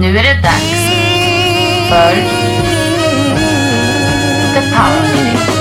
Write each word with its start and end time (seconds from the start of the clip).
Nu 0.00 0.18
är 0.18 0.22
det 0.22 0.42
dags 0.42 0.70
för 1.88 2.14
The 4.54 4.60
Power 4.76 5.14
Minute. 5.14 5.52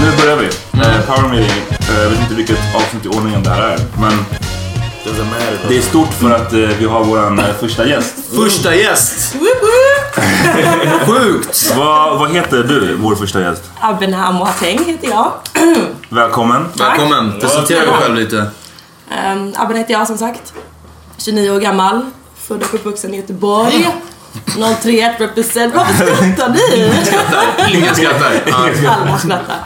Nu 0.00 0.16
börjar 0.22 0.36
vi. 0.36 0.46
Eh, 0.80 1.00
Power 1.06 1.28
meeting. 1.28 1.62
Eh, 1.70 2.02
Jag 2.02 2.10
vet 2.10 2.20
inte 2.20 2.34
vilket 2.34 2.58
avsnitt 2.74 3.04
i 3.04 3.08
ordningen 3.08 3.42
det 3.42 3.50
här 3.50 3.62
är, 3.62 3.78
men 4.00 4.12
Doesn't 5.04 5.24
matter. 5.30 5.58
det 5.68 5.76
är 5.78 5.82
stort 5.82 6.12
för 6.14 6.30
att 6.30 6.52
eh, 6.52 6.58
vi 6.58 6.84
har 6.86 7.04
vår 7.04 7.38
eh, 7.38 7.44
första 7.60 7.86
gäst. 7.86 8.14
Första 8.36 8.74
gäst! 8.74 9.36
Sjukt! 11.06 11.74
Vad, 11.76 12.18
vad 12.18 12.30
heter 12.32 12.56
du, 12.62 12.96
vår 12.96 13.14
första 13.14 13.40
gäst? 13.40 13.62
Abenham 13.80 14.34
Moateng 14.34 14.84
heter 14.86 15.08
jag. 15.08 15.32
Välkommen. 16.08 16.66
Välkommen, 16.74 17.40
presentera 17.40 17.78
dig 17.80 17.94
själv 18.00 18.14
lite. 18.14 18.46
Um, 19.12 19.54
Abben 19.56 19.76
heter 19.76 19.92
jag 19.92 20.06
som 20.06 20.18
sagt. 20.18 20.52
29 21.18 21.50
år 21.50 21.60
gammal. 21.60 22.10
Född 22.36 22.62
och 22.62 22.74
uppvuxen 22.74 23.14
i 23.14 23.16
Göteborg. 23.16 23.88
01 24.84 25.20
represent. 25.20 25.74
Varför 25.74 25.94
skrattar 25.94 26.48
ni? 26.48 27.04
Skrattar. 27.04 27.74
Ingen 27.74 27.94
skrattar. 27.94 28.32
Alla 28.52 29.18
skrattar. 29.18 29.56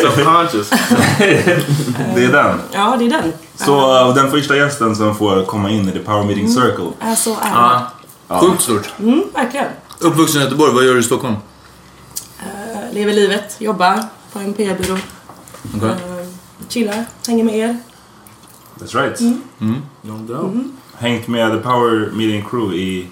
Subconscious. 0.00 0.70
Det 2.14 2.24
är 2.24 2.32
den. 2.32 2.60
Ja, 2.72 2.96
det 2.98 3.04
är 3.04 3.10
den. 3.10 3.32
Så 3.56 3.96
eh, 4.08 4.14
den 4.14 4.30
första 4.30 4.56
gästen 4.56 4.96
som 4.96 5.14
får 5.14 5.44
komma 5.44 5.70
in 5.70 5.88
i 5.88 5.92
the 5.92 5.98
Power 5.98 6.24
Meeting 6.24 6.48
Circle. 6.48 6.90
Äh, 7.00 7.14
Så 7.14 7.30
är 7.30 7.34
det. 7.34 7.82
Ja. 8.28 8.40
Sjukt 8.40 8.62
stort. 8.62 8.88
Mm, 8.98 9.22
verkligen. 9.34 9.66
Uppvuxen 9.98 10.40
i 10.40 10.44
Göteborg, 10.44 10.72
vad 10.74 10.84
gör 10.84 10.94
du 10.94 11.00
i 11.00 11.02
Stockholm? 11.02 11.34
Uh, 11.34 12.94
lever 12.94 13.12
livet, 13.12 13.56
jobbar 13.58 14.04
på 14.32 14.38
en 14.38 14.52
PR-byrå. 14.54 14.98
Okej. 15.76 15.88
Uh, 15.88 15.96
chillar, 16.68 17.04
hänger 17.26 17.44
med 17.44 17.54
er. 17.54 17.78
That's 18.80 18.94
right. 19.02 19.20
No 20.02 20.14
doubt. 20.28 20.52
Hängt 20.98 21.28
med 21.28 21.50
the 21.52 21.58
Power 21.58 22.10
Meeting 22.12 22.44
Crew 22.50 22.74
i... 22.76 23.08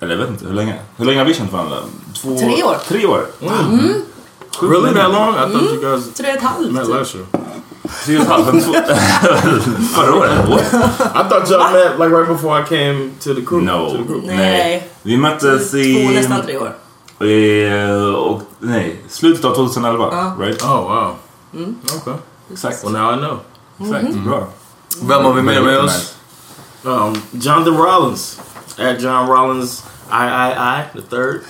Eller 0.00 0.12
jag 0.14 0.18
vet 0.20 0.30
inte, 0.30 0.46
hur 0.46 0.54
länge? 0.54 0.74
Hur 0.96 1.04
länge 1.04 1.18
har 1.18 1.26
vi 1.26 1.34
känt 1.34 1.52
varandra? 1.52 1.76
Två, 2.22 2.36
Tre 2.38 2.62
år. 2.62 2.76
Tre 2.88 3.06
år? 3.06 3.26
Sjukt 3.40 4.72
Really 4.72 4.82
länge. 4.94 4.94
that 5.02 5.12
long? 5.12 5.34
I 5.34 5.52
thought 5.52 5.72
you 5.72 5.80
guys 5.80 6.14
Tre 6.14 6.30
och 6.30 6.36
ett 6.36 6.42
halvt. 6.42 6.72
met 6.72 6.86
typ. 6.86 6.94
last 6.94 7.14
year. 7.14 7.26
Tre 8.04 8.16
och 8.16 8.22
ett 8.22 8.28
halvt? 8.28 8.46
men 8.52 8.60
två- 8.62 8.72
Förra 9.94 10.14
året? 10.14 10.48
What? 10.48 10.62
I 10.62 11.28
thought 11.28 11.50
y'all 11.50 11.72
met 11.72 11.98
like 11.98 12.16
right 12.16 12.28
before 12.28 12.60
I 12.60 12.64
came 12.64 13.10
to 13.20 13.34
the 13.34 13.42
crew. 13.46 13.64
No. 13.64 13.90
To 13.90 13.96
the 13.96 14.02
group. 14.12 14.24
Nej. 14.26 14.88
Vi 15.02 15.16
möttes 15.16 15.70
Två, 15.70 15.76
i... 15.78 16.14
nästan 16.14 16.42
tre 16.42 16.58
år. 16.58 16.74
i 17.26 17.68
och, 18.16 18.42
nej, 18.58 19.00
slutet 19.08 19.44
av 19.44 19.54
2011. 19.54 20.08
Ja. 20.12 20.44
Right? 20.44 20.62
Oh 20.62 20.80
wow. 20.82 21.14
Okay. 22.02 22.14
Exakt. 22.52 22.84
Well 22.84 22.92
now 22.92 23.14
I 23.14 23.16
know. 23.16 23.38
Exakt. 23.80 24.14
Bra. 24.14 24.46
Vem 25.02 25.24
har 25.24 25.32
vi 25.32 25.42
med 25.42 25.62
med 25.62 25.78
oss? 25.78 26.14
Um, 26.82 27.22
Jonathan 27.32 27.76
Rollins 27.76 28.38
at 28.78 29.02
John 29.02 29.26
Rollins 29.28 29.82
I 30.10 30.24
I 30.26 30.50
I 30.52 30.82
the 30.94 31.02
third. 31.16 31.40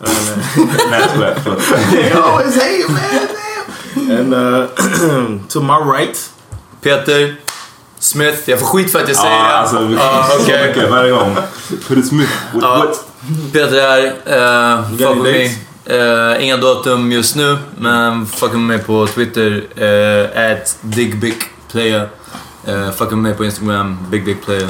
And, 0.00 0.08
uh, 0.08 0.66
Nej, 0.90 1.00
jag 1.00 1.10
skojar. 1.10 1.34
Förlåt. 1.44 1.60
they 1.90 2.12
always 2.12 2.54
hate 2.54 2.78
it, 2.78 2.88
man. 2.88 3.00
Damn. 4.08 4.18
And 4.20 4.34
uh, 4.34 5.38
to 5.48 5.60
my 5.60 5.78
right, 5.98 6.30
Peter 6.82 7.36
Smith. 7.98 8.50
Jag 8.50 8.60
får 8.60 8.66
skit 8.66 8.92
för 8.92 9.02
att 9.02 9.08
jag 9.08 9.16
säger 9.16 9.36
Ja, 9.36 9.42
det. 9.48 9.54
alltså 9.58 9.78
vi 9.84 9.96
så 9.96 10.42
okej. 10.42 10.68
mycket 10.68 10.90
varje 10.90 11.10
gång. 11.10 11.36
Peter 11.88 12.02
Smith. 12.02 12.32
What? 12.52 12.62
Ja. 12.62 12.78
what? 12.78 13.04
Peter 13.52 13.80
här. 13.80 14.06
Uh, 14.06 14.90
fuck 14.90 15.00
any 15.06 15.14
with 15.14 15.32
me. 15.32 15.42
dates? 15.44 15.58
Eh, 16.38 16.44
inga 16.44 16.56
datum 16.56 17.12
just 17.12 17.36
nu, 17.36 17.58
men 17.78 18.26
fucka 18.26 18.52
med 18.56 18.62
mig 18.66 18.78
på 18.78 19.06
Twitter. 19.06 19.50
Uh, 19.80 20.52
at 20.52 20.76
digbigplayer. 21.72 22.08
Uh, 22.68 22.90
fucka 22.90 23.16
med 23.16 23.22
mig 23.22 23.34
på 23.34 23.44
Instagram, 23.44 23.98
bigbigplayer. 24.10 24.68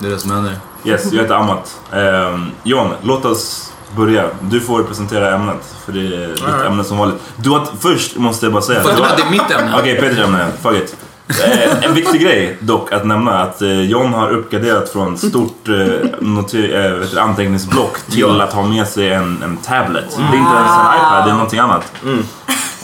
Det 0.00 0.06
är 0.06 0.10
det 0.10 0.18
som 0.18 0.30
händer. 0.30 0.56
Yes, 0.84 1.12
jag 1.12 1.22
heter 1.22 1.34
Amat. 1.34 1.80
Um, 1.92 2.50
John, 2.62 2.88
låt 3.02 3.24
oss 3.24 3.72
börja. 3.96 4.26
Du 4.40 4.60
får 4.60 4.82
presentera 4.82 5.34
ämnet, 5.34 5.74
för 5.84 5.92
det 5.92 6.00
är 6.00 6.28
ditt 6.28 6.42
Alright. 6.44 6.66
ämne 6.66 6.84
som 6.84 6.98
vanligt. 6.98 7.18
Du 7.36 7.50
har, 7.50 7.66
först 7.80 8.16
måste 8.16 8.46
jag 8.46 8.52
bara 8.52 8.62
säga... 8.62 8.82
Fuck, 8.82 8.96
du 8.96 9.02
har- 9.02 9.16
det 9.16 9.22
är 9.22 9.30
mitt 9.30 9.50
ämne. 9.50 9.76
Okej, 9.78 9.96
Peters 10.00 10.18
ämne. 10.18 10.46
Fuck 10.62 10.76
it. 10.76 10.96
Eh, 11.44 11.84
en 11.84 11.94
viktig 11.94 12.20
grej 12.20 12.56
dock 12.60 12.92
att 12.92 13.06
nämna 13.06 13.42
att 13.42 13.62
eh, 13.62 13.80
John 13.80 14.12
har 14.14 14.30
uppgraderat 14.30 14.88
från 14.88 15.18
stort 15.18 15.68
eh, 15.68 15.74
noter- 16.20 16.86
eh, 16.92 16.98
vet 16.98 17.10
du, 17.10 17.18
anteckningsblock 17.20 17.96
till 18.10 18.20
Ja. 18.20 18.42
att 18.42 18.52
ha 18.52 18.62
med 18.62 18.86
sig 18.88 19.12
en, 19.12 19.42
en 19.42 19.56
tablet. 19.56 20.04
Det 20.16 20.22
är 20.22 20.38
inte 20.38 20.56
ens 20.56 20.72
en 20.72 20.96
iPad, 20.96 21.24
det 21.24 21.30
är 21.30 21.34
någonting 21.34 21.58
annat. 21.58 21.92
Mm. 22.04 22.24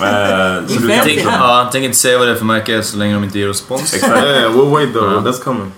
Eh, 0.02 0.66
så 0.66 0.80
du 0.80 0.88
kan 0.88 0.98
Tänk, 1.04 1.24
ja, 1.24 1.68
tänk 1.72 1.84
inte 1.84 1.96
säga 1.98 2.18
vad 2.18 2.26
det 2.28 2.32
är 2.32 2.36
för 2.36 2.44
märke 2.44 2.82
så 2.82 2.96
länge 2.96 3.14
de 3.14 3.24
inte 3.24 3.38
ger 3.38 3.46
respons. 3.48 3.94
Exakt. 3.94 4.24
Yeah, 4.24 4.52
we'll 4.52 4.70
wait 4.70 4.92
though. 4.92 5.22
That's 5.26 5.42
coming. 5.44 5.72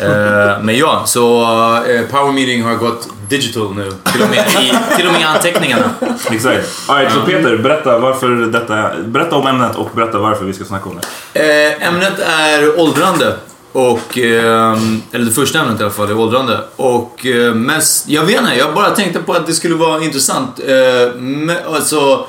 Eh, 0.00 0.62
men 0.62 0.76
ja, 0.78 1.02
så 1.06 1.42
eh, 1.86 2.02
Power 2.10 2.32
Meeting 2.32 2.62
har 2.62 2.74
gått 2.74 3.08
digital 3.28 3.74
nu. 3.74 3.92
Till 4.12 4.22
och 4.22 4.28
med 4.30 4.38
i, 4.48 4.72
till 4.96 5.06
och 5.06 5.12
med 5.12 5.20
i 5.20 5.24
anteckningarna. 5.24 5.90
Exakt. 6.30 6.68
Alright, 6.88 7.12
så 7.12 7.20
Peter, 7.20 7.56
berätta, 7.56 7.98
varför 7.98 8.28
detta, 8.28 8.90
berätta 9.04 9.36
om 9.36 9.46
ämnet 9.46 9.76
och 9.76 9.90
berätta 9.94 10.18
varför 10.18 10.44
vi 10.44 10.52
ska 10.52 10.64
snacka 10.64 10.88
om 10.88 11.00
det. 11.32 11.40
Eh, 11.80 11.88
ämnet 11.88 12.18
är 12.18 12.80
åldrande. 12.80 13.36
Och, 13.72 14.18
eller 14.18 15.24
det 15.24 15.30
första 15.30 15.58
ämnet 15.58 15.80
i 15.80 15.82
alla 15.82 15.92
fall 15.92 16.10
är 16.10 16.18
åldrande. 16.18 16.60
Och 16.76 17.26
mest, 17.54 18.08
jag 18.08 18.24
vet 18.24 18.40
inte, 18.40 18.54
jag 18.58 18.74
bara 18.74 18.90
tänkte 18.90 19.18
på 19.18 19.32
att 19.32 19.46
det 19.46 19.52
skulle 19.52 19.74
vara 19.74 20.02
intressant. 20.04 20.60
Eh, 20.66 20.72
me- 21.18 21.74
alltså, 21.74 22.26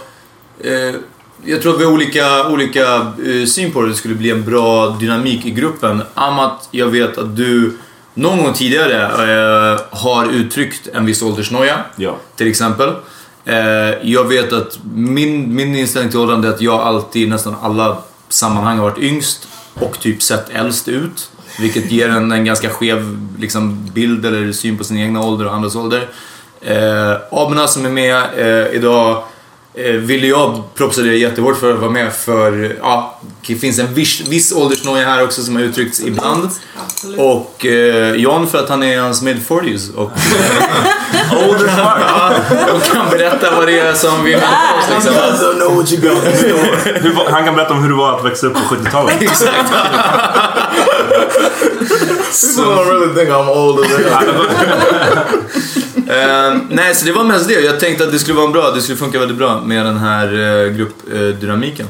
jag 1.46 1.62
tror 1.62 1.74
att 1.74 1.80
vi 1.80 1.86
har 1.86 1.92
olika, 1.92 2.48
olika 2.48 2.96
eh, 3.26 3.46
syn 3.46 3.72
på 3.72 3.82
det. 3.82 3.90
Det 3.90 3.96
skulle 3.96 4.16
bli 4.16 4.30
en 4.30 4.46
bra 4.46 4.90
dynamik 4.90 5.46
i 5.46 5.52
gruppen. 5.52 6.02
Amat, 6.14 6.68
jag 6.72 6.88
vet 6.88 7.18
att 7.18 7.36
du 7.36 7.78
någon 8.14 8.44
gång 8.44 8.54
tidigare 8.54 9.04
eh, 9.74 9.80
har 9.90 10.32
uttryckt 10.32 10.88
en 10.88 11.06
viss 11.06 11.22
åldersnoja. 11.22 11.78
Ja. 11.96 12.18
Till 12.36 12.48
exempel. 12.48 12.94
Eh, 13.46 13.56
jag 14.02 14.28
vet 14.28 14.54
att 14.54 14.80
min, 14.96 15.56
min 15.56 15.76
inställning 15.76 16.12
till 16.12 16.20
åldrande 16.20 16.48
är 16.48 16.52
att 16.52 16.62
jag 16.62 16.80
alltid, 16.80 17.30
nästan 17.30 17.56
alla 17.62 17.98
sammanhang 18.30 18.78
har 18.78 18.90
varit 18.90 19.04
yngst 19.04 19.48
och 19.74 20.00
typ 20.00 20.24
sett 20.24 20.50
äldst 20.50 20.88
ut. 20.88 21.32
Vilket 21.60 21.92
ger 21.92 22.10
en, 22.10 22.32
en 22.32 22.46
ganska 22.46 22.70
skev 22.70 23.18
liksom, 23.40 23.90
bild 23.94 24.26
eller 24.26 24.52
syn 24.52 24.78
på 24.78 24.84
sin 24.84 24.98
egna 24.98 25.22
ålder 25.22 25.46
och 25.46 25.54
andras 25.54 25.76
ålder. 25.76 26.08
Eh, 26.62 27.18
Abna 27.32 27.68
som 27.68 27.86
är 27.86 27.90
med 27.90 28.24
eh, 28.38 28.76
idag 28.76 29.24
ville 30.00 30.28
jag 30.28 30.62
propsade 30.76 31.16
jättehårt 31.16 31.60
för 31.60 31.74
att 31.74 31.80
vara 31.80 31.92
med 31.92 32.14
för 32.14 32.78
ja, 32.82 33.20
det 33.48 33.56
finns 33.56 33.80
en 33.80 33.94
viss, 33.94 34.22
viss 34.28 34.52
åldersnoja 34.52 35.06
här 35.06 35.24
också 35.24 35.44
som 35.44 35.56
har 35.56 35.64
uttryckts 35.64 36.00
ibland. 36.00 36.50
Och 37.18 37.66
eh, 37.66 38.16
John 38.16 38.48
för 38.48 38.58
att 38.58 38.70
han 38.70 38.84
är 38.84 38.94
i 38.94 38.98
hans 38.98 39.22
mid-40s 39.22 39.96
och 39.96 40.12
Older 41.32 41.68
fuck! 41.68 41.98
ja, 42.00 42.34
och 42.74 42.84
kan 42.84 43.10
berätta 43.10 43.56
vad 43.56 43.68
det 43.68 43.80
är 43.80 43.94
som 43.94 44.24
vi 44.24 44.32
väntar 44.32 44.78
oss. 44.80 44.90
Liksom. 44.90 45.14
don't 45.14 45.60
know 45.60 45.76
what 45.76 45.92
you 45.92 46.02
got 46.02 46.26
in 46.26 46.38
store. 46.38 47.00
Hur 47.00 47.32
Han 47.32 47.46
kan 47.46 47.56
berätta 47.56 47.74
om 47.74 47.82
hur 47.82 47.90
det 47.90 47.96
var 47.96 48.20
att 48.20 48.26
växa 48.26 48.48
upp 48.48 48.54
på 48.54 48.60
70-talet. 48.60 49.16
Exakt. 49.22 49.72
People 52.56 52.76
don't 52.76 52.88
really 52.88 53.14
think 53.16 53.30
I'm 53.30 53.50
old 53.50 53.80
as 53.80 53.92
I 55.78 55.83
Eh, 55.96 56.58
nej, 56.70 56.96
så 56.96 57.06
det 57.06 57.12
var 57.12 57.24
mest 57.24 57.48
det. 57.48 57.62
Jag 57.62 57.80
tänkte 57.80 58.04
att 58.04 58.12
det 58.12 58.20
skulle 58.20 58.38
vara 58.38 58.48
bra, 58.48 58.72
det 58.72 58.82
skulle 58.82 58.98
funka 58.98 59.20
väldigt 59.20 59.38
bra 59.38 59.62
med 59.62 59.86
den 59.86 59.98
här 59.98 60.34
uh, 60.34 60.74
gruppdynamiken. 60.74 61.88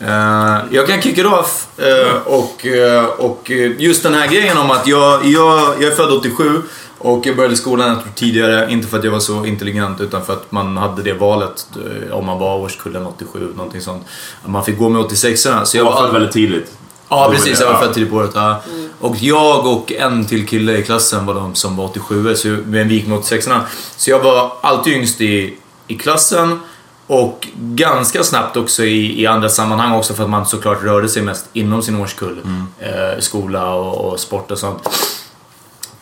Eh, 0.00 0.58
jag 0.70 0.86
kan 0.86 1.02
kicka 1.02 1.28
off 1.28 1.66
eh, 1.78 2.16
och, 2.24 2.66
eh, 2.66 3.04
och 3.04 3.50
eh, 3.50 3.72
just 3.78 4.02
den 4.02 4.14
här 4.14 4.28
grejen 4.28 4.58
om 4.58 4.70
att 4.70 4.86
jag, 4.86 5.26
jag, 5.26 5.82
jag 5.82 5.92
är 5.92 5.96
född 5.96 6.12
87 6.12 6.62
och 6.98 7.26
jag 7.26 7.36
började 7.36 7.56
skolan 7.56 7.98
tidigare, 8.14 8.72
inte 8.72 8.88
för 8.88 8.98
att 8.98 9.04
jag 9.04 9.10
var 9.10 9.20
så 9.20 9.44
intelligent 9.44 10.00
utan 10.00 10.24
för 10.24 10.32
att 10.32 10.52
man 10.52 10.76
hade 10.76 11.02
det 11.02 11.12
valet 11.12 11.68
eh, 11.76 12.16
om 12.16 12.26
man 12.26 12.38
var 12.38 12.56
årskullen 12.56 13.06
87, 13.06 13.52
någonting 13.56 13.80
sånt. 13.80 14.06
Man 14.46 14.64
fick 14.64 14.78
gå 14.78 14.88
med 14.88 15.00
86 15.00 15.40
så 15.64 15.76
jag 15.76 15.84
var 15.84 16.02
född 16.02 16.12
väldigt 16.12 16.32
tidigt. 16.32 16.72
Ja, 17.10 17.26
Då 17.26 17.32
precis. 17.32 17.60
Jag 17.60 17.72
var 17.72 17.80
född 17.80 17.94
tidigt 17.94 18.10
på 18.10 18.16
året. 18.16 18.30
Ja. 18.34 18.62
Och 19.00 19.16
jag 19.16 19.66
och 19.66 19.92
en 19.92 20.26
till 20.26 20.46
kille 20.46 20.76
i 20.76 20.82
klassen 20.82 21.26
var 21.26 21.34
de 21.34 21.54
som 21.54 21.76
var 21.76 21.84
87 21.84 22.34
så 22.34 22.48
men 22.48 22.88
vi 22.88 22.94
gick 22.94 23.06
med 23.06 23.18
86 23.18 23.48
Så 23.96 24.10
jag 24.10 24.20
var 24.20 24.52
alltid 24.60 24.92
yngst 24.92 25.20
i, 25.20 25.56
i 25.86 25.94
klassen 25.94 26.60
och 27.06 27.48
ganska 27.56 28.24
snabbt 28.24 28.56
också 28.56 28.84
i, 28.84 29.22
i 29.22 29.26
andra 29.26 29.48
sammanhang 29.48 29.92
också 29.92 30.14
för 30.14 30.24
att 30.24 30.30
man 30.30 30.46
såklart 30.46 30.82
rörde 30.82 31.08
sig 31.08 31.22
mest 31.22 31.46
inom 31.52 31.82
sin 31.82 31.96
årskull. 32.00 32.40
Eh, 32.78 33.20
skola 33.20 33.74
och, 33.74 34.12
och 34.12 34.20
sport 34.20 34.50
och 34.50 34.58
sånt. 34.58 34.88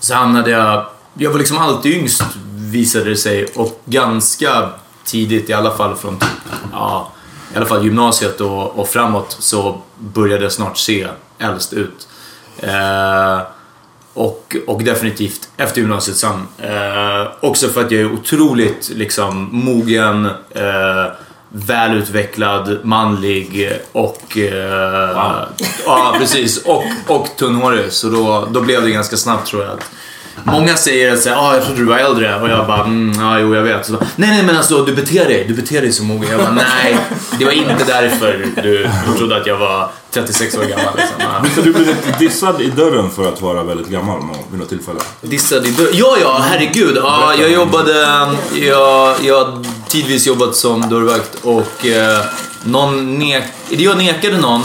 Så 0.01 0.15
hamnade 0.15 0.51
jag... 0.51 0.87
Jag 1.15 1.31
var 1.31 1.39
liksom 1.39 1.59
alltid 1.59 1.95
yngst 1.95 2.23
visade 2.55 3.05
det 3.05 3.17
sig 3.17 3.47
och 3.55 3.81
ganska 3.85 4.71
tidigt 5.05 5.51
i 5.51 5.53
alla 5.53 5.71
fall 5.71 5.97
från 5.97 6.19
typ, 6.19 6.29
ja, 6.73 7.13
i 7.59 7.61
alla 7.61 7.69
fall 7.69 7.85
gymnasiet 7.85 8.41
och, 8.41 8.79
och 8.79 8.89
framåt 8.89 9.37
så 9.41 9.81
började 9.99 10.43
jag 10.43 10.53
snart 10.53 10.79
se 10.79 11.07
äldst 11.39 11.73
ut. 11.73 12.09
Eh, 12.59 13.41
och, 14.15 14.57
och 14.67 14.83
definitivt 14.83 15.49
efter 15.57 15.81
gymnasiet 15.81 16.17
sen. 16.17 16.47
Eh, 16.59 17.29
också 17.41 17.69
för 17.69 17.85
att 17.85 17.91
jag 17.91 18.01
är 18.01 18.13
otroligt 18.13 18.91
liksom 18.95 19.49
mogen, 19.53 20.27
eh, 20.51 21.07
välutvecklad, 21.49 22.79
manlig 22.83 23.73
och... 23.93 24.39
Eh, 24.39 25.11
Ja, 25.87 26.15
precis. 26.19 26.63
Och, 26.65 26.85
och 27.07 27.29
tunnhårig. 27.37 27.93
Så 27.93 28.09
då, 28.09 28.49
då 28.51 28.61
blev 28.61 28.83
det 28.83 28.91
ganska 28.91 29.17
snabbt 29.17 29.47
tror 29.49 29.63
jag. 29.65 29.73
att- 29.73 29.91
Många 30.45 30.77
säger 30.77 31.13
att 31.13 31.23
så 31.23 31.31
ah, 31.31 31.55
jag 31.55 31.65
trodde 31.65 31.81
du 31.81 31.85
var 31.85 31.99
äldre 31.99 32.41
och 32.41 32.49
jag 32.49 32.67
bara, 32.67 32.85
mm, 32.85 33.21
ja, 33.21 33.39
jo 33.39 33.55
jag 33.55 33.63
vet. 33.63 33.87
Så 33.87 33.93
bara, 33.93 34.07
nej, 34.17 34.31
nej 34.31 34.43
men 34.43 34.57
alltså 34.57 34.85
du 34.85 34.95
beter 34.95 35.25
dig, 35.25 35.45
du 35.49 35.55
beter 35.55 35.81
dig 35.81 35.93
så 35.93 36.05
mogen. 36.05 36.31
Jag 36.31 36.41
bara, 36.41 36.53
nej, 36.53 36.99
det 37.39 37.45
var 37.45 37.53
inte 37.53 37.85
därför 37.87 38.47
du, 38.63 38.91
du 39.07 39.19
trodde 39.19 39.37
att 39.37 39.47
jag 39.47 39.57
var 39.57 39.91
36 40.11 40.57
år 40.57 40.63
gammal. 40.63 40.97
Liksom. 40.97 41.21
Har 41.57 41.63
du 41.63 41.73
blivit 41.73 42.19
dissad 42.19 42.61
i 42.61 42.71
dörren 42.71 43.11
för 43.11 43.29
att 43.29 43.43
vara 43.43 43.63
väldigt 43.63 43.89
gammal 43.89 44.21
vid 44.51 44.61
något 44.61 44.69
tillfälle? 44.69 44.99
Dissad 45.21 45.67
i 45.67 45.71
dörr. 45.71 45.91
Ja, 45.93 46.17
ja, 46.21 46.45
herregud. 46.51 46.97
Ja, 46.97 47.35
jag 47.39 47.51
jobbade... 47.51 47.93
Jag, 48.55 49.15
jag 49.23 49.45
har 49.45 49.65
tidvis 49.89 50.27
jobbat 50.27 50.57
som 50.57 50.81
dörrvakt 50.81 51.35
och 51.43 51.87
eh, 51.87 52.25
någon 52.65 53.19
nek, 53.19 53.45
jag 53.69 53.99
nekade 53.99 54.39
någon 54.39 54.63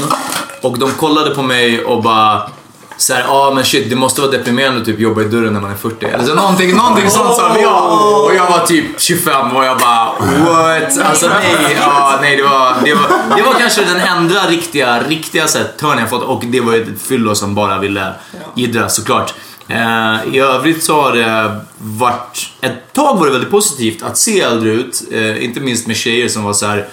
och 0.62 0.80
de 0.80 0.92
kollade 0.92 1.36
på 1.36 1.42
mig 1.42 1.86
och 1.86 2.04
bara 2.04 2.50
så 2.98 3.14
här, 3.14 3.22
ja 3.22 3.48
ah, 3.48 3.54
men 3.54 3.66
shit 3.66 3.90
det 3.90 3.96
måste 3.96 4.22
vara 4.22 4.32
deprimerande 4.32 4.80
att 4.80 4.86
typ 4.86 5.00
jobba 5.00 5.22
i 5.22 5.26
dörren 5.26 5.54
när 5.54 5.62
man 5.62 5.72
är 5.72 5.76
40. 5.76 6.06
Eller 6.06 6.26
så 6.26 6.36
någonting, 6.36 6.76
någonting 6.76 7.10
sånt 7.10 7.36
sa 7.36 7.58
jag. 7.60 8.26
Och 8.26 8.36
jag 8.36 8.50
var 8.50 8.66
typ 8.66 9.02
25 9.02 9.56
och 9.56 9.66
jag 9.66 9.78
bara 9.78 10.06
what? 10.20 10.98
Alltså 10.98 11.28
nej, 11.28 11.78
ja, 11.80 12.18
nej 12.22 12.36
det, 12.36 12.44
var, 12.44 12.76
det, 12.84 12.94
var, 12.94 13.38
det 13.38 13.42
var 13.42 13.54
kanske 13.54 13.84
den 13.86 14.00
enda 14.00 14.48
riktiga, 14.48 15.04
riktiga 15.08 15.48
så 15.48 15.58
här, 15.58 15.68
törn 15.80 16.00
jag 16.00 16.10
fått 16.10 16.24
och 16.24 16.44
det 16.46 16.62
var 16.62 16.74
ett 16.74 17.02
fyllo 17.02 17.36
som 17.36 17.56
bara 17.56 17.80
ville 17.80 18.14
jiddra 18.56 18.90
såklart. 18.90 19.34
Eh, 19.68 20.36
I 20.36 20.40
övrigt 20.40 20.84
så 20.84 21.02
har 21.02 21.12
det 21.12 21.60
varit, 21.78 22.50
ett 22.62 22.94
tag 22.94 23.18
var 23.18 23.26
det 23.26 23.32
väldigt 23.32 23.52
positivt 23.52 24.04
att 24.04 24.18
se 24.18 24.42
äldre 24.42 24.70
ut. 24.70 25.04
Eh, 25.12 25.46
inte 25.46 25.60
minst 25.60 25.88
med 25.88 25.96
tjejer 25.96 26.28
som 26.28 26.44
var 26.44 26.54
så 26.54 26.66
här 26.66 26.88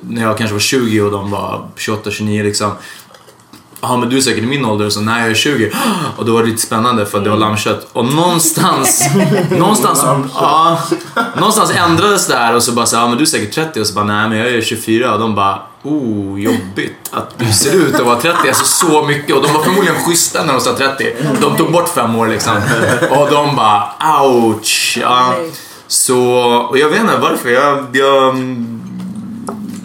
när 0.00 0.22
jag 0.22 0.38
kanske 0.38 0.54
var 0.54 0.60
20 0.60 1.00
och 1.00 1.10
de 1.10 1.30
var 1.30 1.68
28-29 1.76 2.42
liksom. 2.42 2.72
Ja 3.80 3.96
men 3.96 4.08
du 4.08 4.16
är 4.16 4.20
säkert 4.20 4.42
i 4.44 4.46
min 4.46 4.64
ålder 4.64 4.86
och 4.86 4.92
så 4.92 5.00
nej 5.00 5.22
jag 5.22 5.30
är 5.30 5.34
20. 5.34 5.72
Och 6.16 6.24
då 6.24 6.32
var 6.32 6.42
det 6.42 6.48
lite 6.48 6.62
spännande 6.62 7.06
för 7.06 7.18
att 7.18 7.24
det 7.24 7.30
var 7.30 7.36
lammkött. 7.36 7.88
Och 7.92 8.04
någonstans, 8.04 9.10
någonstans, 9.50 10.04
ja, 10.34 10.78
någonstans 11.36 11.70
ändrades 11.70 12.26
det 12.26 12.36
här 12.36 12.56
och 12.56 12.62
så 12.62 12.72
bara 12.72 12.86
så 12.86 12.96
ja 12.96 13.08
men 13.08 13.16
du 13.16 13.22
är 13.22 13.26
säkert 13.26 13.54
30 13.54 13.80
och 13.80 13.86
så 13.86 13.94
bara 13.94 14.04
nej 14.04 14.28
men 14.28 14.38
jag 14.38 14.48
är 14.48 14.60
24 14.60 15.14
och 15.14 15.20
de 15.20 15.34
bara 15.34 15.62
oh 15.82 16.40
jobbigt 16.40 17.10
att 17.10 17.38
du 17.38 17.52
ser 17.52 17.74
ut 17.74 17.94
att 17.94 18.06
vara 18.06 18.20
30, 18.20 18.48
alltså 18.48 18.64
så 18.64 19.02
mycket. 19.02 19.36
Och 19.36 19.42
de 19.42 19.52
var 19.52 19.62
förmodligen 19.62 20.04
schyssta 20.04 20.44
när 20.44 20.52
de 20.52 20.60
sa 20.60 20.76
30. 20.76 21.14
De 21.40 21.56
tog 21.56 21.72
bort 21.72 21.88
fem 21.88 22.16
år 22.16 22.28
liksom. 22.28 22.56
Och 23.10 23.30
de 23.30 23.56
bara 23.56 23.92
ouch. 24.22 24.98
Ja. 25.00 25.34
Så, 25.86 26.20
och 26.68 26.78
jag 26.78 26.88
vet 26.88 27.00
inte 27.00 27.16
varför. 27.16 27.48
Jag, 27.48 27.86
jag 27.92 28.34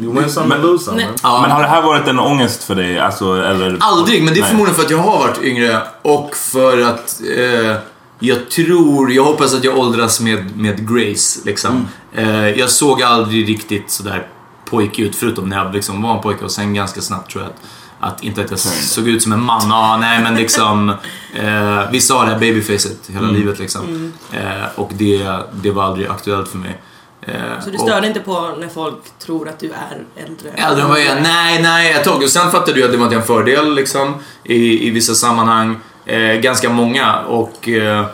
You 0.02 0.14
win 0.14 0.30
some 0.30 0.56
and 0.56 0.64
lose 0.64 0.86
some. 0.86 1.08
Ja. 1.24 1.42
Men 1.42 1.52
har 1.52 1.62
det 1.62 1.68
här 1.68 1.82
varit 1.82 2.08
en 2.08 2.20
ångest 2.20 2.64
för 2.64 2.76
dig? 2.76 3.00
Alltså, 3.00 3.34
eller... 3.34 3.78
Aldrig, 3.80 4.24
men 4.24 4.34
det 4.34 4.40
är 4.40 4.42
Nej. 4.42 4.50
förmodligen 4.50 4.76
för 4.76 4.84
att 4.84 4.92
jag 4.92 4.98
har 4.98 5.20
varit 5.20 5.44
yngre 5.44 5.82
och 6.02 6.36
för 6.36 6.82
att 6.82 7.22
eh, 7.38 7.78
jag 8.20 8.50
tror, 8.50 9.12
jag 9.12 9.24
hoppas 9.24 9.54
att 9.54 9.64
jag 9.64 9.78
åldras 9.78 10.20
med, 10.20 10.58
med 10.58 10.90
grace 10.90 11.40
liksom. 11.46 11.88
Eh, 12.14 12.50
jag 12.50 12.70
såg 12.70 13.04
aldrig 13.04 13.50
riktigt 13.50 13.92
sådär 13.92 14.28
pojkig 14.70 15.04
ut 15.04 15.16
förutom 15.16 15.50
när 15.50 15.58
jag 15.58 15.74
liksom 15.74 16.02
var 16.02 16.16
en 16.16 16.22
pojke 16.22 16.46
och 16.46 16.52
sen 16.52 16.74
ganska 16.74 17.02
snabbt 17.02 17.32
tror 17.32 17.44
jag 17.44 17.52
att 17.52 17.62
att 18.00 18.24
inte 18.24 18.42
att 18.42 18.52
jag 18.52 18.60
såg 18.60 19.08
ut 19.08 19.24
som 19.24 19.32
en 19.32 19.42
man, 19.42 19.70
ja, 19.70 19.98
nej 20.02 20.22
men 20.22 20.36
liksom 20.36 20.90
eh, 21.34 21.92
Vissa 21.92 22.14
har 22.14 22.26
det 22.26 22.32
här 22.32 22.40
babyfacet 22.40 22.98
hela 23.08 23.28
livet 23.28 23.60
liksom. 23.60 24.14
Eh, 24.32 24.66
och 24.76 24.92
det, 24.94 25.30
det 25.54 25.72
var 25.72 25.84
aldrig 25.84 26.08
aktuellt 26.08 26.48
för 26.48 26.58
mig. 26.58 26.82
Eh, 27.26 27.34
Så 27.64 27.70
du 27.70 27.76
och- 27.78 27.82
stör 27.84 28.02
dig 28.02 28.08
inte 28.08 28.20
på 28.20 28.52
när 28.60 28.68
folk 28.68 28.96
tror 29.20 29.50
att 29.50 29.60
du 29.60 29.68
är 29.68 30.24
äldre? 30.26 30.50
Äldre 30.56 30.82
än 30.84 30.90
vad 30.90 31.00
jag 31.00 31.06
är? 31.08 31.22
Nej, 31.22 31.62
nej, 31.62 31.92
ett 31.94 32.04
tag. 32.04 32.24
Och 32.24 32.30
sen 32.30 32.52
fattade 32.52 32.80
jag 32.80 32.86
att 32.86 32.92
det 32.92 32.98
var 32.98 33.14
en 33.14 33.24
fördel 33.24 33.76
liksom 33.76 34.16
i, 34.44 34.88
i 34.88 34.90
vissa 34.90 35.14
sammanhang. 35.16 35.80
Eh, 36.06 36.20
ganska 36.34 36.70
många 36.70 37.20
och... 37.20 37.70
Eh, 37.70 38.06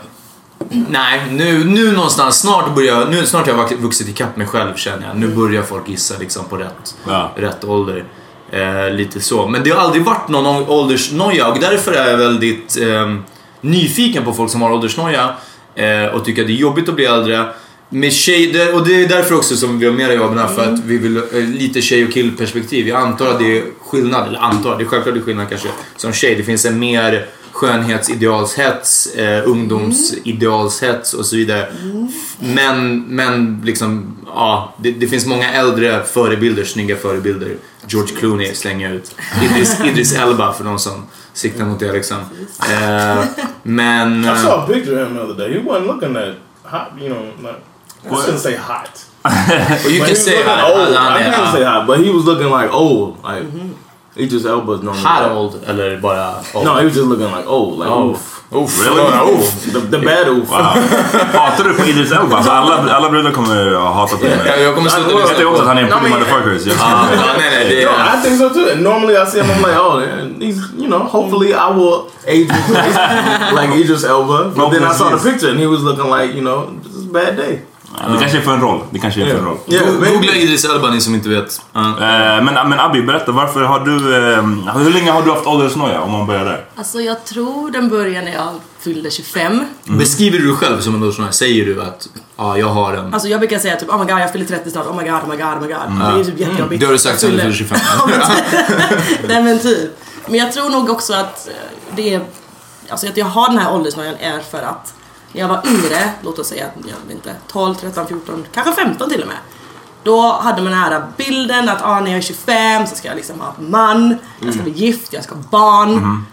nej, 0.90 1.22
nu, 1.32 1.64
nu 1.64 1.92
någonstans, 1.92 2.40
snart 2.40 2.76
börjar 2.76 3.06
nu, 3.06 3.26
snart 3.26 3.48
har 3.52 3.58
jag 3.70 3.78
vuxit 3.78 4.10
ikapp 4.10 4.38
mig 4.38 4.48
själv 4.48 4.76
känner 4.76 5.08
jag. 5.08 5.18
Nu 5.18 5.28
börjar 5.28 5.64
folk 5.64 5.90
gissa 5.90 6.16
liksom 6.20 6.46
på 6.46 6.58
rätt, 6.58 6.96
Ja. 7.08 7.32
rätt 7.36 7.64
ålder. 7.64 8.04
Eh, 8.52 8.90
lite 8.94 9.20
så. 9.20 9.48
Men 9.48 9.64
det 9.64 9.70
har 9.70 9.82
aldrig 9.82 10.04
varit 10.06 10.28
någon 10.30 10.68
åldersnoja 10.70 11.48
och 11.48 11.60
därför 11.60 11.92
är 11.94 12.10
jag 12.10 12.18
väldigt 12.18 12.78
eh, 12.82 13.16
nyfiken 13.62 14.24
på 14.26 14.34
folk 14.34 14.52
som 14.52 14.62
har 14.62 14.72
åldersnoja 14.72 15.34
eh, 15.76 16.06
och 16.06 16.26
tycker 16.26 16.42
att 16.42 16.48
det 16.48 16.54
är 16.54 16.58
jobbigt 16.58 16.90
att 16.90 16.96
bli 16.96 17.06
äldre. 17.06 17.46
Med 17.94 18.12
det- 18.54 18.74
och 18.74 18.88
det 18.88 19.04
är 19.04 19.08
därför 19.08 19.36
också 19.36 19.56
som 19.56 19.80
vi 19.80 19.86
har 19.86 19.94
med 19.94 20.16
jobben 20.16 20.48
för 20.56 20.74
att 20.74 20.80
vi 20.80 20.98
vill 20.98 21.18
eh, 21.18 21.24
lite 21.34 21.82
tjej 21.82 22.06
och 22.06 22.12
killperspektiv. 22.12 22.88
Jag 22.88 23.02
antar 23.02 23.28
att 23.28 23.40
det 23.40 23.58
är 23.58 23.64
skillnad, 23.82 24.28
eller 24.28 24.40
antar, 24.40 24.78
det 24.78 24.84
är 24.84 24.88
självklart 24.88 25.16
det 25.16 25.20
är 25.22 25.24
skillnad 25.24 25.50
kanske 25.50 25.68
som 25.98 26.14
tjej. 26.14 26.36
Det 26.36 26.44
finns 26.44 26.66
en 26.66 26.80
mer 26.80 27.26
skönhetsidealshets, 27.52 29.08
eh, 29.16 29.50
ungdomsidealshets 29.50 31.14
och 31.14 31.26
så 31.26 31.36
vidare. 31.36 31.68
Men, 32.40 33.00
men 33.16 33.62
liksom, 33.66 34.18
ja, 34.26 34.76
det, 34.78 34.92
det 34.92 35.08
finns 35.08 35.26
många 35.26 35.54
äldre 35.54 36.04
förebilder, 36.04 36.64
snygga 36.64 36.96
förebilder. 36.96 37.56
George 37.88 38.16
Clooney 38.16 38.54
slänger 38.54 38.94
ut. 38.94 39.16
Idris, 39.44 39.80
Idris 39.86 40.16
Elba 40.16 40.54
för 40.54 40.64
de 40.64 40.80
som 40.80 41.06
siktar 41.34 41.66
mot 41.66 41.80
det 41.80 41.92
liksom. 41.94 42.18
Eh, 42.72 43.24
men... 43.64 44.22
I 44.22 44.28
saw 44.28 44.52
a 44.52 44.68
picture 44.74 45.04
of 45.04 45.08
him 45.10 45.18
the 45.18 45.24
other 45.24 45.36
day. 45.48 45.54
He 45.54 45.60
wasn't 45.60 45.86
looking 45.88 46.14
that 46.14 46.36
hot, 46.64 47.02
you 47.02 47.10
know. 47.10 47.24
Like, 47.42 47.60
I 48.06 48.16
shouldn't 48.16 48.40
say 48.40 48.56
hot. 48.56 49.06
Well, 49.24 49.92
you 49.92 50.00
But 50.00 50.06
can 50.08 50.10
was 50.10 50.26
say 50.26 50.36
looking 50.38 50.50
hot. 50.50 50.72
Old. 50.76 50.96
Han 50.96 51.14
I 51.14 51.24
can't 51.24 51.38
ja. 51.38 51.52
say 51.54 51.64
hot, 51.64 51.88
but 51.88 52.00
he 52.00 52.10
was 52.10 52.26
looking 52.26 52.50
like 52.50 52.72
old. 52.74 53.24
Like 53.24 53.46
Idris 54.18 54.46
Elba's 54.46 54.82
normally. 54.84 55.04
Hot 55.04 55.32
old 55.32 55.64
eller 55.68 55.98
bara 56.02 56.44
old? 56.54 56.66
No, 56.66 56.76
he 56.80 56.86
was 56.86 56.96
just 56.96 57.08
looking 57.08 57.32
like 57.38 57.48
old. 57.48 57.80
Like 57.80 57.90
Oh. 57.90 58.10
oof. 58.12 58.28
Oof. 58.54 58.86
Really? 58.86 59.02
Bara 59.02 59.24
oof. 59.32 59.72
The, 59.74 59.80
the 59.80 60.00
bad 60.00 60.28
oof. 60.28 60.50
Wow. 60.50 60.58
Hatar 61.38 61.64
du 61.64 61.74
på 61.74 61.86
Idris 61.86 62.12
Elba? 62.12 62.36
Alltså 62.36 62.52
alla, 62.52 62.96
alla 62.96 63.10
brudar 63.10 63.32
kommer 63.32 63.74
ha 63.76 63.94
hatat 63.94 64.20
honom. 64.22 64.38
Jag, 64.46 64.62
jag 64.62 64.76
kommer 64.76 64.90
sluta 64.90 65.08
Well, 65.08 65.20
Jag 65.20 65.30
lyssna 65.30 65.38
vet 65.38 65.48
också 65.48 65.62
att 65.62 65.68
han 65.68 65.78
är 65.78 65.82
en 65.82 65.88
I 65.88 65.92
pretty 65.92 66.06
mean- 66.10 66.20
motherfucker. 66.20 66.60
så 66.60 66.70
jag- 66.70 66.76
oh, 66.78 66.82
Ja, 66.92 67.08
ja, 67.16 67.34
nej, 67.38 67.50
nej, 67.52 67.76
det 67.76 67.86
No, 67.86 67.92
är... 67.92 68.18
I 68.18 68.22
think 68.24 68.38
so 68.42 68.50
too. 68.50 68.72
And 68.72 68.82
normally 68.84 69.14
I 69.16 69.26
see 69.26 69.40
him, 69.42 69.50
I'm 69.52 69.62
like, 69.68 69.80
oh, 69.80 70.00
he's, 70.40 70.58
you 70.82 70.88
know, 70.88 71.00
hopefully 71.00 71.50
I 71.54 71.70
will 71.78 72.00
age 72.28 72.50
in 72.58 72.64
place 72.74 72.98
like 73.60 73.70
Idris 73.82 74.04
Elba. 74.04 74.50
But 74.56 74.72
then 74.72 74.84
I 74.84 74.94
saw 74.94 75.10
the 75.18 75.32
picture 75.32 75.50
and 75.52 75.60
he 75.60 75.68
was 75.68 75.82
looking 75.84 76.10
like, 76.18 76.34
you 76.36 76.42
know, 76.42 76.66
this 76.84 76.94
is 76.96 77.06
a 77.06 77.14
bad 77.14 77.36
day. 77.38 77.62
Ja, 77.98 78.14
Det 78.14 78.20
kanske 78.20 78.38
är 78.38 78.42
för 78.42 78.54
en 78.54 78.62
roll. 78.62 78.82
Det 78.92 79.00
kanske 79.00 79.22
är 79.22 79.26
för 79.26 79.38
en 79.38 79.46
roll. 79.46 79.58
Yeah, 79.68 79.86
Go- 79.86 80.06
Googla. 80.14 80.36
Idris 80.36 80.66
Elba 80.66 80.90
ni 80.90 81.02
som 81.02 81.16
inte 81.16 81.30
vet. 81.30 81.62
Ja. 81.74 81.80
Eh, 81.90 82.44
Men, 82.44 82.70
men 82.70 82.80
Abby, 82.80 83.02
berätta. 83.02 83.32
Varför 83.32 83.62
har 83.62 83.80
du... 83.80 84.16
eh, 84.16 84.78
Hur 84.78 84.90
länge 84.94 85.12
har 85.12 85.22
du 85.24 85.32
haft 85.32 85.48
åldersnoja? 85.48 86.02
Om 86.02 86.12
man 86.12 86.28
börjar 86.28 86.46
där. 86.46 86.66
Alltså 86.76 87.02
jag 87.02 87.26
tror 87.26 87.72
den 87.72 87.90
började 87.90 88.26
när 88.26 88.34
jag 88.34 88.50
fyllde 88.80 89.12
25. 89.12 89.66
Beskriver 89.84 90.38
du 90.40 90.46
dig 90.48 90.56
själv 90.56 90.82
som 90.82 90.96
en 90.96 91.02
åldersnoja? 91.04 91.32
Säger 91.32 91.66
du 91.66 91.82
att 91.82 92.08
ja, 92.38 92.58
jag 92.58 92.68
har 92.68 92.94
en... 92.94 93.14
Alltså 93.14 93.28
jag 93.30 93.40
brukar 93.40 93.60
säga 93.60 93.76
typ 93.76 93.90
oh 93.90 94.00
my 94.00 94.12
god 94.12 94.22
jag 94.22 94.32
fyller 94.32 94.46
30 94.46 94.72
snart, 94.72 94.86
oh 94.88 94.98
my 94.98 95.04
god, 95.10 95.20
oh 95.24 95.30
my 95.30 95.36
god, 95.36 95.46
oh 95.46 95.62
my 95.62 95.68
god. 95.68 96.14
Det 96.16 96.20
är 96.20 96.24
typ 96.24 96.40
jättejobbigt. 96.40 96.80
Det 96.80 96.86
har 96.86 96.94
du 96.94 97.00
sagt 97.00 97.20
sen 97.20 97.30
du 97.30 97.36
Jag 97.36 97.42
fyllde 97.44 97.58
25. 97.58 97.78
Ja, 97.98 98.08
men 98.08 98.20
typ. 98.22 99.20
Nej 99.28 99.44
men 99.44 99.60
typ. 99.60 99.98
Men 100.28 100.40
jag 100.40 100.52
tror 100.52 100.70
nog 100.70 100.90
också 100.90 101.14
att 101.14 101.48
eh, 101.48 101.54
det 101.96 102.14
är, 102.14 102.22
alltså 102.90 103.08
att 103.08 103.18
jag 103.18 103.26
har 103.26 103.50
den 103.50 103.58
här 103.58 103.74
åldersnojan 103.74 104.16
är 104.20 104.40
för 104.52 104.58
att 104.62 104.94
när 105.34 105.42
jag 105.42 105.48
var 105.48 105.62
yngre, 105.68 106.12
låt 106.22 106.40
oss 106.40 106.48
säga, 106.48 106.66
jag 106.76 106.96
vet 107.08 107.16
inte, 107.16 107.36
12, 107.48 107.76
13, 107.76 108.08
14, 108.08 108.46
kanske 108.54 108.74
15 108.84 109.10
till 109.10 109.22
och 109.22 109.28
med. 109.28 109.38
Då 110.04 110.32
hade 110.32 110.62
man 110.62 110.72
den 110.72 110.82
här 110.82 111.04
bilden 111.18 111.70
att 111.70 111.82
ah, 111.86 112.00
när 112.00 112.08
jag 112.12 112.18
är 112.18 112.22
25 112.22 112.88
så 112.88 112.96
ska 112.96 113.08
jag 113.08 113.16
liksom 113.16 113.40
ha 113.40 113.54
man, 113.60 114.16
jag 114.40 114.54
ska 114.54 114.64
bli 114.64 114.72
gift, 114.72 115.14
jag 115.14 115.24
ska 115.24 115.36
ha 115.36 115.42
barn. 115.52 116.26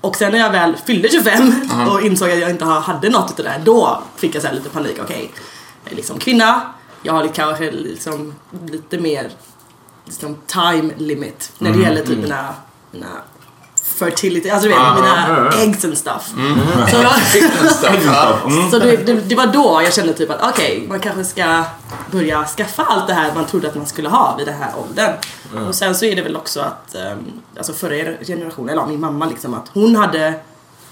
Och 0.00 0.16
sen 0.16 0.32
när 0.32 0.38
jag 0.38 0.50
väl 0.50 0.76
fyllde 0.86 1.08
25 1.08 1.52
och 1.90 2.02
insåg 2.02 2.30
att 2.30 2.38
jag 2.38 2.50
inte 2.50 2.64
ha- 2.64 2.80
hade 2.80 3.08
något 3.10 3.30
utav 3.30 3.44
det 3.44 3.50
där, 3.50 3.60
då 3.64 4.02
fick 4.16 4.34
jag 4.34 4.42
så 4.42 4.52
lite 4.52 4.68
panik. 4.68 4.98
Okej, 5.02 5.30
jag 5.84 5.92
är 5.92 5.96
liksom 5.96 6.18
kvinna, 6.18 6.60
jag 7.02 7.12
har 7.12 7.26
kanske 7.28 7.70
liksom 7.70 8.34
lite 8.66 8.98
mer 8.98 9.30
liksom 10.04 10.36
time 10.46 10.92
limit 10.96 11.52
när 11.58 11.72
det 11.72 11.78
gäller 11.78 12.04
typ 12.04 12.18
mina, 12.18 12.54
mina 12.90 13.06
fertility, 14.04 14.50
alltså 14.50 14.68
du 14.68 14.74
vet 14.74 14.94
mina 14.94 15.50
eggs 15.62 15.84
and 15.84 15.98
stuff. 15.98 16.32
Så, 16.90 16.96
så 18.70 18.78
det, 18.78 18.96
det, 18.96 19.12
det 19.12 19.34
var 19.34 19.46
då 19.46 19.80
jag 19.84 19.94
kände 19.94 20.12
typ 20.12 20.30
att 20.30 20.42
okej, 20.42 20.84
man 20.88 21.00
kanske 21.00 21.24
ska 21.24 21.64
börja 22.10 22.44
skaffa 22.44 22.82
allt 22.82 23.06
det 23.06 23.14
här 23.14 23.34
man 23.34 23.46
trodde 23.46 23.68
att 23.68 23.74
man 23.74 23.86
skulle 23.86 24.08
ha 24.08 24.34
vid 24.38 24.46
den 24.46 24.54
här 24.58 24.70
åldern. 24.78 25.12
Och 25.68 25.74
sen 25.74 25.94
så 25.94 26.04
är 26.04 26.16
det 26.16 26.22
väl 26.22 26.36
också 26.36 26.60
att, 26.60 26.94
um, 27.12 27.32
alltså 27.56 27.72
förra 27.72 28.24
generationen, 28.26 28.68
eller 28.68 28.86
min 28.86 29.00
mamma 29.00 29.26
liksom, 29.26 29.54
att 29.54 29.70
hon 29.74 29.96
hade, 29.96 30.34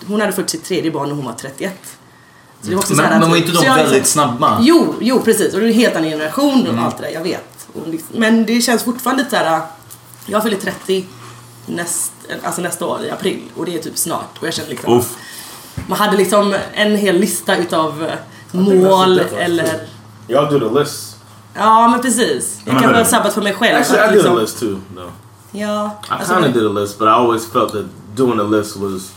hon 0.06 0.20
hade 0.20 0.32
fått 0.32 0.50
sitt 0.50 0.64
tredje 0.64 0.90
barn 0.90 1.08
när 1.08 1.16
hon 1.16 1.24
var 1.24 1.32
31. 1.32 1.72
Så 2.62 2.68
det 2.68 2.74
var 2.74 2.82
också 2.82 2.94
så 2.94 3.02
här 3.02 3.08
Men, 3.08 3.16
att- 3.16 3.20
men 3.20 3.30
var 3.30 3.36
inte 3.36 3.52
så 3.52 3.62
de 3.62 3.68
väldigt 3.68 3.92
liksom- 3.92 4.22
snabba? 4.22 4.58
Jo, 4.60 4.94
jo 5.00 5.20
precis. 5.20 5.54
Och 5.54 5.60
det 5.60 5.66
är 5.66 5.68
en 5.68 5.74
helt 5.74 5.96
annan 5.96 6.10
generation 6.10 6.66
och 6.66 6.84
allt 6.84 6.96
det 6.98 7.02
där, 7.02 7.10
jag 7.10 7.22
vet. 7.22 7.68
Liksom, 7.86 8.08
men 8.20 8.46
det 8.46 8.60
känns 8.60 8.84
fortfarande 8.84 9.22
lite 9.22 9.36
såhär, 9.36 9.60
jag 10.26 10.42
fyller 10.42 10.56
30 10.56 11.06
näst, 11.66 12.12
alltså 12.44 12.60
nästa 12.62 12.86
år 12.86 13.02
i 13.04 13.10
april 13.10 13.42
och 13.56 13.66
det 13.66 13.74
är 13.78 13.82
typ 13.82 13.98
snart. 13.98 14.38
Och 14.40 14.46
jag 14.46 14.54
känner 14.54 14.70
liksom, 14.70 14.98
Uff. 14.98 15.16
man 15.88 15.98
hade 15.98 16.16
liksom 16.16 16.54
en 16.74 16.96
hel 16.96 17.18
lista 17.18 17.56
utav 17.56 18.02
eh, 18.04 18.60
mål 18.60 19.18
eller, 19.18 19.80
Y'all 20.28 20.50
do 20.50 20.68
the 20.68 20.80
list. 20.80 21.16
ja 21.54 21.88
men 21.88 22.00
precis. 22.00 22.60
Jag 22.64 22.74
men 22.74 22.84
har 22.84 22.92
det- 22.92 23.04
sabbat 23.04 23.34
för 23.34 23.42
mig 23.42 23.54
själv. 23.54 23.76
Actually, 23.80 24.00
att 24.02 24.12
I 24.12 24.16
did 24.16 24.26
a 24.26 24.34
liksom, 24.34 24.38
list 24.38 24.60
too, 24.60 24.80
though. 24.96 25.10
ja, 25.50 26.00
I 26.02 26.12
alltså, 26.12 26.34
kind 26.34 26.46
of 26.46 26.52
did 26.54 26.66
a 26.66 26.80
list, 26.80 26.98
but 26.98 27.06
I 27.06 27.10
always 27.10 27.46
felt 27.52 27.72
that 27.72 27.84
doing 28.14 28.40
a 28.40 28.42
list 28.42 28.76
was 28.76 29.12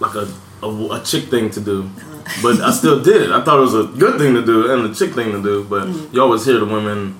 like 0.00 0.18
a, 0.18 0.26
a, 0.66 0.94
a 0.96 1.00
chick 1.04 1.30
thing 1.30 1.50
to 1.50 1.60
do. 1.60 1.84
But 2.42 2.60
I 2.60 2.72
still 2.72 3.00
did 3.02 3.22
it. 3.22 3.30
I 3.30 3.40
thought 3.44 3.58
it 3.58 3.72
was 3.72 3.74
a 3.74 3.88
good 3.98 4.18
thing 4.18 4.34
to 4.34 4.42
do 4.42 4.72
and 4.72 4.90
a 4.90 4.94
chick 4.94 5.14
thing 5.14 5.32
to 5.32 5.42
do. 5.42 5.64
But 5.68 5.86
you 6.12 6.22
always 6.22 6.44
hear 6.44 6.58
the 6.60 6.64
women, 6.74 7.14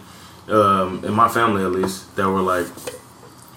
um, 0.48 1.00
in 1.04 1.12
my 1.12 1.28
family 1.28 1.64
at 1.64 1.72
least, 1.72 2.14
that 2.16 2.28
were 2.28 2.56
like, 2.56 2.66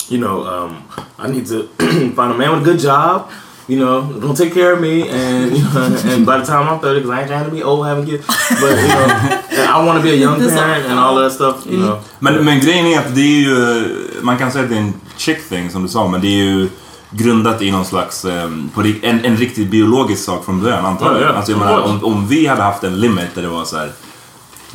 you 0.09 0.19
know, 0.19 0.45
um, 0.45 0.87
I 1.17 1.27
need 1.27 1.45
to 1.47 1.67
find 2.15 2.33
a 2.33 2.37
man 2.37 2.51
with 2.51 2.61
a 2.61 2.65
good 2.65 2.79
job. 2.79 3.29
You 3.67 3.79
know, 3.79 4.01
gonna 4.21 4.35
take 4.35 4.53
care 4.53 4.73
of 4.73 4.81
me, 4.81 5.09
and 5.09 5.57
you 5.57 5.63
know, 5.63 5.97
and 6.13 6.25
by 6.25 6.37
the 6.37 6.45
time 6.45 6.69
I'm 6.69 6.79
30, 6.79 6.99
because 6.99 7.09
I 7.09 7.19
ain't 7.21 7.27
trying 7.27 7.45
to 7.45 7.51
be 7.51 7.63
old, 7.63 7.87
having 7.87 8.05
kids, 8.05 8.25
but 8.61 8.71
you 8.77 8.87
know, 8.87 9.07
I 9.73 9.83
want 9.83 9.97
to 9.97 10.03
be 10.03 10.11
a 10.11 10.15
young 10.15 10.37
parent 10.37 10.85
and 10.85 10.99
all 10.99 11.15
that 11.15 11.31
stuff. 11.31 11.65
You 11.65 11.77
know, 11.77 11.99
Men, 12.19 12.45
men 12.45 12.59
grejen 12.59 12.85
är 12.85 12.99
att 12.99 13.15
det 13.15 13.21
är 13.21 13.41
ju... 13.41 14.21
Man 14.21 14.37
kan 14.37 14.51
säga 14.51 14.63
att 14.63 14.69
det 14.69 14.75
är 14.75 14.79
en 14.79 14.93
chick 15.17 15.49
thing 15.49 15.69
som 15.69 15.83
du 15.83 15.89
sa, 15.89 16.07
men 16.07 16.21
det 16.21 16.27
är 16.27 16.43
ju 16.43 16.69
grundat 17.09 17.61
i 17.61 17.71
någon 17.71 17.85
slags... 17.85 18.25
ehm, 18.25 18.69
på 18.73 18.81
en, 19.01 19.25
en 19.25 19.37
riktigt 19.37 19.67
biologisk 19.67 20.23
sak 20.23 20.45
från 20.45 20.61
början 20.61 20.85
antar 20.85 21.05
jag. 21.05 21.21
Ja, 21.21 21.25
ja. 21.25 21.33
Alltså 21.33 21.51
jag 21.51 21.59
menar, 21.59 21.81
om, 21.81 22.03
om 22.03 22.27
vi 22.27 22.47
hade 22.47 22.61
haft 22.61 22.83
en 22.83 22.99
limit 22.99 23.35
där 23.35 23.41
det 23.41 23.47
var 23.47 23.65
så 23.65 23.77
här. 23.77 23.91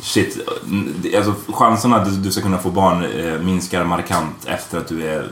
Shit, 0.01 0.37
alltså 1.17 1.33
chanserna 1.53 1.95
att 1.95 2.05
du, 2.05 2.11
du 2.11 2.31
ska 2.31 2.41
kunna 2.41 2.57
få 2.57 2.69
barn 2.69 3.05
eh, 3.05 3.41
minskar 3.41 3.83
markant 3.83 4.45
efter 4.45 4.77
att 4.77 4.87
du 4.87 5.07
är, 5.07 5.27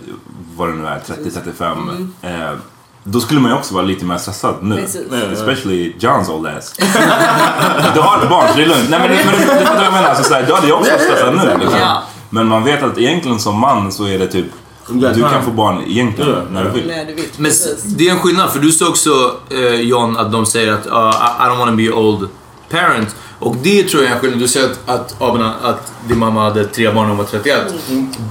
vad 0.56 0.70
det 0.70 0.76
nu 0.76 0.88
är, 0.88 1.00
30-35. 1.00 2.08
Eh, 2.22 2.58
då 3.04 3.20
skulle 3.20 3.40
man 3.40 3.52
ju 3.52 3.58
också 3.58 3.74
vara 3.74 3.86
lite 3.86 4.06
mer 4.06 4.18
stressad 4.18 4.56
nu. 4.62 4.76
Precis. 4.76 5.12
Especially 5.34 5.94
Johns 6.00 6.30
old 6.30 6.48
ass. 6.48 6.74
du 7.94 8.00
har 8.02 8.24
ett 8.24 8.30
barn 8.30 8.48
så 8.48 8.58
det 8.58 8.64
är 8.64 8.68
lugnt. 8.68 8.90
Nej 8.90 9.00
men, 9.00 9.10
men, 9.10 9.48
det 9.48 9.64
är 9.64 9.76
vad 9.76 9.86
jag 9.86 9.94
menar. 9.94 10.10
Alltså, 10.10 10.24
så 10.24 10.34
här, 10.34 10.46
då 10.48 10.56
hade 10.56 10.68
jag 10.68 10.80
också 10.80 10.92
varit 10.92 11.04
stressad 11.04 11.36
nu. 11.36 11.58
Liksom. 11.60 11.80
Ja. 11.80 12.04
Men 12.30 12.48
man 12.48 12.64
vet 12.64 12.84
att 12.84 12.98
egentligen 12.98 13.40
som 13.40 13.60
man 13.60 13.92
så 13.92 14.08
är 14.08 14.20
det 14.20 14.28
typ 14.28 14.46
du 14.94 15.22
kan 15.22 15.44
få 15.44 15.52
barn 15.52 15.84
egentligen 15.88 16.32
Ja. 16.32 16.42
när 16.52 16.64
du 16.64 16.70
vill. 16.70 16.88
Nej, 16.88 17.06
du. 17.06 17.24
Men 17.38 17.52
det 17.98 18.08
är 18.08 18.12
en 18.12 18.20
skillnad, 18.20 18.50
för 18.50 18.60
du 18.60 18.72
sa 18.72 18.90
också 18.90 19.36
eh, 19.50 19.82
John 19.82 20.18
att 20.18 20.32
de 20.32 20.46
säger 20.46 20.74
att 20.74 20.88
uh, 20.88 20.94
I, 20.94 21.44
I 21.44 21.50
don't 21.50 21.58
want 21.58 21.72
to 21.72 21.76
be 21.76 21.92
old 21.92 22.30
parent. 22.70 23.16
Och 23.40 23.56
det 23.56 23.84
tror 23.84 24.04
jag 24.04 24.12
är 24.12 24.16
en 24.16 24.22
skillnad. 24.22 24.40
Du 24.40 24.48
säger 24.48 24.70
att, 24.70 24.90
att, 24.90 25.22
Abena, 25.22 25.56
att 25.56 25.94
din 26.08 26.18
mamma 26.18 26.44
hade 26.44 26.66
tre 26.66 26.92
barn 26.92 26.96
när 26.96 27.10
hon 27.10 27.18
var 27.18 27.26
31. 27.26 27.74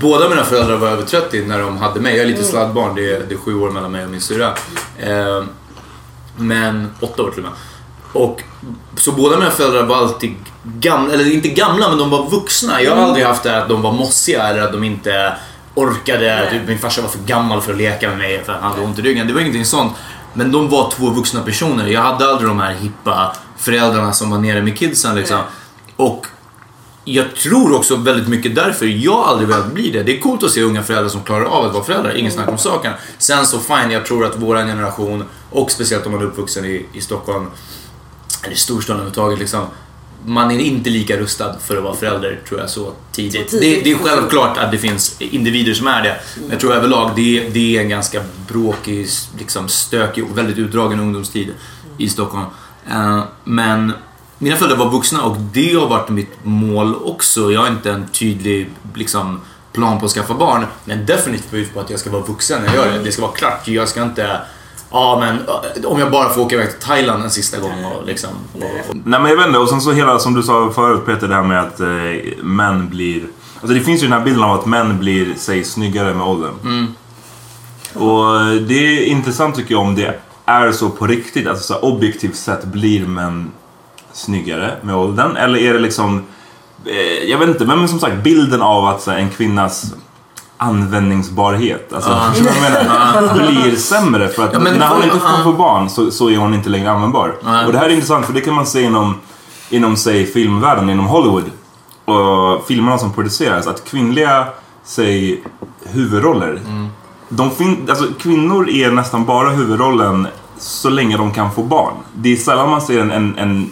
Båda 0.00 0.28
mina 0.28 0.44
föräldrar 0.44 0.76
var 0.76 0.88
över 0.88 1.02
30 1.02 1.44
när 1.46 1.60
de 1.60 1.78
hade 1.78 2.00
mig. 2.00 2.16
Jag 2.16 2.24
är 2.24 2.28
lite 2.28 2.44
sladdbarn, 2.44 2.94
det 2.94 3.14
är, 3.14 3.22
det 3.28 3.34
är 3.34 3.38
sju 3.38 3.54
år 3.54 3.70
mellan 3.70 3.92
mig 3.92 4.04
och 4.04 4.10
min 4.10 4.20
syrra. 4.20 4.54
Eh, 4.98 5.44
men 6.36 6.90
åtta 7.00 7.22
år 7.22 7.30
till 7.30 7.44
och 7.44 7.50
med. 7.50 7.52
Och, 8.12 8.42
så 8.96 9.12
båda 9.12 9.38
mina 9.38 9.50
föräldrar 9.50 9.82
var 9.82 9.96
alltid 9.96 10.34
gamla, 10.62 11.14
eller 11.14 11.32
inte 11.32 11.48
gamla 11.48 11.88
men 11.88 11.98
de 11.98 12.10
var 12.10 12.30
vuxna. 12.30 12.82
Jag 12.82 12.96
har 12.96 13.02
aldrig 13.02 13.26
haft 13.26 13.42
det 13.42 13.62
att 13.62 13.68
de 13.68 13.82
var 13.82 13.92
mossiga 13.92 14.48
eller 14.48 14.62
att 14.62 14.72
de 14.72 14.84
inte 14.84 15.36
orkade. 15.74 16.48
Typ, 16.50 16.68
min 16.68 16.78
farsa 16.78 17.02
var 17.02 17.08
för 17.08 17.18
gammal 17.18 17.60
för 17.60 17.72
att 17.72 17.78
leka 17.78 18.08
med 18.08 18.18
mig 18.18 18.44
för 18.44 18.52
han 18.52 18.62
hade 18.62 18.82
ont 18.82 18.98
i 18.98 19.02
ryggen. 19.02 19.26
Det 19.26 19.32
var 19.32 19.40
ingenting 19.40 19.64
sånt. 19.64 19.92
Men 20.34 20.52
de 20.52 20.68
var 20.68 20.90
två 20.90 21.10
vuxna 21.10 21.42
personer. 21.42 21.86
Jag 21.86 22.00
hade 22.00 22.30
aldrig 22.30 22.50
de 22.50 22.60
här 22.60 22.74
hippa 22.74 23.36
föräldrarna 23.58 24.12
som 24.12 24.30
var 24.30 24.38
nere 24.38 24.62
med 24.62 24.78
kidsen 24.78 25.16
liksom. 25.16 25.40
Och 25.96 26.26
jag 27.04 27.34
tror 27.34 27.76
också 27.76 27.96
väldigt 27.96 28.28
mycket 28.28 28.54
därför 28.54 28.86
jag 28.86 29.18
aldrig 29.18 29.48
velat 29.48 29.72
bli 29.72 29.90
det. 29.90 30.02
Det 30.02 30.16
är 30.16 30.20
coolt 30.20 30.42
att 30.42 30.50
se 30.50 30.62
unga 30.62 30.82
föräldrar 30.82 31.08
som 31.08 31.22
klarar 31.22 31.44
av 31.44 31.64
att 31.64 31.72
vara 31.72 31.84
föräldrar, 31.84 32.16
ingen 32.16 32.32
snack 32.32 32.48
om 32.48 32.58
saken. 32.58 32.92
Sen 33.18 33.46
så 33.46 33.58
fine, 33.58 33.90
jag 33.90 34.06
tror 34.06 34.24
att 34.24 34.36
våran 34.36 34.66
generation, 34.66 35.24
och 35.50 35.70
speciellt 35.70 36.06
om 36.06 36.12
man 36.12 36.20
är 36.20 36.26
uppvuxen 36.26 36.64
i, 36.64 36.86
i 36.92 37.00
Stockholm, 37.00 37.46
eller 38.42 38.54
i 38.54 38.56
storstan 38.56 38.96
överhuvudtaget 38.96 39.38
liksom. 39.38 39.66
man 40.24 40.50
är 40.50 40.58
inte 40.58 40.90
lika 40.90 41.16
rustad 41.16 41.56
för 41.60 41.76
att 41.76 41.82
vara 41.82 41.94
förälder 41.94 42.40
tror 42.48 42.60
jag 42.60 42.70
så 42.70 42.92
tidigt. 43.12 43.50
Så 43.50 43.58
tidigt. 43.58 43.84
Det, 43.84 43.90
det 43.90 43.96
är 43.96 44.04
självklart 44.04 44.58
att 44.58 44.70
det 44.72 44.78
finns 44.78 45.16
individer 45.18 45.74
som 45.74 45.86
är 45.86 46.02
det. 46.02 46.16
Men 46.40 46.50
jag 46.50 46.60
tror 46.60 46.74
överlag 46.74 47.12
det, 47.16 47.48
det 47.52 47.76
är 47.76 47.80
en 47.80 47.88
ganska 47.88 48.22
bråkig, 48.48 49.08
liksom 49.38 49.68
stökig 49.68 50.24
och 50.24 50.38
väldigt 50.38 50.58
utdragen 50.58 51.00
ungdomstid 51.00 51.48
i 51.98 52.08
Stockholm. 52.08 52.46
Eh, 52.90 53.22
men 53.44 53.92
mina 54.38 54.56
föräldrar 54.56 54.78
var 54.84 54.90
vuxna 54.90 55.22
och 55.22 55.36
det 55.36 55.74
har 55.74 55.88
varit 55.88 56.08
mitt 56.08 56.38
mål 56.42 56.94
också. 57.04 57.52
Jag 57.52 57.60
har 57.60 57.68
inte 57.68 57.90
en 57.90 58.08
tydlig 58.08 58.70
liksom, 58.94 59.40
plan 59.72 60.00
på 60.00 60.06
att 60.06 60.12
skaffa 60.12 60.34
barn. 60.34 60.66
Men 60.84 61.06
definitivt 61.06 61.74
på 61.74 61.80
att 61.80 61.90
jag 61.90 62.00
ska 62.00 62.10
vara 62.10 62.22
vuxen 62.22 62.62
när 62.62 62.74
jag 62.74 62.86
gör 62.86 62.92
det. 62.92 63.04
Det 63.04 63.12
ska 63.12 63.22
vara 63.22 63.32
klart. 63.32 63.68
Jag 63.68 63.88
ska 63.88 64.02
inte... 64.02 64.40
Ja 64.90 65.16
men 65.20 65.34
eh, 65.38 65.90
om 65.90 65.98
jag 65.98 66.10
bara 66.10 66.28
får 66.28 66.42
åka 66.42 66.54
iväg 66.54 66.70
till 66.70 66.88
Thailand 66.88 67.24
en 67.24 67.30
sista 67.30 67.58
gång 67.58 67.84
och 67.84 68.06
liksom... 68.06 68.30
Och, 68.54 68.96
Nej 69.04 69.20
men 69.20 69.30
jag 69.30 69.36
vet 69.36 69.46
inte, 69.46 69.58
och 69.58 69.68
sen 69.68 69.80
så 69.80 69.92
hela 69.92 70.18
som 70.18 70.34
du 70.34 70.42
sa 70.42 70.72
förut 70.74 71.06
Peter, 71.06 71.28
det 71.28 71.34
här 71.34 71.42
med 71.42 71.60
att 71.60 71.80
eh, 71.80 72.42
män 72.42 72.88
blir... 72.88 73.22
Alltså 73.60 73.74
det 73.74 73.80
finns 73.80 74.02
ju 74.02 74.06
den 74.06 74.18
här 74.18 74.24
bilden 74.24 74.42
av 74.42 74.58
att 74.58 74.66
män 74.66 74.98
blir, 74.98 75.34
säg, 75.36 75.64
snyggare 75.64 76.14
med 76.14 76.26
åldern. 76.26 76.54
Mm. 76.62 76.94
Och 77.94 78.40
eh, 78.40 78.52
det 78.52 78.74
är 78.74 79.04
intressant 79.04 79.56
tycker 79.56 79.74
jag 79.74 79.82
om 79.82 79.94
det 79.94 80.20
är 80.48 80.72
så 80.72 80.90
på 80.90 81.06
riktigt, 81.06 81.46
alltså 81.48 81.64
så 81.64 81.74
här, 81.74 81.84
objektivt 81.84 82.36
sett 82.36 82.64
blir 82.64 83.06
män 83.06 83.50
snyggare 84.12 84.76
med 84.82 84.96
åldern? 84.96 85.36
Eller 85.36 85.58
är 85.58 85.72
det 85.72 85.80
liksom, 85.80 86.22
eh, 86.84 87.30
jag 87.30 87.38
vet 87.38 87.48
inte, 87.48 87.64
men 87.64 87.88
som 87.88 88.00
sagt 88.00 88.22
bilden 88.22 88.62
av 88.62 88.86
att 88.86 89.02
så 89.02 89.10
här, 89.10 89.18
en 89.18 89.30
kvinnas 89.30 89.94
användningsbarhet, 90.56 91.92
alltså 91.92 92.10
vad 92.10 92.36
jag 92.36 92.60
menar? 92.60 93.34
Blir 93.34 93.76
sämre 93.76 94.28
för 94.28 94.44
att 94.44 94.52
Ja, 94.52 94.58
när 94.58 94.88
hon 94.88 95.02
inte 95.02 95.18
får, 95.18 95.42
får 95.42 95.52
barn 95.52 95.90
så, 95.90 96.10
så 96.10 96.30
är 96.30 96.36
hon 96.36 96.54
inte 96.54 96.68
längre 96.68 96.90
användbar. 96.90 97.34
Nej. 97.42 97.66
Och 97.66 97.72
det 97.72 97.78
här 97.78 97.86
är 97.86 97.90
intressant 97.90 98.26
för 98.26 98.32
det 98.32 98.40
kan 98.40 98.54
man 98.54 98.66
se 98.66 98.82
inom, 98.82 99.14
inom 99.70 99.96
säg 99.96 100.26
filmvärlden, 100.26 100.90
inom 100.90 101.06
Hollywood 101.06 101.50
och 102.04 102.66
filmerna 102.66 102.98
som 102.98 103.12
produceras, 103.12 103.66
att 103.66 103.84
kvinnliga, 103.84 104.46
säg 104.84 105.42
huvudroller 105.84 106.60
de 107.28 107.50
fin- 107.50 107.86
alltså, 107.90 108.06
kvinnor 108.18 108.68
är 108.70 108.90
nästan 108.90 109.24
bara 109.24 109.50
huvudrollen 109.50 110.26
så 110.58 110.90
länge 110.90 111.16
de 111.16 111.32
kan 111.32 111.52
få 111.52 111.62
barn. 111.62 111.94
Det 112.14 112.32
är 112.32 112.36
sällan 112.36 112.70
man 112.70 112.80
ser 112.82 113.00
en, 113.00 113.10
en, 113.10 113.38
en, 113.38 113.70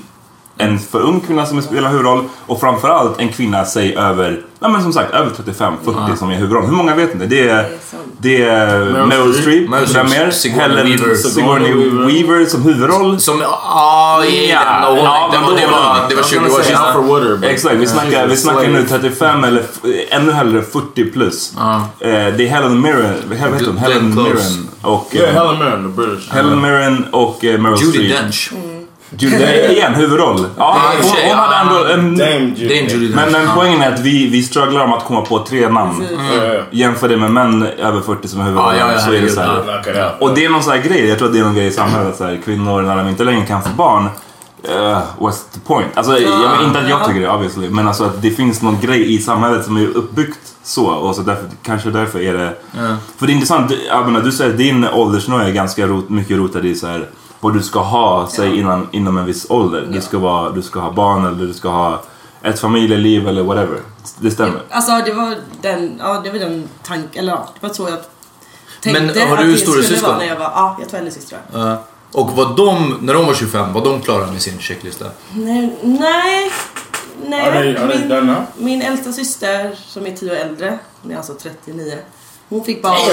en 0.58 0.78
för 0.78 1.00
ung 1.00 1.20
kvinna 1.20 1.46
som 1.46 1.62
spelar 1.62 1.90
huvudroll 1.90 2.24
och 2.46 2.60
framförallt 2.60 3.20
en 3.20 3.28
kvinna, 3.28 3.64
säg 3.64 3.96
över, 3.96 4.40
ja, 4.60 4.68
men 4.68 4.82
som 4.82 4.92
sagt, 4.92 5.14
över 5.14 5.30
35-40 5.30 6.16
som 6.16 6.30
är 6.30 6.34
huvudrollen. 6.34 6.68
Hur 6.68 6.76
många 6.76 6.94
vet 6.94 7.14
inte? 7.14 7.26
Det 7.26 7.48
är, 7.48 7.68
det 8.18 8.42
är 8.42 9.06
Meryl 9.06 9.34
Streep. 9.34 9.68
Mer? 9.68 10.30
Sigourney 10.30 10.76
Helen 10.76 10.86
Weaver. 10.86 11.14
Sigourney 11.14 11.72
Sigourney 11.72 12.22
Weaver 12.22 12.46
som 12.46 12.62
huvudroll. 12.62 13.20
som, 13.20 13.40
ja, 13.40 14.24
i 14.24 14.50
Ja, 14.50 14.96
ja, 14.96 15.28
det, 15.32 15.38
men 15.38 15.46
var, 15.46 15.60
det, 15.60 15.66
var, 15.66 16.08
det 16.08 16.14
var 16.14 16.22
I'm 16.22 16.26
20 16.26 16.38
gonna 16.38 16.54
år 16.54 16.62
sedan. 17.40 17.44
Exakt, 17.44 17.74
vi 17.74 17.86
snackar, 17.86 18.26
vi 18.26 18.36
snackar 18.36 18.68
nu 18.68 18.86
slave. 18.86 19.02
35 19.02 19.44
eller 19.44 19.62
ännu 20.10 20.32
hellre 20.32 20.62
40 20.62 21.04
plus. 21.04 21.52
Eh, 21.56 21.86
det 22.00 22.08
är 22.08 22.46
Helen 22.48 22.80
Mirren, 22.80 23.14
vad 23.28 23.38
heter 23.38 23.50
hon? 23.50 23.58
Glenn 23.58 23.78
Helen. 23.78 24.14
Mirren 24.14 24.68
och... 24.82 25.08
Yeah, 25.12 25.28
eh, 25.28 25.34
Helen 25.34 25.58
Mirren, 25.58 25.82
the 25.82 26.02
British. 26.02 26.32
Helen 26.32 26.60
Mirren 26.60 27.06
och 27.10 27.44
eh, 27.44 27.60
Meryl 27.60 27.78
Judi 27.80 27.92
Streep. 27.92 28.22
Dench. 28.22 28.52
Judy 29.18 29.44
igen, 29.44 29.94
huvudroll. 29.94 30.46
Ja, 30.56 30.76
hon, 31.02 31.10
hon 31.28 31.38
hade 31.38 31.56
ändå 31.56 31.84
en... 31.92 32.18
Dame 32.18 32.52
Judy. 32.56 33.14
Men, 33.14 33.32
men 33.32 33.48
poängen 33.56 33.82
är 33.82 33.92
att 33.92 34.00
vi, 34.00 34.26
vi 34.30 34.42
strugglar 34.42 34.84
om 34.84 34.92
att 34.92 35.04
komma 35.04 35.20
på 35.20 35.38
tre 35.38 35.68
namn. 35.68 36.02
Yeah. 36.02 36.64
Jämför 36.70 37.08
det 37.08 37.16
med 37.16 37.30
män 37.30 37.62
över 37.62 38.00
40 38.00 38.28
som 38.28 38.40
är 38.40 38.44
huvudrollen. 38.44 38.78
Ja, 38.78 38.86
ja, 38.86 38.92
ja, 38.92 39.00
så 39.00 39.12
är 39.12 39.20
det 39.20 39.28
så 39.28 39.40
här. 39.40 40.14
Och 40.20 40.34
det 40.34 40.44
är 40.44 40.48
någon 40.50 40.62
sån 40.62 40.72
här 40.72 40.82
grej, 40.82 41.08
jag 41.08 41.18
tror 41.18 41.28
att 41.28 41.34
det 41.34 41.40
är 41.40 41.44
någon 41.44 41.54
grej 41.54 41.66
i 41.66 41.70
samhället 41.70 42.08
att 42.08 42.16
så 42.16 42.24
här, 42.24 42.40
kvinnor 42.44 42.82
när 42.82 42.96
de 42.96 43.08
inte 43.08 43.24
längre 43.24 43.46
kan 43.46 43.62
få 43.62 43.68
barn 43.76 44.08
Uh, 44.68 44.98
what's 45.18 45.44
the 45.54 45.60
point? 45.60 45.86
Alltså, 45.94 46.18
jag 46.18 46.40
menar 46.40 46.64
inte 46.64 46.78
att 46.78 46.88
jag 46.88 47.06
tycker 47.06 47.20
det 47.20 47.28
obviously, 47.30 47.68
men 47.70 47.88
alltså 47.88 48.04
att 48.04 48.22
det 48.22 48.30
finns 48.30 48.62
någon 48.62 48.80
grej 48.80 49.14
i 49.14 49.18
samhället 49.18 49.64
som 49.64 49.76
är 49.76 49.86
uppbyggt 49.86 50.38
så 50.62 50.86
och 50.86 51.14
så 51.16 51.22
därför, 51.22 51.44
kanske 51.62 51.90
därför 51.90 52.20
är 52.20 52.34
det... 52.34 52.56
För 53.18 53.26
det 53.26 53.32
är 53.32 53.34
intressant, 53.34 53.68
du- 53.68 53.84
jag 53.86 54.06
menar, 54.06 54.20
du 54.20 54.32
säger 54.32 54.50
att 54.50 54.58
din 54.58 54.86
åldersnoja 54.88 55.48
är 55.48 55.52
ganska 55.52 55.86
rot, 55.86 56.08
mycket 56.08 56.36
rotad 56.36 56.64
i 56.64 56.74
så 56.74 56.86
här, 56.86 57.06
vad 57.40 57.54
du 57.54 57.62
ska 57.62 57.80
ha 57.80 58.28
säg, 58.32 58.58
innan, 58.58 58.88
inom 58.92 59.18
en 59.18 59.24
viss 59.24 59.46
ålder. 59.50 59.88
Du, 59.92 60.00
ska 60.00 60.18
vara, 60.18 60.50
du 60.50 60.62
ska 60.62 60.80
ha 60.80 60.90
barn 60.92 61.26
eller 61.26 61.46
du 61.46 61.54
ska 61.54 61.68
ha 61.68 62.02
ett 62.42 62.60
familjeliv 62.60 63.28
eller 63.28 63.42
whatever. 63.42 63.80
Det 64.18 64.30
stämmer. 64.30 64.60
Alltså 64.70 64.92
det 65.04 65.12
var 65.12 65.34
den, 65.62 65.96
ja 65.98 66.20
det 66.24 66.30
var 66.30 66.38
den 66.38 66.68
tanken, 66.82 67.22
eller 67.22 67.32
ja, 67.32 67.48
det 67.60 67.66
var 67.66 67.74
så 67.74 67.88
jag 67.88 67.98
tänkte 68.82 69.02
Men 69.02 69.28
har 69.28 69.36
att 69.36 69.42
du 69.42 69.52
det 69.52 69.58
stora 69.58 69.82
skulle 69.82 70.00
vara 70.00 70.18
när 70.18 70.26
jag 70.26 70.36
var, 70.36 70.44
ja 70.44 70.76
jag 70.80 70.88
två 70.88 70.96
äldre 70.96 71.12
systrar. 71.12 71.40
Ja. 71.52 71.82
Och 72.12 72.30
var 72.30 72.56
de, 72.56 72.98
när 73.00 73.14
de 73.14 73.26
var 73.26 73.34
25, 73.34 73.72
var 73.72 73.84
de 73.84 74.00
klara 74.00 74.26
med 74.26 74.42
sin 74.42 74.58
checklista? 74.58 75.04
Nej, 75.32 75.78
nej, 75.82 76.52
nej. 77.26 77.40
Are 77.40 77.62
they- 77.64 77.84
are 77.84 78.08
they 78.08 78.20
min, 78.22 78.34
min 78.56 78.82
äldsta 78.82 79.12
syster 79.12 79.74
som 79.86 80.06
är 80.06 80.16
10 80.16 80.30
år 80.32 80.36
äldre, 80.36 80.78
hon 81.02 81.12
är 81.12 81.16
alltså 81.16 81.34
39. 81.34 81.98
Hon 82.48 82.64
fick 82.64 82.82
barn... 82.82 82.96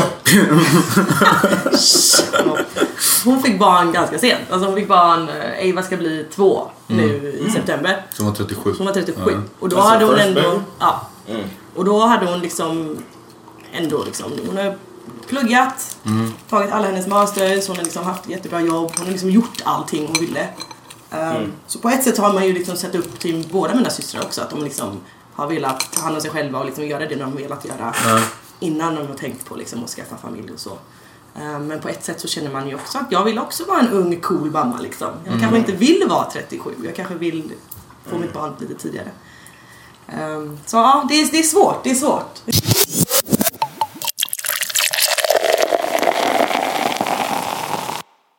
hon 3.25 3.41
fick 3.43 3.59
barn 3.59 3.91
ganska 3.91 4.19
sent. 4.19 4.39
Alltså 4.51 4.67
hon 4.67 4.75
fick 4.75 4.87
barn, 4.87 5.29
eh, 5.29 5.67
Eva 5.69 5.83
ska 5.83 5.97
bli 5.97 6.25
två 6.35 6.71
nu 6.87 7.33
i 7.47 7.51
september. 7.51 8.05
Som 8.13 8.25
var 8.25 8.33
37. 8.33 8.73
Hon 8.77 8.87
var 8.87 8.93
37. 8.93 9.41
Och 9.59 9.69
då 9.69 9.77
That's 9.77 9.81
hade 9.81 10.05
hon 10.05 10.15
first 10.15 10.27
ändå... 10.27 10.41
baby? 10.41 10.61
Ja. 10.79 11.07
Och 11.75 11.85
då 11.85 12.05
hade 12.05 12.25
hon 12.25 12.39
liksom 12.39 12.97
ändå 13.73 14.03
liksom, 14.03 14.31
hon 14.47 14.57
har 14.57 14.77
pluggat, 15.27 15.97
tagit 16.49 16.71
alla 16.71 16.85
hennes 16.87 17.07
masters, 17.07 17.67
hon 17.67 17.75
har 17.77 17.83
liksom 17.83 18.03
haft 18.03 18.29
jättebra 18.29 18.61
jobb, 18.61 18.91
hon 18.97 19.05
har 19.05 19.11
liksom 19.11 19.29
gjort 19.29 19.61
allting 19.63 20.07
hon 20.07 20.19
ville. 20.19 20.47
Um, 21.11 21.51
Så 21.67 21.79
på 21.79 21.89
ett 21.89 22.03
sätt 22.03 22.17
har 22.17 22.33
man 22.33 22.45
ju 22.47 22.53
liksom 22.53 22.77
sett 22.77 22.95
upp 22.95 23.19
till 23.19 23.47
båda 23.51 23.75
mina 23.75 23.89
systrar 23.89 24.21
också, 24.21 24.41
att 24.41 24.49
de 24.49 24.63
liksom 24.63 24.99
har 25.33 25.47
velat 25.47 25.91
ta 25.91 26.01
hand 26.01 26.15
om 26.15 26.21
sig 26.21 26.31
själva 26.31 26.59
och 26.59 26.65
liksom 26.65 26.87
göra 26.87 27.05
det 27.05 27.15
de 27.15 27.35
velat 27.35 27.65
göra 27.65 27.93
innan 28.59 28.95
de 28.95 29.07
har 29.07 29.15
tänkt 29.15 29.45
på 29.45 29.55
liksom 29.55 29.83
att 29.83 29.89
skaffa 29.89 30.17
familj 30.17 30.51
och 30.53 30.59
så. 30.59 30.77
Um, 31.35 31.67
Men 31.67 31.79
på 31.81 31.89
ett 31.89 32.03
sätt 32.05 32.19
så 32.21 32.27
känner 32.27 32.51
man 32.51 32.67
ju 32.69 32.75
också 32.75 32.97
att 32.97 33.05
jag 33.11 33.23
vill 33.23 33.39
också 33.39 33.63
vara 33.65 33.79
en 33.79 33.89
ung 33.89 34.21
cool 34.21 34.51
mamma 34.51 34.79
liksom. 34.81 35.07
Jag 35.25 35.39
kanske 35.39 35.57
inte 35.57 35.71
vill 35.71 36.03
vara 36.09 36.31
37, 36.31 36.71
jag 36.83 36.95
kanske 36.95 37.15
vill 37.15 37.51
få 38.05 38.17
mitt 38.17 38.33
barn 38.33 38.53
lite 38.59 38.75
tidigare. 38.75 39.09
Um, 40.17 40.59
Så 40.65 40.77
ja, 40.77 41.05
det 41.09 41.21
är, 41.21 41.31
det 41.31 41.39
är 41.39 41.43
svårt, 41.43 41.83
det 41.83 41.91
är 41.91 41.95
svårt. 41.95 42.39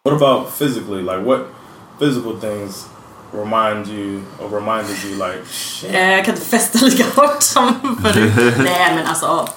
What 0.05 0.15
about 0.15 0.51
physically? 0.59 1.03
Like, 1.03 1.23
what 1.25 1.47
physical 1.99 2.37
things 2.41 2.87
remind 3.33 3.89
you 3.89 4.23
or 4.41 4.49
reminded 4.49 4.97
you, 5.05 5.17
like, 5.17 5.47
shit? 5.49 5.91
Eh, 5.95 6.11
Jag 6.13 6.25
kan 6.25 6.35
inte 6.35 6.47
festa 6.47 6.79
lika 6.87 7.05
hårt 7.21 7.43
som 7.43 7.99
förut. 8.03 8.33
Nej 8.59 8.95
men 8.95 9.07
alltså. 9.07 9.49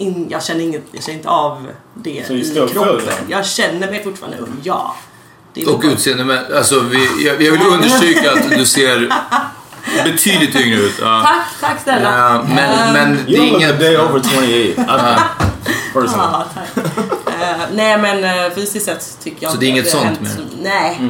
In, 0.00 0.26
jag, 0.30 0.42
känner 0.42 0.60
inget, 0.64 0.82
jag 0.92 1.02
känner 1.04 1.16
inte 1.18 1.28
av 1.28 1.66
det 1.94 2.30
you 2.30 2.66
i 2.66 2.68
kroppen. 2.72 3.14
Jag 3.28 3.46
känner 3.46 3.90
mig 3.90 4.04
fortfarande 4.04 4.38
ung, 4.38 4.60
ja. 4.62 4.96
Det 5.54 5.62
är 5.62 5.68
Och 5.74 5.80
bara- 5.80 5.92
utseende, 5.92 6.24
men 6.24 6.56
alltså 6.56 6.80
vi, 6.80 7.26
jag, 7.26 7.42
jag 7.42 7.52
vill 7.52 7.62
understryka 7.66 8.32
att 8.32 8.50
du 8.50 8.66
ser 8.66 9.12
betydligt 10.04 10.56
yngre 10.56 10.78
ut. 10.80 10.94
Ja. 11.00 11.22
Tack, 11.26 11.46
tack 11.70 11.82
snälla. 11.82 12.18
Ja, 12.18 12.42
men, 12.54 12.92
men 12.92 13.18
det 13.26 13.36
är 13.36 13.42
inget... 13.42 13.80
day 13.80 13.96
over 13.98 14.20
28. 14.22 14.40
I 14.46 14.74
think, 14.74 15.92
personally. 15.92 16.32
Ja, 16.32 16.44
tack. 16.54 16.84
Eh, 17.40 17.56
nej 17.72 17.98
men 17.98 18.24
eh, 18.24 18.50
fysiskt 18.54 18.86
sett 18.86 19.18
tycker 19.22 19.42
jag 19.42 19.52
Så 19.52 19.58
det 19.58 19.66
är 19.66 19.68
inte 19.68 19.80
inget 19.80 19.90
sånt 19.90 20.04
hänt 20.04 20.20
mer? 20.20 20.28
så- 20.30 20.62
Nej. 20.62 21.00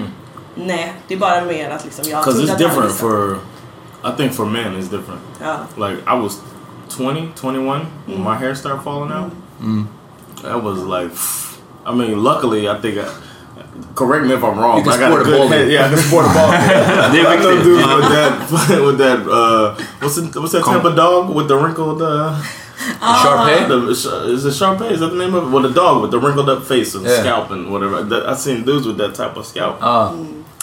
Nej, 0.55 0.92
det 1.09 1.14
är 1.14 1.18
bara 1.18 1.44
mer 1.44 1.70
att 1.70 1.85
liksom 1.85 2.05
jag 2.11 2.24
Because 2.24 2.42
it's 2.42 2.59
different 2.59 2.92
for, 2.92 3.38
I 4.05 4.16
think 4.16 4.35
for 4.35 4.44
men 4.44 4.76
it's 4.76 4.83
different. 4.90 5.20
Ja. 5.44 5.87
Like 5.87 6.00
I 6.16 6.20
was 6.22 6.38
20, 6.90 7.33
21 7.35 7.85
when 8.07 8.20
my 8.20 8.37
hair 8.37 8.55
started 8.55 8.83
falling 8.83 9.11
out. 9.12 9.33
That 10.42 10.62
was 10.62 10.79
like, 10.83 11.12
I 11.87 11.94
mean, 11.94 12.22
luckily 12.22 12.68
I 12.68 12.79
think 12.81 12.98
I, 12.98 13.05
correct 13.94 14.24
me 14.26 14.33
if 14.35 14.42
I'm 14.42 14.59
wrong. 14.59 14.79
You 14.79 14.85
can 14.85 14.92
but 14.92 15.03
I 15.03 15.09
got 15.09 15.18
a 15.18 15.20
a 15.20 15.24
good 15.24 15.38
ball 15.38 15.48
head. 15.48 15.70
Yeah, 15.70 15.87
I 15.87 15.88
can 15.90 15.98
sport 15.98 16.24
a 16.26 16.29
ball. 16.29 16.50
Det 16.50 17.20
är 17.20 17.26
I 17.33 17.37
know 17.37 17.57
viktigt. 17.57 17.64
dudes 17.64 17.87
with 17.96 18.09
that 18.16 18.81
with 18.87 18.98
that 18.98 19.20
uh 19.29 19.74
what's 20.00 20.16
it, 20.18 20.35
what's 20.37 20.53
that 20.53 20.64
type 20.64 20.85
of 20.85 20.96
dog 20.96 21.35
with 21.35 21.48
the 21.48 21.57
wrinkled 21.57 22.03
uh 22.03 22.35
Sharpay? 23.00 23.68
the, 23.68 23.76
is 24.35 24.44
it 24.46 24.55
Sharpay? 24.55 24.90
Is 24.90 25.00
that 25.00 25.09
the 25.09 25.16
name 25.24 25.35
of 25.35 25.44
it? 25.44 25.50
Well, 25.50 25.62
the 25.62 25.72
dog 25.72 26.00
with 26.03 26.11
the 26.11 26.18
wrinkled 26.18 26.48
up 26.48 26.64
face 26.64 26.94
and 26.94 27.05
Yeah. 27.05 27.20
scalp 27.20 27.50
and 27.50 27.70
whatever. 27.72 28.03
That, 28.03 28.26
I've 28.29 28.38
seen 28.38 28.64
dudes 28.64 28.87
with 28.87 28.96
that 28.98 29.14
type 29.14 29.37
of 29.37 29.44
scalp. 29.46 29.81
Ja. 29.81 30.12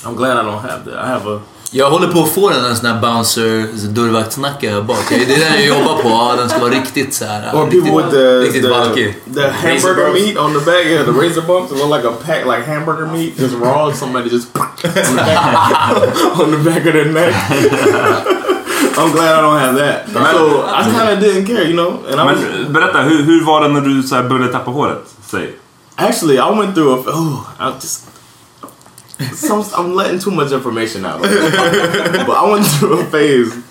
I'm 0.06 0.16
glad 0.16 0.38
I 0.38 0.44
don't 0.44 0.62
have 0.62 0.86
that. 0.86 0.94
I 0.94 1.08
have 1.08 1.28
a 1.28 1.42
Jag 1.72 1.90
håller 1.90 2.08
på 2.08 2.24
att 2.24 2.34
få 2.34 2.50
den 2.50 2.66
en 2.66 2.76
sån 2.76 2.86
här 2.86 3.02
bouncer 3.02 3.88
dörrvaktsnacka 3.88 4.72
här 4.72 4.82
bak. 4.82 5.06
Det 5.10 5.16
är 5.16 5.28
den 5.28 5.54
jag 5.54 5.66
jobbar 5.66 6.02
på. 6.02 6.10
Ja, 6.10 6.36
den 6.38 6.50
ska 6.50 6.60
vara 6.60 6.72
riktigt 6.72 7.14
så 7.14 7.26
här. 7.26 7.52
Or 7.54 7.66
riktigt, 7.66 7.84
people 7.84 8.04
with 8.04 8.16
the 8.16 8.40
riktigt 8.40 8.64
the, 8.64 8.70
valkig. 8.70 9.16
the 9.34 9.48
hamburger 9.48 10.14
meat 10.14 10.38
on 10.38 10.54
the 10.54 10.60
back, 10.60 10.86
yeah, 10.86 11.06
the 11.06 11.12
razor 11.12 11.42
bumps, 11.42 11.72
it 11.72 11.78
look 11.78 11.96
like 11.96 12.08
a 12.08 12.14
pack 12.26 12.46
like 12.46 12.64
hamburger 12.66 13.06
meat, 13.06 13.40
just 13.40 13.56
raw. 13.56 13.94
Somebody 13.94 14.30
just 14.30 14.58
on 14.58 16.52
the 16.52 16.62
back, 16.66 16.86
of 16.86 16.94
their 16.94 17.12
neck. 17.12 17.34
I'm 19.00 19.12
glad 19.12 19.36
I 19.36 19.42
don't 19.42 19.60
have 19.60 19.76
that. 19.76 20.08
So 20.10 20.66
I 20.66 20.84
kind 20.84 21.10
of 21.14 21.20
didn't 21.20 21.46
care, 21.46 21.64
you 21.68 21.76
know. 21.76 22.06
And 22.12 22.20
I 22.20 22.24
was 22.24 22.40
Men 22.42 22.74
berätta, 22.74 23.02
hur, 23.02 23.24
hur 23.24 23.46
var 23.46 23.62
det 23.62 23.68
när 23.68 23.82
du 23.82 24.04
så 24.04 24.16
här 24.16 24.24
började 24.24 24.52
tappa 24.52 24.72
håret? 24.72 25.04
Säg. 25.32 25.56
actually 25.98 26.38
I 26.38 26.50
went 26.52 26.76
through 26.76 26.94
a 26.94 27.04
oh 27.08 27.54
I 27.60 27.74
just 27.74 28.06
some, 29.34 29.66
I'm 29.76 29.94
letting 29.96 30.20
too 30.20 30.32
much 30.32 30.52
information 30.52 31.06
out. 31.06 31.22
but 31.22 31.32
I 31.32 32.50
went 32.52 32.66
through 32.66 33.00
a 33.00 33.06
phase. 33.06 33.64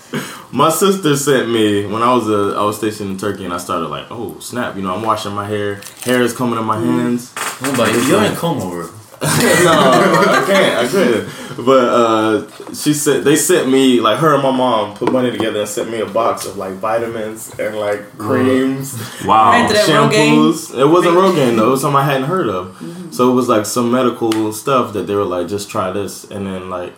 My 0.51 0.69
sister 0.69 1.15
sent 1.15 1.49
me 1.49 1.85
when 1.85 2.01
I 2.01 2.13
was 2.13 2.29
a 2.29 2.57
I 2.57 2.63
was 2.63 2.77
stationed 2.77 3.11
in 3.11 3.17
Turkey 3.17 3.43
and 3.45 3.53
I 3.53 3.57
started 3.57 3.87
like, 3.87 4.07
oh 4.09 4.39
snap, 4.39 4.75
you 4.75 4.81
know, 4.81 4.95
I'm 4.95 5.01
washing 5.03 5.33
my 5.33 5.45
hair, 5.45 5.81
hair 6.03 6.21
is 6.21 6.33
coming 6.35 6.57
in 6.57 6.65
my 6.65 6.79
hands. 6.79 7.33
Hon 7.35 7.75
bara, 7.75 7.89
gör 7.91 8.23
en 8.23 8.35
comb 8.35 8.61
over. 8.61 8.89
no, 9.21 9.27
I 9.27 10.43
can't. 10.45 10.85
I 10.85 10.87
couldn't. 10.87 11.65
But 11.65 11.89
uh, 11.89 12.73
she 12.73 12.93
said 12.93 13.23
they 13.23 13.35
sent 13.35 13.67
me 13.67 13.99
like 13.99 14.19
her 14.19 14.35
and 14.35 14.43
my 14.43 14.51
mom 14.51 14.95
put 14.95 15.11
money 15.11 15.31
together 15.31 15.61
and 15.61 15.67
sent 15.67 15.89
me 15.89 15.99
a 16.01 16.05
box 16.05 16.45
of 16.45 16.55
like 16.55 16.73
vitamins 16.73 17.57
and 17.57 17.75
like 17.75 18.15
creams. 18.19 18.93
Wow. 19.25 19.49
Right, 19.49 19.71
Rogaine? 19.71 20.11
shampoos. 20.11 20.79
It 20.79 20.85
wasn't 20.85 21.15
Rogaine 21.15 21.55
though. 21.57 21.69
It 21.69 21.71
was 21.71 21.81
something 21.81 21.97
I 21.99 22.03
hadn't 22.03 22.27
heard 22.27 22.47
of. 22.47 22.77
So 23.17 23.31
it 23.31 23.33
was 23.33 23.49
like 23.49 23.65
some 23.65 23.91
medical 23.91 24.53
stuff 24.53 24.93
that 24.93 25.07
they 25.07 25.15
were 25.15 25.23
like, 25.23 25.47
just 25.47 25.71
try 25.71 25.91
this, 25.91 26.23
and 26.29 26.45
then 26.45 26.69
like. 26.69 26.93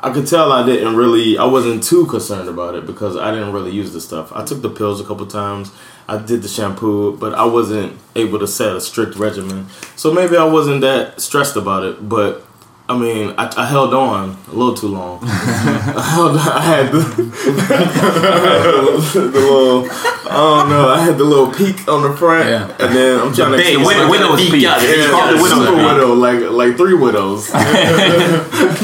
I 0.00 0.12
could 0.12 0.26
tell 0.26 0.52
I 0.52 0.66
didn't 0.66 0.96
really, 0.96 1.38
I 1.38 1.46
wasn't 1.46 1.82
too 1.82 2.04
concerned 2.04 2.46
about 2.46 2.74
it 2.74 2.84
because 2.84 3.16
I 3.16 3.30
didn't 3.30 3.54
really 3.54 3.70
use 3.70 3.94
the 3.94 4.02
stuff. 4.02 4.30
I 4.34 4.44
took 4.44 4.60
the 4.60 4.68
pills 4.68 5.00
a 5.00 5.04
couple 5.04 5.24
times. 5.24 5.72
I 6.06 6.18
did 6.18 6.42
the 6.42 6.48
shampoo, 6.48 7.16
but 7.16 7.32
I 7.32 7.46
wasn't 7.46 7.98
able 8.14 8.38
to 8.40 8.46
set 8.46 8.76
a 8.76 8.82
strict 8.82 9.16
regimen. 9.16 9.68
So 9.96 10.12
maybe 10.12 10.36
I 10.36 10.44
wasn't 10.44 10.82
that 10.82 11.22
stressed 11.22 11.56
about 11.56 11.84
it, 11.84 12.06
but 12.06 12.44
I 12.86 12.98
mean, 12.98 13.34
I, 13.38 13.50
I 13.56 13.64
held 13.64 13.94
on 13.94 14.36
a 14.46 14.52
little 14.52 14.74
too 14.74 14.88
long. 14.88 15.20
I, 15.24 16.10
held, 16.14 16.36
I 16.60 16.60
had 16.60 16.92
the, 16.92 17.00
the 19.14 19.40
little, 19.40 19.88
I 20.26 20.36
don't 20.36 20.68
know, 20.70 20.88
I 20.88 21.00
had 21.00 21.18
the 21.18 21.24
little 21.24 21.50
peak 21.52 21.86
on 21.88 22.02
the 22.02 22.16
front, 22.16 22.48
Yeah. 22.48 22.64
and 22.78 22.94
then 22.96 23.20
I'm 23.20 23.34
trying 23.34 23.52
to 23.52 23.56
Big, 23.58 23.76
keep- 23.76 23.86
widow- 23.86 24.08
widow's 24.10 24.40
peak. 24.50 24.62
Yeah, 24.62 24.80
Yeah, 24.82 25.10
called 25.10 25.36
the 25.38 25.42
widow's 25.42 25.58
super 25.66 25.76
peak. 25.76 25.86
widow, 25.86 26.12
like 26.14 26.40
like 26.50 26.76
three 26.76 26.94
widows. 26.94 27.50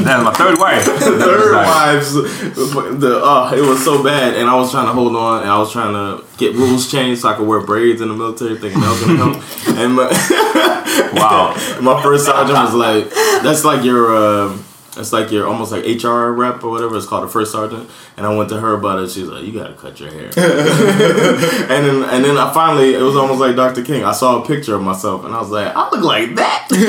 Then 0.01 0.25
my 0.25 0.33
third 0.33 0.59
wife. 0.59 0.85
Third 1.01 1.55
wives, 1.55 2.15
the 2.15 3.21
uh, 3.25 3.53
it 3.55 3.61
was 3.61 3.85
so 3.85 4.03
bad, 4.03 4.35
and 4.35 4.49
I 4.49 4.55
was 4.55 4.71
trying 4.71 4.87
to 4.87 4.93
hold 4.93 5.15
on, 5.17 5.43
and 5.43 5.51
I 5.51 5.59
was 5.59 5.71
trying 5.73 5.93
to 5.95 6.25
get 6.39 6.55
rules 6.55 6.91
changed 6.91 7.23
so 7.23 7.29
I 7.29 7.35
could 7.35 7.47
wear 7.47 7.61
braids 7.61 8.01
in 8.01 8.09
the 8.09 8.15
military, 8.15 8.57
thinking 8.59 8.81
that 8.81 8.91
was 8.91 9.01
gonna 9.01 9.17
help. 9.19 9.77
And 9.79 9.95
my, 9.95 10.07
Wow. 11.21 11.55
my 11.81 12.03
first 12.03 12.27
sergeant 12.27 12.59
was 12.59 12.75
like, 12.75 13.11
"That's 13.43 13.65
like 13.65 13.85
your, 13.85 14.15
uh, 14.17 14.57
that's 14.95 15.13
like 15.13 15.31
your 15.31 15.47
almost 15.47 15.71
like 15.71 15.85
HR 15.85 16.31
rep 16.31 16.65
or 16.65 16.71
whatever. 16.71 16.97
It's 16.97 17.07
called 17.07 17.25
a 17.25 17.29
first 17.29 17.53
sergeant." 17.53 17.89
And 18.17 18.27
I 18.27 18.35
went 18.35 18.49
to 18.51 18.61
her 18.61 18.75
about 18.75 18.99
it. 19.03 19.11
She's 19.11 19.29
like, 19.29 19.45
"You 19.45 19.53
gotta 19.53 19.75
cut 19.75 20.01
your 20.01 20.11
hair." 20.11 20.25
and 20.37 21.87
then 21.87 22.03
and 22.03 22.25
then 22.25 22.37
I 22.37 22.53
finally, 22.53 22.95
it 22.95 23.03
was 23.03 23.17
almost 23.17 23.41
like 23.41 23.55
Dr. 23.57 23.83
King. 23.83 24.05
I 24.05 24.13
saw 24.13 24.43
a 24.43 24.47
picture 24.47 24.75
of 24.75 24.83
myself, 24.83 25.25
and 25.25 25.35
I 25.35 25.41
was 25.41 25.51
like, 25.51 25.75
"I 25.75 25.91
look 25.91 26.05
like 26.05 26.35
that." 26.37 26.69
Damn, 26.71 26.87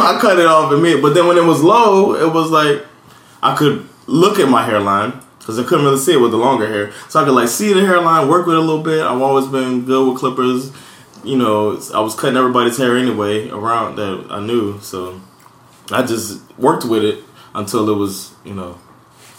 I 0.00 0.18
cut 0.20 0.38
it 0.38 0.46
off 0.46 0.72
immediately. 0.72 1.02
But 1.02 1.14
then 1.14 1.26
when 1.26 1.36
it 1.36 1.44
was 1.44 1.62
low, 1.62 2.14
it 2.14 2.32
was 2.32 2.50
like 2.50 2.84
I 3.42 3.54
could 3.56 3.88
look 4.06 4.38
at 4.38 4.48
my 4.48 4.64
hairline 4.64 5.20
because 5.38 5.58
I 5.58 5.64
couldn't 5.64 5.84
really 5.84 5.98
see 5.98 6.12
it 6.14 6.20
with 6.20 6.30
the 6.30 6.36
longer 6.36 6.66
hair. 6.66 6.92
So 7.08 7.20
I 7.20 7.24
could 7.24 7.34
like 7.34 7.48
see 7.48 7.72
the 7.72 7.80
hairline, 7.80 8.28
work 8.28 8.46
with 8.46 8.54
it 8.54 8.58
a 8.58 8.62
little 8.62 8.82
bit. 8.82 9.02
I've 9.02 9.20
always 9.20 9.46
been 9.46 9.84
good 9.84 10.08
with 10.08 10.18
clippers. 10.18 10.72
You 11.24 11.36
know, 11.36 11.80
I 11.94 12.00
was 12.00 12.14
cutting 12.14 12.36
everybody's 12.36 12.78
hair 12.78 12.96
anyway 12.96 13.48
around 13.50 13.96
that 13.96 14.26
I 14.30 14.40
knew. 14.40 14.80
So 14.80 15.20
I 15.90 16.02
just 16.02 16.40
worked 16.58 16.84
with 16.84 17.04
it 17.04 17.24
until 17.54 17.88
it 17.90 17.96
was, 17.96 18.34
you 18.44 18.54
know, 18.54 18.78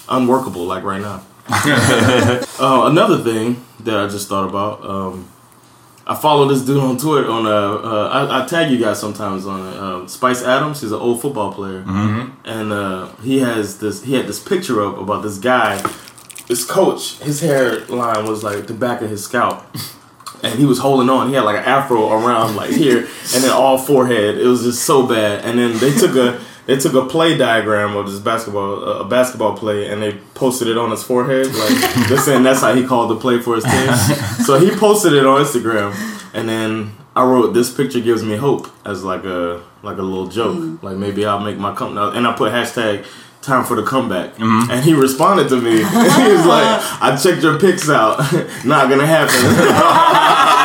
unworkable 0.09 0.65
like 0.65 0.83
right 0.83 1.01
now. 1.01 1.23
uh, 1.47 2.83
another 2.85 3.17
thing 3.23 3.63
that 3.81 3.99
I 3.99 4.07
just 4.07 4.29
thought 4.29 4.47
about. 4.47 4.83
Um, 4.85 5.29
I 6.05 6.15
follow 6.15 6.47
this 6.47 6.61
dude 6.61 6.79
on 6.79 6.97
Twitter. 6.97 7.29
On 7.29 7.45
uh, 7.45 7.49
uh 7.49 8.09
I, 8.09 8.43
I 8.43 8.45
tag 8.45 8.71
you 8.71 8.77
guys 8.77 8.99
sometimes 8.99 9.45
on 9.45 9.73
it. 9.73 9.77
Um, 9.77 10.07
Spice 10.07 10.43
Adams. 10.43 10.81
He's 10.81 10.91
an 10.91 10.99
old 10.99 11.21
football 11.21 11.53
player, 11.53 11.83
and 12.45 12.73
uh, 12.73 13.07
he 13.17 13.39
has 13.39 13.79
this. 13.79 14.03
He 14.03 14.13
had 14.15 14.27
this 14.27 14.41
picture 14.41 14.83
up 14.83 14.97
about 14.97 15.23
this 15.23 15.37
guy. 15.37 15.81
This 16.47 16.65
coach. 16.65 17.19
His 17.19 17.39
hairline 17.39 18.25
was 18.25 18.43
like 18.43 18.67
the 18.67 18.73
back 18.73 19.01
of 19.01 19.09
his 19.09 19.23
scalp, 19.23 19.63
and 20.43 20.59
he 20.59 20.65
was 20.65 20.77
holding 20.79 21.09
on. 21.09 21.29
He 21.29 21.35
had 21.35 21.43
like 21.43 21.57
an 21.57 21.63
afro 21.63 22.11
around 22.11 22.55
like 22.55 22.71
here, 22.71 22.99
and 22.99 23.43
then 23.43 23.51
all 23.51 23.77
forehead. 23.77 24.37
It 24.37 24.45
was 24.45 24.63
just 24.63 24.83
so 24.83 25.07
bad. 25.07 25.43
And 25.45 25.57
then 25.57 25.77
they 25.79 25.93
took 25.97 26.15
a. 26.15 26.39
They 26.65 26.77
took 26.77 26.93
a 26.93 27.05
play 27.05 27.37
diagram 27.37 27.97
of 27.97 28.09
this 28.09 28.21
basketball, 28.21 28.81
a 28.85 29.03
basketball 29.03 29.57
play, 29.57 29.89
and 29.89 30.01
they 30.01 30.13
posted 30.33 30.69
it 30.69 30.77
on 30.77 30.91
his 30.91 31.03
forehead. 31.03 31.47
Like 31.47 32.07
they're 32.07 32.17
saying 32.17 32.43
that's 32.43 32.61
how 32.61 32.73
he 32.73 32.85
called 32.85 33.09
the 33.09 33.17
play 33.17 33.41
for 33.41 33.55
his 33.55 33.65
team. 33.65 33.93
so 34.45 34.57
he 34.57 34.71
posted 34.71 35.11
it 35.11 35.25
on 35.25 35.43
Instagram, 35.43 35.93
and 36.33 36.47
then 36.47 36.95
I 37.17 37.25
wrote, 37.25 37.53
"This 37.53 37.73
picture 37.73 37.99
gives 37.99 38.23
me 38.23 38.37
hope" 38.37 38.69
as 38.85 39.03
like 39.03 39.25
a 39.25 39.61
like 39.81 39.97
a 39.97 40.01
little 40.01 40.27
joke. 40.27 40.55
Mm-hmm. 40.55 40.85
Like 40.85 40.95
maybe 40.95 41.25
I'll 41.25 41.41
make 41.41 41.57
my 41.57 41.75
company, 41.75 42.17
and 42.17 42.25
I 42.25 42.31
put 42.31 42.53
hashtag 42.53 43.05
time 43.43 43.63
for 43.63 43.75
the 43.75 43.83
comeback. 43.83 44.29
And 44.39 44.83
he 44.83 44.93
responded 44.93 45.49
to 45.49 45.57
me. 45.61 45.77
he 46.21 46.25
was 46.35 46.45
like, 46.45 46.67
"I 47.01 47.15
checked 47.23 47.43
your 47.43 47.59
pics 47.59 47.89
out. 47.89 48.19
Not 48.65 48.89
gonna 48.89 49.05
happen." 49.05 49.41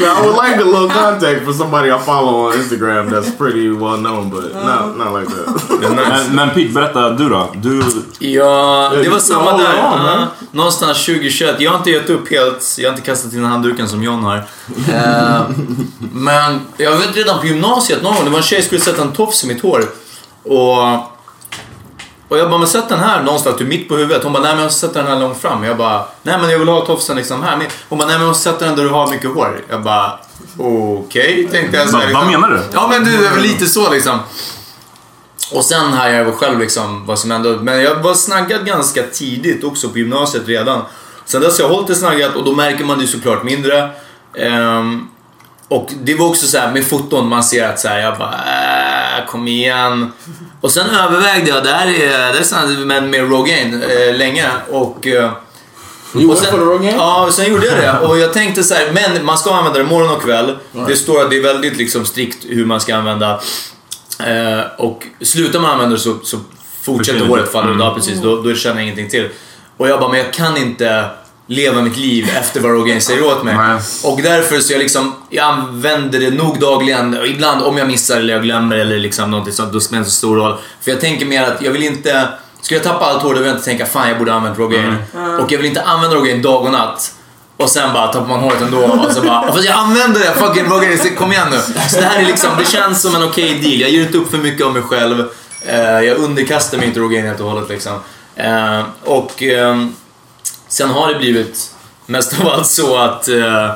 now, 0.00 0.14
I 0.16 0.26
would 0.26 0.36
like 0.36 0.56
a 0.56 0.64
little 0.64 0.88
contact 0.88 1.44
for 1.44 1.52
somebody 1.52 1.90
I 1.90 1.98
follow 1.98 2.46
on 2.46 2.58
Instagram 2.58 3.10
that's 3.10 3.30
pretty 3.30 3.68
well 3.68 3.96
known, 3.96 4.30
but 4.30 4.52
not 4.54 4.96
not 4.96 5.12
like 5.12 5.28
that. 5.28 5.46
Men, 5.80 6.34
men 6.36 6.50
Pete, 6.50 6.72
berätta 6.72 7.10
du 7.10 7.28
då. 7.28 7.50
Du, 7.54 7.82
Ja, 8.18 8.92
det 9.02 9.08
var 9.08 9.18
samma 9.18 9.58
där. 9.58 9.98
men. 10.04 10.26
någonstans 10.50 11.06
2021. 11.06 11.60
Jag 11.60 11.70
har 11.70 11.78
inte 11.78 11.90
gett 11.90 12.10
upp 12.10 12.30
helt. 12.30 12.76
Jag 12.78 12.88
har 12.88 12.96
inte 12.96 13.06
kastat 13.06 13.32
in 13.32 13.44
handduken 13.44 13.88
som 13.88 14.02
John 14.02 14.24
har. 14.24 14.36
Eh, 14.36 15.40
men 16.12 16.60
jag 16.76 16.96
vet 16.96 17.16
redan 17.16 17.40
på 17.40 17.46
gymnasiet 17.46 18.02
någon 18.02 18.14
gång, 18.14 18.24
det 18.24 18.30
var 18.30 18.38
en 18.38 18.44
tjej 18.44 18.62
som 18.62 18.66
skulle 18.66 18.80
sätta 18.80 19.02
en 19.02 19.12
tofs 19.12 19.44
i 19.44 19.46
mitt 19.46 19.62
hår. 19.62 19.84
Och, 20.44 21.11
och 22.32 22.38
jag 22.38 22.50
bara, 22.50 22.58
men 22.58 22.68
sätt 22.68 22.88
den 22.88 23.00
här 23.00 23.22
någonstans, 23.22 23.56
typ 23.56 23.68
mitt 23.68 23.88
på 23.88 23.96
huvudet. 23.96 24.24
Hon 24.24 24.32
bara, 24.32 24.42
nej 24.42 24.52
men 24.52 24.58
jag 24.58 24.66
måste 24.66 24.86
sätta 24.86 25.02
den 25.02 25.12
här 25.12 25.20
långt 25.20 25.40
fram. 25.40 25.64
Jag 25.64 25.76
bara, 25.76 26.04
nej 26.22 26.38
men 26.40 26.50
jag 26.50 26.58
vill 26.58 26.68
ha 26.68 26.86
tofsen 26.86 27.16
liksom 27.16 27.42
här. 27.42 27.68
Hon 27.88 27.98
bara, 27.98 28.08
nej 28.08 28.14
men 28.16 28.22
jag 28.22 28.28
måste 28.28 28.50
sätta 28.50 28.64
den 28.64 28.76
där 28.76 28.84
du 28.84 28.90
har 28.90 29.10
mycket 29.10 29.30
hår. 29.30 29.64
Jag 29.68 29.82
bara, 29.82 30.18
okej, 30.58 31.48
tänkte 31.52 31.76
jag. 31.76 31.88
så 31.88 31.96
här, 31.96 32.12
vad, 32.12 32.22
vad 32.22 32.32
menar 32.32 32.50
du? 32.50 32.62
Ja 32.72 32.88
men 32.88 33.04
du, 33.04 33.28
var 33.28 33.36
lite 33.36 33.66
så 33.66 33.90
liksom. 33.90 34.18
Och 35.52 35.64
sen 35.64 35.92
har 35.92 36.08
jag 36.08 36.34
själv 36.34 36.58
liksom 36.58 37.06
vad 37.06 37.18
som 37.18 37.30
hände. 37.30 37.58
Men 37.62 37.82
jag 37.82 37.94
var 37.94 38.14
snaggad 38.14 38.66
ganska 38.66 39.02
tidigt 39.02 39.64
också 39.64 39.88
på 39.88 39.98
gymnasiet 39.98 40.48
redan. 40.48 40.82
Sen 41.24 41.40
dess 41.40 41.58
har 41.58 41.68
jag 41.68 41.74
hållit 41.74 41.88
det 41.88 41.94
snaggat 41.94 42.34
och 42.34 42.44
då 42.44 42.54
märker 42.54 42.84
man 42.84 42.98
det 42.98 43.06
såklart 43.06 43.42
mindre. 43.42 43.90
Ehm, 44.38 45.08
och 45.68 45.90
det 46.02 46.14
var 46.14 46.28
också 46.28 46.46
så 46.46 46.58
här 46.58 46.72
med 46.72 46.86
foton, 46.86 47.28
man 47.28 47.44
ser 47.44 47.68
att 47.68 47.80
så 47.80 47.88
här, 47.88 47.98
jag 47.98 48.18
bara 48.18 48.34
äh, 49.18 49.26
kom 49.26 49.48
igen. 49.48 50.12
Och 50.60 50.70
sen 50.70 50.90
övervägde 50.90 51.50
jag, 51.50 51.64
det 51.64 51.70
här 51.70 51.86
är, 51.86 52.32
det 52.32 52.38
är 52.38 52.42
sant, 52.42 52.78
men 52.78 53.10
med 53.10 53.30
Rogaine 53.30 53.82
eh, 53.82 54.16
länge. 54.16 54.46
Och, 54.70 55.06
You 56.14 56.30
och 56.30 56.58
Rogaine? 56.58 56.96
Ja, 56.96 57.28
sen 57.32 57.50
gjorde 57.50 57.66
jag 57.66 57.76
det. 57.76 58.06
Och 58.06 58.18
jag 58.18 58.32
tänkte 58.32 58.64
så 58.64 58.74
här, 58.74 58.90
men 58.92 59.24
man 59.24 59.38
ska 59.38 59.54
använda 59.54 59.78
det 59.78 59.84
morgon 59.84 60.10
och 60.10 60.22
kväll. 60.22 60.56
Det 60.86 60.96
står 60.96 61.22
att 61.22 61.30
det 61.30 61.36
är 61.36 61.42
väldigt 61.42 61.76
liksom 61.76 62.04
strikt 62.04 62.44
hur 62.48 62.66
man 62.66 62.80
ska 62.80 62.96
använda. 62.96 63.40
Eh, 64.18 64.60
och 64.78 65.06
slutar 65.20 65.60
man 65.60 65.70
använda 65.70 65.96
det 65.96 66.00
så, 66.00 66.18
så 66.22 66.38
fortsätter 66.82 67.26
håret 67.26 67.52
falla. 67.52 67.66
Mm. 67.66 67.80
Ja, 67.80 67.94
precis. 67.94 68.20
Då, 68.20 68.42
då 68.42 68.54
känner 68.54 68.76
jag 68.76 68.82
ingenting 68.82 69.08
till. 69.08 69.28
Och 69.76 69.88
jag 69.88 70.00
bara, 70.00 70.10
men 70.10 70.18
jag 70.18 70.32
kan 70.32 70.56
inte 70.56 71.06
leva 71.52 71.82
mitt 71.82 71.96
liv 71.96 72.30
efter 72.38 72.60
vad 72.60 72.70
Rogaine 72.70 73.00
säger 73.00 73.24
åt 73.26 73.42
mig. 73.44 73.56
Nej. 73.56 73.80
Och 74.04 74.22
därför 74.22 74.60
så 74.60 74.72
jag 74.72 74.78
liksom, 74.78 75.14
jag 75.30 75.44
använder 75.44 76.20
det 76.20 76.30
nog 76.30 76.60
dagligen. 76.60 77.16
Ibland 77.24 77.62
om 77.62 77.78
jag 77.78 77.86
missar 77.86 78.16
eller 78.16 78.34
jag 78.34 78.42
glömmer 78.42 78.76
eller 78.76 78.98
liksom 78.98 79.30
någonting 79.30 79.54
sånt, 79.54 79.72
då 79.72 79.80
spelar 79.80 79.98
det 79.98 80.00
inte 80.00 80.10
så 80.10 80.16
stor 80.16 80.36
roll. 80.36 80.56
För 80.80 80.90
jag 80.90 81.00
tänker 81.00 81.26
mer 81.26 81.42
att 81.42 81.62
jag 81.62 81.70
vill 81.70 81.82
inte, 81.82 82.28
skulle 82.60 82.80
jag 82.80 82.84
tappa 82.84 83.04
allt 83.04 83.22
hår 83.22 83.34
då 83.34 83.38
vill 83.38 83.46
jag 83.48 83.56
inte 83.56 83.64
tänka 83.64 83.86
fan 83.86 84.08
jag 84.08 84.18
borde 84.18 84.32
använt 84.32 84.58
Rogaine. 84.58 84.96
Och 85.40 85.52
jag 85.52 85.58
vill 85.58 85.66
inte 85.66 85.82
använda 85.82 86.16
Rogaine 86.16 86.42
dag 86.42 86.62
och 86.64 86.72
natt. 86.72 87.12
Och 87.56 87.70
sen 87.70 87.92
bara 87.92 88.06
tappar 88.06 88.28
man 88.28 88.40
håret 88.40 88.60
ändå 88.60 88.78
och 88.78 89.12
så 89.12 89.22
bara, 89.22 89.52
fast 89.52 89.64
jag 89.64 89.78
använder 89.78 90.20
det, 90.20 90.34
fucking 90.34 90.64
Rogaine, 90.64 90.98
så 90.98 91.08
kom 91.08 91.32
igen 91.32 91.46
nu. 91.50 91.58
Så 91.88 92.00
det 92.00 92.06
här 92.06 92.20
är 92.22 92.26
liksom, 92.26 92.50
det 92.58 92.64
känns 92.64 93.02
som 93.02 93.14
en 93.14 93.22
okej 93.22 93.58
deal. 93.62 93.80
Jag 93.80 93.90
ger 93.90 94.02
inte 94.02 94.18
upp 94.18 94.30
för 94.30 94.38
mycket 94.38 94.66
av 94.66 94.72
mig 94.72 94.82
själv. 94.82 95.24
Eh, 95.66 95.80
jag 95.80 96.16
underkastar 96.16 96.78
mig 96.78 96.86
inte 96.86 97.00
Rogaine 97.00 97.26
helt 97.26 97.40
och 97.40 97.50
hållet 97.50 97.68
liksom. 97.68 97.92
Eh, 98.36 98.82
och 99.04 99.42
ehm, 99.42 99.94
Sen 100.72 100.90
har 100.90 101.08
det 101.08 101.14
blivit 101.18 101.74
mest 102.06 102.40
av 102.40 102.48
allt 102.48 102.66
så 102.66 102.96
att 102.96 103.28
eh, 103.28 103.70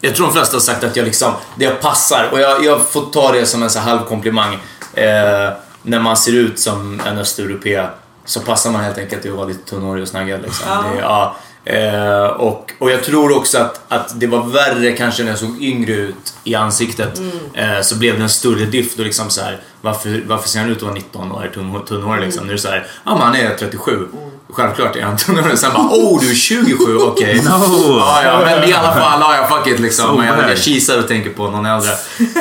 jag 0.00 0.14
tror 0.16 0.26
de 0.26 0.32
flesta 0.32 0.56
har 0.56 0.60
sagt 0.60 0.84
att 0.84 0.96
jag 0.96 1.04
liksom, 1.04 1.32
det 1.56 1.64
jag 1.64 1.80
passar 1.80 2.28
och 2.32 2.40
jag, 2.40 2.64
jag 2.64 2.80
får 2.88 3.02
ta 3.12 3.32
det 3.32 3.46
som 3.46 3.62
en 3.62 3.70
så 3.70 3.78
halv 3.78 3.98
komplimang. 4.00 4.54
Eh, 4.94 5.50
när 5.82 6.00
man 6.00 6.16
ser 6.16 6.32
ut 6.32 6.58
som 6.60 7.00
en 7.06 7.18
östeuropé 7.18 7.86
så 8.24 8.40
passar 8.40 8.70
man 8.70 8.84
helt 8.84 8.98
enkelt 8.98 9.22
till 9.22 9.30
att 9.30 9.36
vara 9.36 9.46
lite 9.48 9.70
tunnhårig 9.70 10.02
och 10.02 10.08
snaggad. 10.08 10.42
Liksom. 10.42 10.66
Det, 10.94 11.00
ja, 11.00 11.36
eh, 11.64 12.24
och, 12.24 12.72
och 12.78 12.90
jag 12.90 13.04
tror 13.04 13.36
också 13.36 13.58
att, 13.58 13.80
att 13.88 14.20
det 14.20 14.26
var 14.26 14.42
värre 14.46 14.92
kanske 14.92 15.22
när 15.22 15.30
jag 15.30 15.38
såg 15.38 15.62
yngre 15.62 15.92
ut 15.92 16.34
i 16.44 16.54
ansiktet. 16.54 17.20
Eh, 17.54 17.80
så 17.82 17.96
blev 17.98 18.16
det 18.16 18.22
en 18.22 18.28
större 18.28 18.64
diff 18.64 18.96
då 18.96 19.02
liksom 19.02 19.30
så 19.30 19.40
här, 19.42 19.60
varför, 19.80 20.22
varför 20.26 20.48
ser 20.48 20.60
han 20.60 20.70
ut 20.70 20.76
att 20.76 20.82
vara 20.82 20.94
19 20.94 21.32
och 21.32 21.44
är 21.44 21.48
tunn- 21.48 21.84
tunnhårig 21.86 22.20
liksom? 22.24 22.44
Nu 22.46 22.52
är 22.52 22.56
det 22.56 22.62
så 22.62 22.68
här, 22.68 22.86
ja 23.04 23.10
men 23.12 23.20
han 23.22 23.36
är 23.36 23.56
37. 23.56 24.08
Självklart 24.52 24.96
är 24.96 25.02
han 25.02 25.16
tunnare. 25.16 25.56
Sen 25.56 25.72
bara, 25.74 25.86
oh 25.86 26.20
du 26.20 26.30
är 26.30 26.34
27, 26.34 26.96
okej. 26.96 27.42
No. 27.44 27.98
Ja, 27.98 28.22
ja, 28.24 28.40
men 28.44 28.68
i 28.68 28.72
alla 28.72 28.92
fall, 28.92 29.20
ja, 29.20 29.36
ja, 29.36 29.56
fuck 29.56 29.66
it 29.66 29.80
liksom. 29.80 30.16
So 30.16 30.24
jag, 30.24 30.50
jag 30.50 30.58
kisar 30.58 30.98
och 30.98 31.08
tänker 31.08 31.30
på 31.30 31.50
någon 31.50 31.66
äldre. 31.66 31.90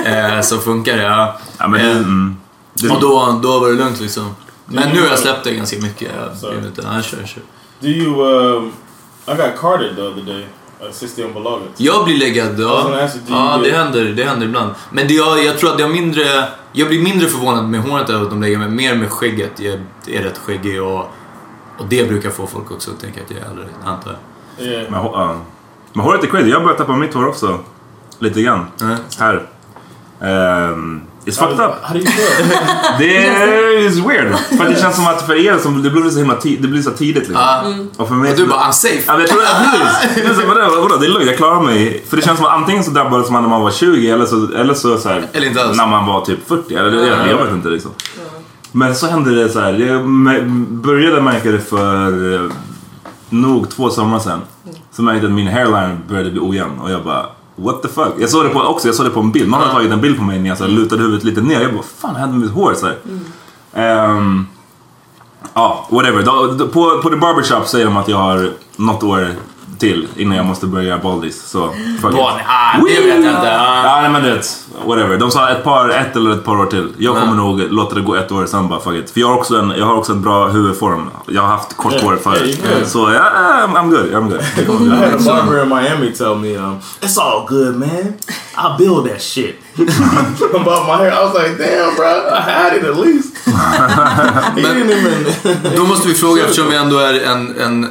Eh, 0.05 0.41
så 0.41 0.57
funkar 0.57 0.97
det. 0.97 1.03
Ja. 1.03 1.39
Ja, 1.57 1.67
men 1.67 1.81
Eh, 1.81 1.97
mm. 1.97 2.35
det, 2.73 2.89
och 2.89 3.01
då, 3.01 3.39
då 3.43 3.59
var 3.59 3.69
det 3.69 3.75
lugnt 3.75 3.99
liksom. 3.99 4.35
Men 4.65 4.89
nu 4.89 5.01
har 5.01 5.07
jag 5.07 5.19
släppt 5.19 5.43
det 5.43 5.51
ganska 5.51 5.77
mycket. 5.77 6.11
Jag 6.41 6.53
inte. 6.53 6.81
Ja, 6.81 7.01
kör, 7.01 7.25
kör. 7.25 7.43
Do 7.79 7.87
you? 7.87 8.21
Um, 8.21 8.71
I 9.27 9.31
got 9.31 9.59
carded 9.61 9.95
the 9.95 10.01
other 10.01 10.21
day. 10.21 10.47
Uh, 10.83 10.91
60 10.91 11.23
on 11.23 11.33
bolaget. 11.33 11.69
Jag 11.77 12.05
blir 12.05 12.17
läggad, 12.17 12.59
ja. 12.59 12.83
do 12.83 12.89
you 12.89 13.09
Ja, 13.27 13.59
det 13.63 13.71
händer, 13.71 14.03
det 14.05 14.23
händer 14.23 14.45
ibland. 14.45 14.71
Men 14.91 15.07
det, 15.07 15.13
jag, 15.13 15.45
jag 15.45 15.57
tror 15.57 15.71
att 15.71 15.81
har 15.81 15.89
mindre... 15.89 16.47
Jag 16.71 16.87
blir 16.87 17.01
mindre 17.01 17.27
förvånad 17.27 17.65
med 17.69 17.81
håret 17.81 18.09
över 18.09 18.23
att 18.23 18.29
de 18.29 18.41
lägger 18.41 18.57
mig, 18.57 18.69
mer 18.69 18.95
med 18.95 19.09
skägget. 19.09 19.51
Jag 19.59 19.79
är 20.07 20.21
rätt 20.21 20.37
skäggig 20.37 20.83
och, 20.83 21.13
och 21.79 21.85
det 21.89 22.07
brukar 22.09 22.29
få 22.29 22.47
folk 22.47 22.71
också 22.71 22.91
att 22.91 22.99
tänka 22.99 23.21
att 23.21 23.31
jag 23.31 23.39
är 23.39 23.45
äldre, 23.45 23.65
antar 23.85 24.11
jag. 24.11 24.19
Yeah. 24.67 24.91
men, 24.91 25.03
ja. 25.03 25.35
men 25.93 26.05
håret 26.05 26.23
är 26.23 26.27
crazy. 26.27 26.49
Jag 26.49 26.57
har 26.57 26.63
börjat 26.63 26.77
tappa 26.77 26.95
mitt 26.95 27.13
hår 27.13 27.27
också. 27.27 27.59
Lite 28.19 28.41
grann. 28.41 28.65
Mm. 28.81 28.97
Här. 29.19 29.47
Um, 30.21 31.01
it's 31.25 31.39
fucked 31.39 31.59
up. 31.59 31.71
Det 32.99 33.27
är 33.27 34.07
weird. 34.07 34.35
För 34.57 34.69
det 34.69 34.81
känns 34.81 34.95
som 34.95 35.07
att 35.07 35.25
för 35.25 35.45
er 35.45 35.57
som 35.57 35.83
det 35.83 35.89
blir 35.89 36.09
så 36.09 36.19
himla 36.19 36.37
det 36.43 36.67
blir 36.67 36.81
så 36.81 36.91
tidigt 36.91 37.27
liksom. 37.27 37.35
Ja. 37.35 37.63
Och 37.97 38.07
för 38.07 38.15
mig 38.15 38.31
Och 38.31 38.37
du 38.37 38.45
bara, 38.47 38.59
I'm 38.59 38.71
safe. 38.71 39.03
Ja, 39.07 39.13
men 39.13 39.21
jag 39.21 39.29
tror 39.29 39.41
att 39.43 40.15
det 40.15 40.45
vadå, 40.47 40.81
vadå, 40.81 40.97
det 40.97 41.05
är 41.05 41.09
lugnt, 41.09 41.27
jag 41.27 41.37
klarar 41.37 41.61
mig. 41.61 42.03
För 42.09 42.17
det 42.17 42.23
känns 42.23 42.37
som 42.37 42.45
att 42.45 42.53
antingen 42.53 42.83
så 42.83 42.91
drabbades 42.91 43.29
man 43.29 43.41
när 43.41 43.49
man 43.49 43.61
var 43.61 43.71
20 43.71 44.09
eller 44.09 44.25
så, 44.25 44.53
eller 44.55 44.73
så, 44.73 44.97
så 44.97 45.09
här, 45.09 45.27
Eller 45.33 45.47
inte 45.47 45.63
alls. 45.63 45.77
när 45.77 45.87
man 45.87 46.05
var 46.05 46.25
typ 46.25 46.47
40. 46.47 46.75
Eller, 46.75 47.07
jag, 47.07 47.27
jag 47.29 47.43
vet 47.43 47.53
inte 47.53 47.69
liksom. 47.69 47.91
Men 48.71 48.95
så 48.95 49.07
hände 49.07 49.35
det 49.43 49.49
så 49.49 49.59
här. 49.59 49.73
Jag 49.73 50.07
började 50.69 51.21
märka 51.21 51.51
det 51.51 51.59
för 51.59 52.33
eh, 52.33 52.51
nog 53.29 53.69
två 53.69 53.89
somrar 53.89 54.19
sedan. 54.19 54.39
Så 54.91 55.01
märkte 55.01 55.25
jag 55.25 55.31
att 55.31 55.35
min 55.35 55.47
hairline 55.47 55.97
började 56.09 56.31
bli 56.31 56.39
ojämn 56.39 56.79
och 56.79 56.91
jag 56.91 57.03
bara 57.03 57.25
What 57.55 57.81
the 57.81 57.87
fuck? 57.87 58.13
Jag 58.19 58.29
såg 58.29 58.45
det 58.45 58.49
på, 58.49 58.59
också, 58.59 58.87
jag 58.87 58.95
såg 58.95 59.05
det 59.05 59.09
på 59.09 59.19
en 59.19 59.31
bild. 59.31 59.49
Någon 59.49 59.59
hade 59.59 59.71
tagit 59.73 59.91
en 59.91 60.01
bild 60.01 60.17
på 60.17 60.23
mig 60.23 60.39
när 60.39 60.49
jag 60.49 60.57
så 60.57 60.63
här, 60.63 60.71
lutade 60.71 61.01
huvudet 61.01 61.23
lite 61.23 61.41
ner. 61.41 61.61
Jag 61.61 61.73
bara, 61.73 61.83
fan 61.83 62.15
hände 62.15 62.37
med 62.37 62.41
mitt 62.41 62.55
hår? 62.55 62.73
Så 62.73 62.85
här. 62.85 62.97
Ehm, 63.73 64.45
Ja, 65.53 65.87
whatever. 65.89 66.23
Då, 66.23 66.55
då, 66.57 66.67
på, 66.67 66.99
på 67.03 67.09
the 67.09 67.15
barbershop 67.15 67.67
säger 67.67 67.85
de 67.85 67.97
att 67.97 68.07
jag 68.07 68.17
har 68.17 68.51
något 68.75 69.03
år 69.03 69.27
till 69.79 70.07
innan 70.15 70.37
jag 70.37 70.45
måste 70.45 70.65
börja 70.67 70.87
göra 70.87 70.99
baldies. 70.99 71.49
Så 71.49 71.69
fuck 72.01 72.13
it. 72.13 72.19
Ah, 72.19 72.77
det 72.77 73.01
vet 73.01 73.07
jag 73.07 73.17
inte. 73.17 73.59
Ah. 73.59 73.83
Ja, 73.83 74.01
nej 74.01 74.11
men 74.11 74.23
du 74.23 74.29
vet, 74.29 74.67
whatever. 74.85 75.17
De 75.17 75.31
sa 75.31 75.49
ett, 75.49 75.63
par, 75.63 75.89
ett 75.89 76.15
eller 76.15 76.31
ett 76.31 76.45
par 76.45 76.59
år 76.59 76.65
till. 76.65 76.93
Jag 76.97 77.15
kommer 77.15 77.35
nog 77.35 77.59
låta 77.71 77.95
det 77.95 78.01
gå 78.01 78.15
ett 78.15 78.31
år 78.31 78.45
sen 78.45 78.67
bara 78.67 78.79
fuck 78.79 78.95
it. 78.95 79.11
För 79.11 79.19
jag 79.19 79.27
har 79.27 79.35
också 79.35 79.55
en, 79.55 79.73
jag 79.77 79.85
har 79.85 79.95
också 79.95 80.11
en 80.11 80.21
bra 80.21 80.47
huvudform. 80.47 81.09
Jag 81.25 81.41
har 81.41 81.49
haft 81.49 81.77
kort 81.77 81.93
Yeah, 81.93 82.05
hår 82.05 82.13
yeah, 82.13 82.23
förut. 82.23 82.87
Så 82.87 82.99
ja, 82.99 83.31
I'm, 83.67 83.75
I'm 83.75 83.89
good, 83.89 84.13
I'm 84.13 84.29
good. 84.29 84.41
I 84.87 84.95
had 84.95 85.13
a 85.13 85.17
barber 85.25 85.63
in 85.63 85.69
Miami 85.69 86.11
tell 86.11 86.35
me, 86.35 86.55
um, 86.57 86.79
"It's 87.01 87.21
all 87.21 87.45
good, 87.47 87.75
man. 87.75 88.13
I 88.57 88.77
build 88.77 89.09
that 89.09 89.21
shit." 89.21 89.55
About 90.53 90.87
my 90.87 90.97
hair, 90.97 91.11
I 91.11 91.23
was 91.23 91.33
like, 91.33 91.57
"Damn, 91.57 91.95
bro, 91.95 92.29
I 92.29 92.41
had 92.41 92.77
it 92.77 92.83
at 92.83 92.97
least." 92.97 93.29
didn't 94.55 94.91
even. 94.91 95.75
Då 95.75 95.85
måste 95.85 96.07
vi 96.07 96.13
fråga, 96.13 96.43
eftersom 96.43 96.69
vi 96.69 96.75
ändå 96.75 96.99
är 96.99 97.13
en, 97.13 97.59
en 97.61 97.83
eh, 97.83 97.89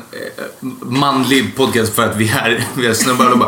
manlig 0.81 1.57
podcast 1.57 1.95
för 1.95 2.07
att 2.07 2.17
vi 2.17 2.29
är, 2.29 2.65
vi 2.77 2.87
är 2.87 2.95
snubbar. 2.95 3.31
Och 3.31 3.41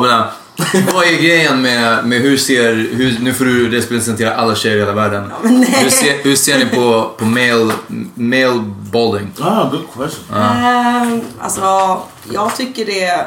bara, 0.00 0.08
ja, 0.08 0.30
men, 0.72 0.94
vad 0.94 1.04
är 1.04 1.22
grejen 1.22 1.62
med, 1.62 2.04
med 2.04 2.20
hur 2.20 2.36
ser, 2.36 2.74
hur, 2.74 3.18
nu 3.20 3.34
får 3.34 3.44
du 3.44 3.70
representera 3.70 4.34
alla 4.34 4.54
tjejer 4.54 4.76
i 4.76 4.80
hela 4.80 4.92
världen. 4.92 5.32
Hur 5.42 5.90
ser, 5.90 6.22
hur 6.22 6.36
ser 6.36 6.58
ni 6.58 6.66
på, 6.66 7.10
på 7.18 7.24
male, 7.24 7.72
male 8.14 8.64
balding? 8.92 9.32
Ah, 9.40 9.70
good 9.70 9.86
question. 9.96 10.36
Ehm, 10.36 11.20
alltså, 11.40 12.00
jag 12.32 12.56
tycker 12.56 12.86
det, 12.86 13.26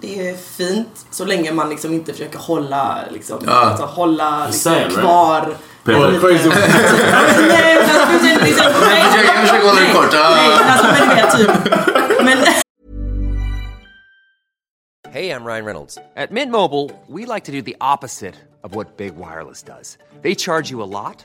det 0.00 0.28
är 0.30 0.36
fint 0.36 1.06
så 1.10 1.24
länge 1.24 1.52
man 1.52 1.68
liksom 1.70 1.92
inte 1.94 2.12
försöker 2.12 2.38
hålla, 2.38 2.98
liksom, 3.10 3.38
Ja. 3.46 3.52
alltså, 3.52 3.84
hålla 3.84 4.46
liksom, 4.46 4.72
right? 4.74 4.92
kvar. 4.98 5.56
Peter. 5.84 6.20
Crazy. 6.20 6.48
Nej, 7.48 7.76
liksom, 8.42 8.64
Jag 8.64 8.74
försöker- 8.74 9.56
jag 9.56 9.66
hålla 9.66 9.80
det 9.80 9.92
kort. 9.94 10.12
Nej, 10.12 10.50
alltså, 10.62 10.86
men 10.86 11.08
du 11.08 11.14
vet 11.14 11.36
typ. 11.36 11.50
Men, 12.24 12.38
Hey, 15.12 15.30
I'm 15.30 15.44
Ryan 15.44 15.64
Reynolds. 15.64 15.98
At 16.16 16.30
Mint 16.30 16.52
Mobile, 16.52 16.90
we 17.08 17.26
like 17.34 17.44
to 17.46 17.52
do 17.52 17.62
the 17.62 17.74
opposite 17.80 18.34
of 18.62 18.74
what 18.76 18.96
Big 18.96 19.12
Wireless 19.16 19.62
does. 19.62 19.98
They 20.22 20.34
charge 20.34 20.70
you 20.70 20.82
a 20.82 20.86
lot, 20.86 21.24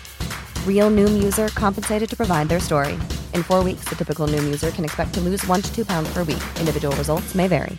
Real 0.67 0.89
Noom 0.89 1.21
user 1.23 1.49
compensated 1.49 2.09
to 2.09 2.15
provide 2.15 2.49
their 2.49 2.59
story. 2.59 2.93
In 3.33 3.43
four 3.43 3.63
weeks, 3.63 3.85
the 3.89 3.95
typical 3.95 4.27
Noom 4.27 4.45
user 4.45 4.71
can 4.71 4.83
expect 4.85 5.13
to 5.13 5.21
lose 5.21 5.45
one 5.47 5.61
to 5.61 5.75
two 5.75 5.85
pounds 5.85 6.11
per 6.13 6.23
week. 6.23 6.41
Individual 6.59 6.95
results 6.95 7.35
may 7.35 7.47
vary. 7.47 7.77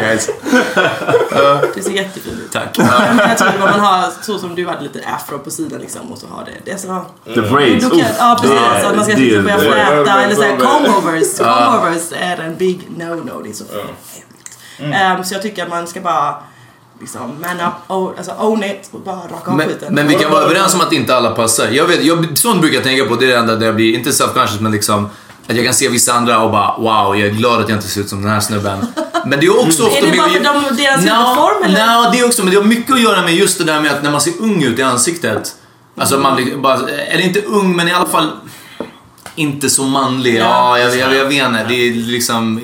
Guys. 0.00 0.30
det 1.74 1.82
ser 1.82 1.90
jättefint 1.90 2.40
ut. 2.40 2.52
Tack. 2.52 2.78
Men 2.78 3.18
jag 3.28 3.38
tror 3.38 3.48
att 3.48 3.60
man 3.60 3.80
har 3.80 4.10
så 4.22 4.38
som 4.38 4.54
du 4.54 4.66
hade 4.66 4.82
lite 4.82 5.00
afro 5.06 5.38
på 5.38 5.50
sidan 5.50 5.80
liksom 5.80 6.12
och 6.12 6.18
så 6.18 6.26
har 6.26 6.44
det. 6.44 6.50
Det 6.64 6.70
är 6.70 6.76
så... 6.76 7.04
The 7.34 7.40
braids. 7.40 7.84
Då 7.84 7.90
kan, 7.90 7.98
ja 8.18 8.38
precis, 8.40 8.56
Det- 8.58 8.80
så 8.82 8.86
att 8.88 8.96
man 8.96 9.04
ska 9.04 9.14
det- 9.14 9.20
liksom 9.20 9.44
börja 9.44 9.56
det- 9.56 9.62
fläta 10.04 10.22
eller 10.22 10.34
såhär 10.34 10.56
det- 10.56 10.64
combovers. 10.64 11.38
Combovers 11.38 12.12
är 12.12 12.36
en 12.40 12.56
big 12.56 12.88
no-no. 12.98 13.42
Det 13.42 13.48
är 13.48 13.52
så 13.52 13.64
hemskt. 13.64 14.24
Ehm, 14.94 15.24
så 15.24 15.34
jag 15.34 15.42
tycker 15.42 15.62
att 15.62 15.68
man 15.68 15.86
ska 15.86 16.00
bara 16.00 16.34
liksom 17.04 17.36
man 17.40 17.60
up, 17.68 17.74
own, 17.86 18.14
alltså 18.16 18.32
own 18.32 18.64
it 18.64 18.88
och 18.92 19.00
bara 19.00 19.16
raka 19.16 19.50
av 19.50 19.56
Men, 19.56 19.68
skiten. 19.68 19.94
men 19.94 20.08
vi 20.08 20.14
kan 20.14 20.30
vara 20.30 20.42
överens 20.42 20.74
om 20.74 20.80
att 20.80 20.92
inte 20.92 21.16
alla 21.16 21.30
passar. 21.30 21.68
Jag 21.68 21.86
vet, 21.86 22.04
jag, 22.04 22.38
sånt 22.38 22.60
brukar 22.60 22.74
jag 22.74 22.84
tänka 22.84 23.04
på. 23.04 23.16
Det 23.16 23.24
är 23.24 23.28
det 23.28 23.36
enda 23.36 23.56
där 23.56 23.66
jag 23.66 23.74
blir, 23.74 23.94
inte 23.94 24.10
self-conscious, 24.10 24.60
men 24.60 24.72
liksom 24.72 25.08
att 25.48 25.56
jag 25.56 25.64
kan 25.64 25.74
se 25.74 25.88
vissa 25.88 26.12
andra 26.12 26.40
och 26.40 26.50
bara 26.50 26.76
wow, 26.78 27.16
jag 27.16 27.28
är 27.28 27.32
glad 27.32 27.60
att 27.60 27.68
jag 27.68 27.78
inte 27.78 27.88
ser 27.88 28.00
ut 28.00 28.08
som 28.08 28.22
den 28.22 28.30
här 28.30 28.40
snubben. 28.40 28.86
Men 29.26 29.40
det 29.40 29.46
är 29.46 29.66
också 29.66 29.82
ofta 29.86 30.06
Är 30.06 30.10
det 30.10 30.18
bara 30.18 30.28
för 30.28 30.40
de, 30.40 30.82
deras 30.82 31.04
Nå, 31.04 31.12
hudform 31.14 31.64
eller? 31.64 32.02
nå, 32.02 32.10
det 32.12 32.18
är 32.18 32.26
också, 32.26 32.44
men 32.44 32.50
det 32.50 32.56
har 32.60 32.64
mycket 32.64 32.94
att 32.94 33.00
göra 33.00 33.22
med 33.22 33.34
just 33.34 33.58
det 33.58 33.64
där 33.64 33.80
med 33.80 33.90
att 33.90 34.02
när 34.02 34.10
man 34.10 34.20
ser 34.20 34.32
ung 34.40 34.62
ut 34.62 34.78
i 34.78 34.82
ansiktet. 34.82 35.54
Alltså 35.96 36.18
man 36.18 36.36
blir 36.36 36.56
bara, 36.56 36.88
eller 36.88 37.24
inte 37.24 37.42
ung, 37.42 37.76
men 37.76 37.88
i 37.88 37.92
alla 37.92 38.06
fall 38.06 38.30
inte 39.34 39.70
så 39.70 39.84
manlig. 39.84 40.38
Ja, 40.38 40.78
jag, 40.78 40.96
jag, 40.96 41.14
jag 41.14 41.24
vet 41.24 41.46
inte. 41.46 41.64
Det 41.68 41.74
är 41.74 41.94
liksom... 41.94 42.60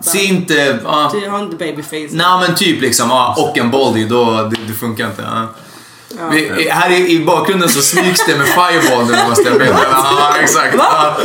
Se 0.00 0.24
inte... 0.24 0.78
Ja. 0.84 1.12
Du 1.14 1.28
har 1.30 1.38
inte 1.38 1.56
babyface. 1.56 2.08
Nej 2.12 2.46
men 2.46 2.54
typ 2.56 2.80
liksom, 2.80 3.08
ja, 3.10 3.34
och 3.38 3.58
en 3.58 3.70
baldy, 3.70 4.04
då, 4.04 4.24
det, 4.24 4.56
det 4.66 4.72
funkar 4.72 5.06
inte. 5.06 5.22
Ja. 5.22 5.46
Ja. 6.18 6.28
Vi, 6.32 6.68
här 6.70 6.90
i, 6.90 7.12
i 7.12 7.24
bakgrunden 7.24 7.68
så 7.68 7.80
smygs 7.80 8.26
det 8.26 8.36
med 8.38 8.46
fireball 8.46 9.06
nu 9.06 9.28
måste 9.28 9.42
jag 9.42 9.58
veta. 9.58 9.78
Ja, 9.92 10.34
exakt. 10.40 10.74
Ja. 10.78 11.16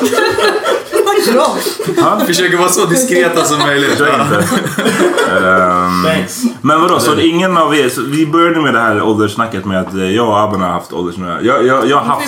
Försöker 2.28 2.58
vara 2.58 2.70
så 2.70 2.86
diskreta 2.86 3.44
som 3.44 3.60
möjligt. 3.60 4.02
Ehm, 5.42 6.08
men 6.62 6.82
vadå, 6.82 7.00
så 7.00 7.12
att 7.12 7.20
ingen 7.20 7.58
av 7.58 7.76
er, 7.76 8.10
vi 8.12 8.28
började 8.28 8.62
med 8.62 8.74
det 8.74 8.80
här 8.80 9.02
ålderssnacket 9.02 9.66
med 9.66 9.82
att 9.82 9.94
eh, 9.94 10.12
jag 10.12 10.28
och 10.28 10.40
Abban 10.40 10.62
har 10.62 10.70
haft 10.70 10.94
åldersnöja. 10.94 11.42
Jag, 11.42 11.66
jag, 11.66 11.90
jag 11.90 11.98
har 11.98 12.06
haft, 12.06 12.28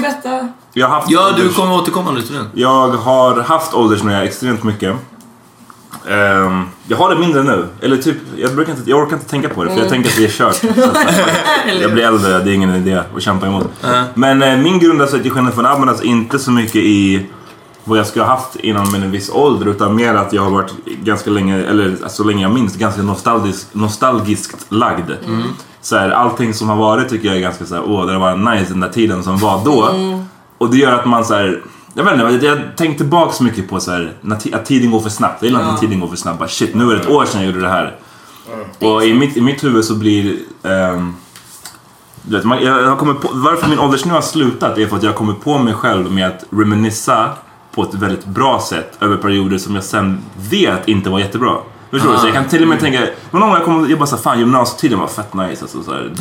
jag 0.74 0.88
har 0.88 0.96
haft 0.96 1.12
Ja, 1.12 1.32
du 1.38 1.50
kommer 1.50 1.74
återkommande 1.74 2.22
till 2.22 2.36
den. 2.36 2.50
Jag 2.54 2.88
har 2.88 3.42
haft 3.42 3.74
åldersnöja 3.74 4.24
extremt 4.24 4.64
mycket. 4.64 4.96
Ehm, 6.10 6.64
jag 6.88 6.98
har 6.98 7.10
det 7.10 7.20
mindre 7.20 7.44
nu. 7.44 7.68
Eller 7.82 7.98
typ, 7.98 8.18
jag, 8.38 8.56
brukar 8.56 8.74
inte, 8.74 8.90
jag 8.90 9.00
orkar 9.04 9.16
inte 9.16 9.30
tänka 9.30 9.50
på 9.50 9.64
det 9.64 9.70
för 9.70 9.78
jag 9.78 9.88
Mm. 9.88 10.04
tänker 10.04 10.10
att 10.10 10.18
det 10.18 10.26
är 10.26 10.30
kört. 10.30 10.64
Jag 11.82 11.94
blir 11.94 12.04
äldre, 12.04 12.40
det 12.40 12.52
är 12.52 12.54
ingen 12.54 12.76
idé 12.76 13.02
att 13.16 13.22
kämpa 13.22 13.48
emot. 13.48 13.68
Ja. 13.82 14.04
Men 14.14 14.44
eh, 14.44 14.58
min 14.58 14.80
grundar 14.80 15.06
sig 15.06 15.22
till 15.22 15.32
skillnad 15.32 15.54
från 15.54 15.66
Abban 15.66 15.90
alltså 15.90 16.04
inte 16.04 16.40
så 16.40 16.52
mycket 16.52 16.76
i 16.76 17.26
vad 17.84 18.00
jag 18.00 18.08
ska 18.08 18.22
ha 18.24 18.28
haft 18.30 18.56
inom 18.56 18.96
en 18.96 19.12
viss 19.12 19.30
ålder 19.30 19.66
utan 19.68 19.96
mer 19.96 20.14
att 20.16 20.34
jag 20.34 20.42
har 20.42 20.50
varit 20.52 20.74
ganska 20.86 21.30
länge, 21.30 21.58
eller 21.66 21.86
alltså, 21.90 22.10
så 22.10 22.24
länge 22.24 22.42
jag 22.42 22.52
minns, 22.54 22.76
ganska 22.78 23.02
nostalgisk, 23.02 23.68
nostalgiskt 23.72 24.66
lagd. 24.70 25.12
Mm. 25.28 25.44
Så 25.82 25.98
här, 25.98 26.10
allting 26.10 26.54
som 26.54 26.70
har 26.70 26.76
varit 26.76 27.10
tycker 27.10 27.28
jag 27.28 27.38
är 27.38 27.42
ganska 27.42 27.66
så 27.66 27.76
här, 27.76 27.84
åh 27.88 28.06
det 28.06 28.18
var 28.18 28.38
nice 28.56 28.72
den 28.72 28.80
där 28.80 28.90
tiden 28.90 29.24
som 29.24 29.38
var 29.38 29.66
då. 29.66 29.90
Och 30.58 30.70
det 30.70 30.78
gör 30.78 30.92
att 30.94 31.06
man 31.06 31.26
så 31.26 31.34
här, 31.34 31.62
jag 31.96 32.04
vet 32.04 32.34
inte, 32.34 32.46
jag 32.46 32.76
tänker 32.76 32.98
tillbaks 32.98 33.42
mycket 33.42 33.70
på 33.70 33.80
så 33.80 33.92
här, 33.92 34.14
att 34.54 34.66
tiden 34.66 34.92
går 34.92 35.00
för 35.00 35.10
snabbt. 35.10 35.42
Jag 35.42 35.48
gillar 35.48 35.60
inte 35.60 35.72
när 35.72 35.80
tiden 35.80 36.00
går 36.00 36.08
för 36.08 36.16
snabbt. 36.16 36.40
Bara, 36.40 36.50
shit, 36.50 36.76
nu 36.76 36.92
är 36.92 36.96
det 36.96 37.02
ett 37.02 37.10
år 37.10 37.26
sedan 37.26 37.42
jag 37.42 37.52
gjorde 37.52 37.62
det 37.62 37.70
här. 37.70 37.96
Och 38.80 39.04
i 39.04 39.14
mitt, 39.14 39.38
i 39.38 39.42
mitt 39.42 39.64
huvud 39.64 39.86
så 39.86 39.96
blir 39.96 40.36
ehm, 40.64 41.14
du 42.22 42.36
vet, 42.36 42.46
man, 42.46 42.64
jag 42.64 42.90
har 42.90 42.96
kommit 42.96 43.22
på, 43.22 43.30
varför 43.34 43.70
min 43.70 43.80
åldersnö 43.80 44.14
har 44.14 44.22
slutat 44.22 44.78
är 44.78 44.88
för 44.88 44.96
att 44.98 45.04
jag 45.04 45.10
har 45.10 45.18
kommit 45.18 45.42
på 45.42 45.58
mig 45.58 45.74
själv 45.74 46.12
med 46.12 46.28
att 46.28 46.46
reminissa 46.50 47.30
på 47.72 47.84
ett 47.84 47.94
väldigt 47.94 48.26
bra 48.26 48.62
sätt 48.70 48.98
över 49.02 49.18
perioder 49.18 49.58
som 49.58 49.76
jag 49.76 49.84
sen 49.84 50.22
vet 50.50 50.88
inte 50.88 51.10
var 51.10 51.20
jättebra. 51.20 51.58
Förstår 52.00 52.14
du? 52.14 52.20
Så 52.20 52.28
jag 52.28 52.34
kan 52.34 52.48
till 52.48 52.62
och 52.62 52.68
med 52.68 52.80
tänka, 52.80 53.00
men 53.32 53.42
någon 53.42 53.50
gång 53.50 53.58
jag 53.58 53.66
kommer, 53.66 53.90
jag 53.90 54.00
bara 54.00 54.08
såhär, 54.08 54.24
fan 54.24 54.40
gymnasietiden 54.40 55.00
var 55.00 55.08
fett 55.08 55.34
nice 55.34 55.62
alltså, 55.62 55.84
så 55.84 55.92
här, 55.92 56.12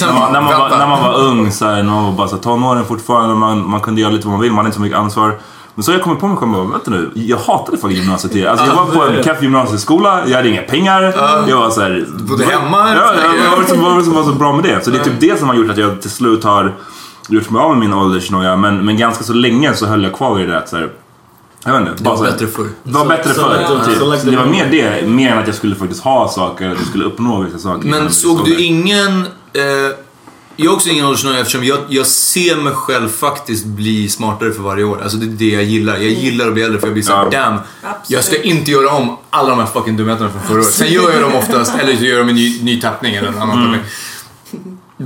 när, 0.00 0.20
man, 0.20 0.32
när, 0.32 0.40
man 0.40 0.58
var, 0.58 0.78
när 0.78 0.86
man 0.86 1.02
var 1.02 1.14
ung, 1.14 1.52
så 1.52 1.64
här, 1.66 1.82
när 1.82 1.92
man 1.92 2.04
var 2.04 2.12
bara 2.12 2.28
så 2.28 2.34
här, 2.34 2.42
tonåring 2.42 2.84
fortfarande, 2.84 3.34
man, 3.34 3.70
man 3.70 3.80
kunde 3.80 4.00
göra 4.00 4.12
lite 4.12 4.26
vad 4.26 4.32
man 4.32 4.40
vill, 4.42 4.50
man 4.50 4.58
hade 4.58 4.68
inte 4.68 4.76
så 4.76 4.82
mycket 4.82 4.98
ansvar. 4.98 5.38
Men 5.74 5.82
så 5.82 5.90
har 5.90 5.96
jag 5.96 6.04
kommit 6.04 6.20
på 6.20 6.28
mig 6.28 6.36
själv, 6.36 6.52
vänta 6.52 6.90
nu, 6.90 7.10
jag 7.14 7.36
hatade 7.36 7.78
fan 7.78 7.90
gymnasietiden. 7.90 8.50
Alltså, 8.50 8.66
jag 8.66 8.74
var 8.74 8.84
på 8.84 9.02
en 9.02 9.22
keff 9.22 9.42
gymnasieskola, 9.42 10.22
jag 10.26 10.36
hade 10.36 10.48
inga 10.48 10.62
pengar, 10.62 11.02
jag 11.48 11.56
var 11.56 11.70
såhär... 11.70 12.06
Bodde 12.28 12.44
hemma? 12.44 12.94
Ja, 12.94 13.14
ja, 13.14 13.30
vad 13.42 13.50
var 13.50 13.62
det 13.62 13.68
som 13.68 13.82
var 13.82 13.98
det 13.98 14.04
som 14.04 14.14
var 14.14 14.22
så 14.22 14.32
bra 14.32 14.52
med 14.52 14.64
det? 14.64 14.84
Så 14.84 14.90
det 14.90 14.98
är 14.98 15.04
typ 15.04 15.20
det 15.20 15.38
som 15.38 15.48
har 15.48 15.54
gjort 15.54 15.70
att 15.70 15.78
jag 15.78 16.00
till 16.02 16.10
slut 16.10 16.44
har 16.44 16.74
gjort 17.28 17.50
mig 17.50 17.62
av 17.62 17.70
med 17.70 17.78
min 17.78 17.92
åldersnoja, 17.94 18.56
men, 18.56 18.84
men 18.84 18.96
ganska 18.96 19.24
så 19.24 19.32
länge 19.32 19.74
så 19.74 19.86
höll 19.86 20.02
jag 20.02 20.12
kvar 20.12 20.40
i 20.40 20.46
det 20.46 20.58
att 20.58 20.68
så 20.68 20.76
här, 20.76 20.90
jag 21.64 21.72
vet 21.72 21.88
inte, 21.88 22.02
Det 22.02 22.08
var 22.08 22.16
så 22.16 22.22
bättre 22.22 22.46
förr. 22.46 22.68
Det 22.84 22.92
var 22.92 23.06
bättre 23.06 23.34
förr. 23.34 23.64
så- 23.68 23.84
typ. 23.90 23.98
Så 24.20 24.30
det 24.30 24.36
var 24.36 24.46
mer 24.46 24.66
det, 24.70 25.06
mer 25.08 25.32
än 25.32 25.38
att 25.38 25.46
jag 25.46 25.56
skulle 25.56 25.76
faktiskt 25.76 26.02
ha 26.02 26.28
saker, 26.28 26.68
att 26.70 26.78
jag 26.78 26.86
skulle 26.86 27.04
uppnå 27.04 27.40
vissa 27.42 27.58
saker. 27.58 27.88
Men 27.88 27.98
innan 28.00 28.12
såg 28.12 28.44
du 28.44 28.58
ingen... 28.62 29.20
Eh, 29.52 29.62
jag 30.56 30.70
har 30.70 30.76
också 30.76 30.88
ingen 30.88 31.04
åldersnöja 31.06 31.38
eftersom 31.38 31.64
jag, 31.64 31.78
jag 31.88 32.06
ser 32.06 32.56
mig 32.56 32.72
själv 32.72 33.08
faktiskt 33.08 33.64
bli 33.66 34.08
smartare 34.08 34.52
för 34.52 34.62
varje 34.62 34.84
år. 34.84 35.00
Alltså 35.02 35.16
det 35.18 35.26
är 35.26 35.28
det 35.50 35.54
jag 35.54 35.64
gillar. 35.64 35.92
Jag 35.94 36.04
gillar 36.12 36.46
att 36.48 36.54
bli 36.54 36.62
äldre 36.62 36.80
för 36.80 36.86
jag 36.86 36.94
blir 36.94 37.02
såhär, 37.04 37.28
Ja. 37.32 37.40
damn. 37.44 37.58
Jag 38.06 38.24
ska 38.24 38.42
inte 38.42 38.70
göra 38.70 38.90
om 38.96 39.16
alla 39.30 39.48
de 39.50 39.58
här 39.58 39.66
fucking 39.66 39.96
dumheterna 39.96 40.30
från 40.30 40.42
förra 40.42 40.56
året. 40.58 40.66
Sen 40.72 40.92
gör 40.92 41.12
jag 41.12 41.20
dem 41.22 41.34
oftast, 41.34 41.74
eller 41.78 41.96
så 41.96 42.04
gör 42.04 42.10
jag 42.18 42.26
dem 42.26 42.28
i 42.28 42.32
ny, 42.32 42.62
ny 42.62 42.80
tappning 42.80 43.14
eller 43.14 43.28
en 43.28 43.34
annan 43.38 43.50
Mm. 43.58 43.64
tappning. 43.64 43.90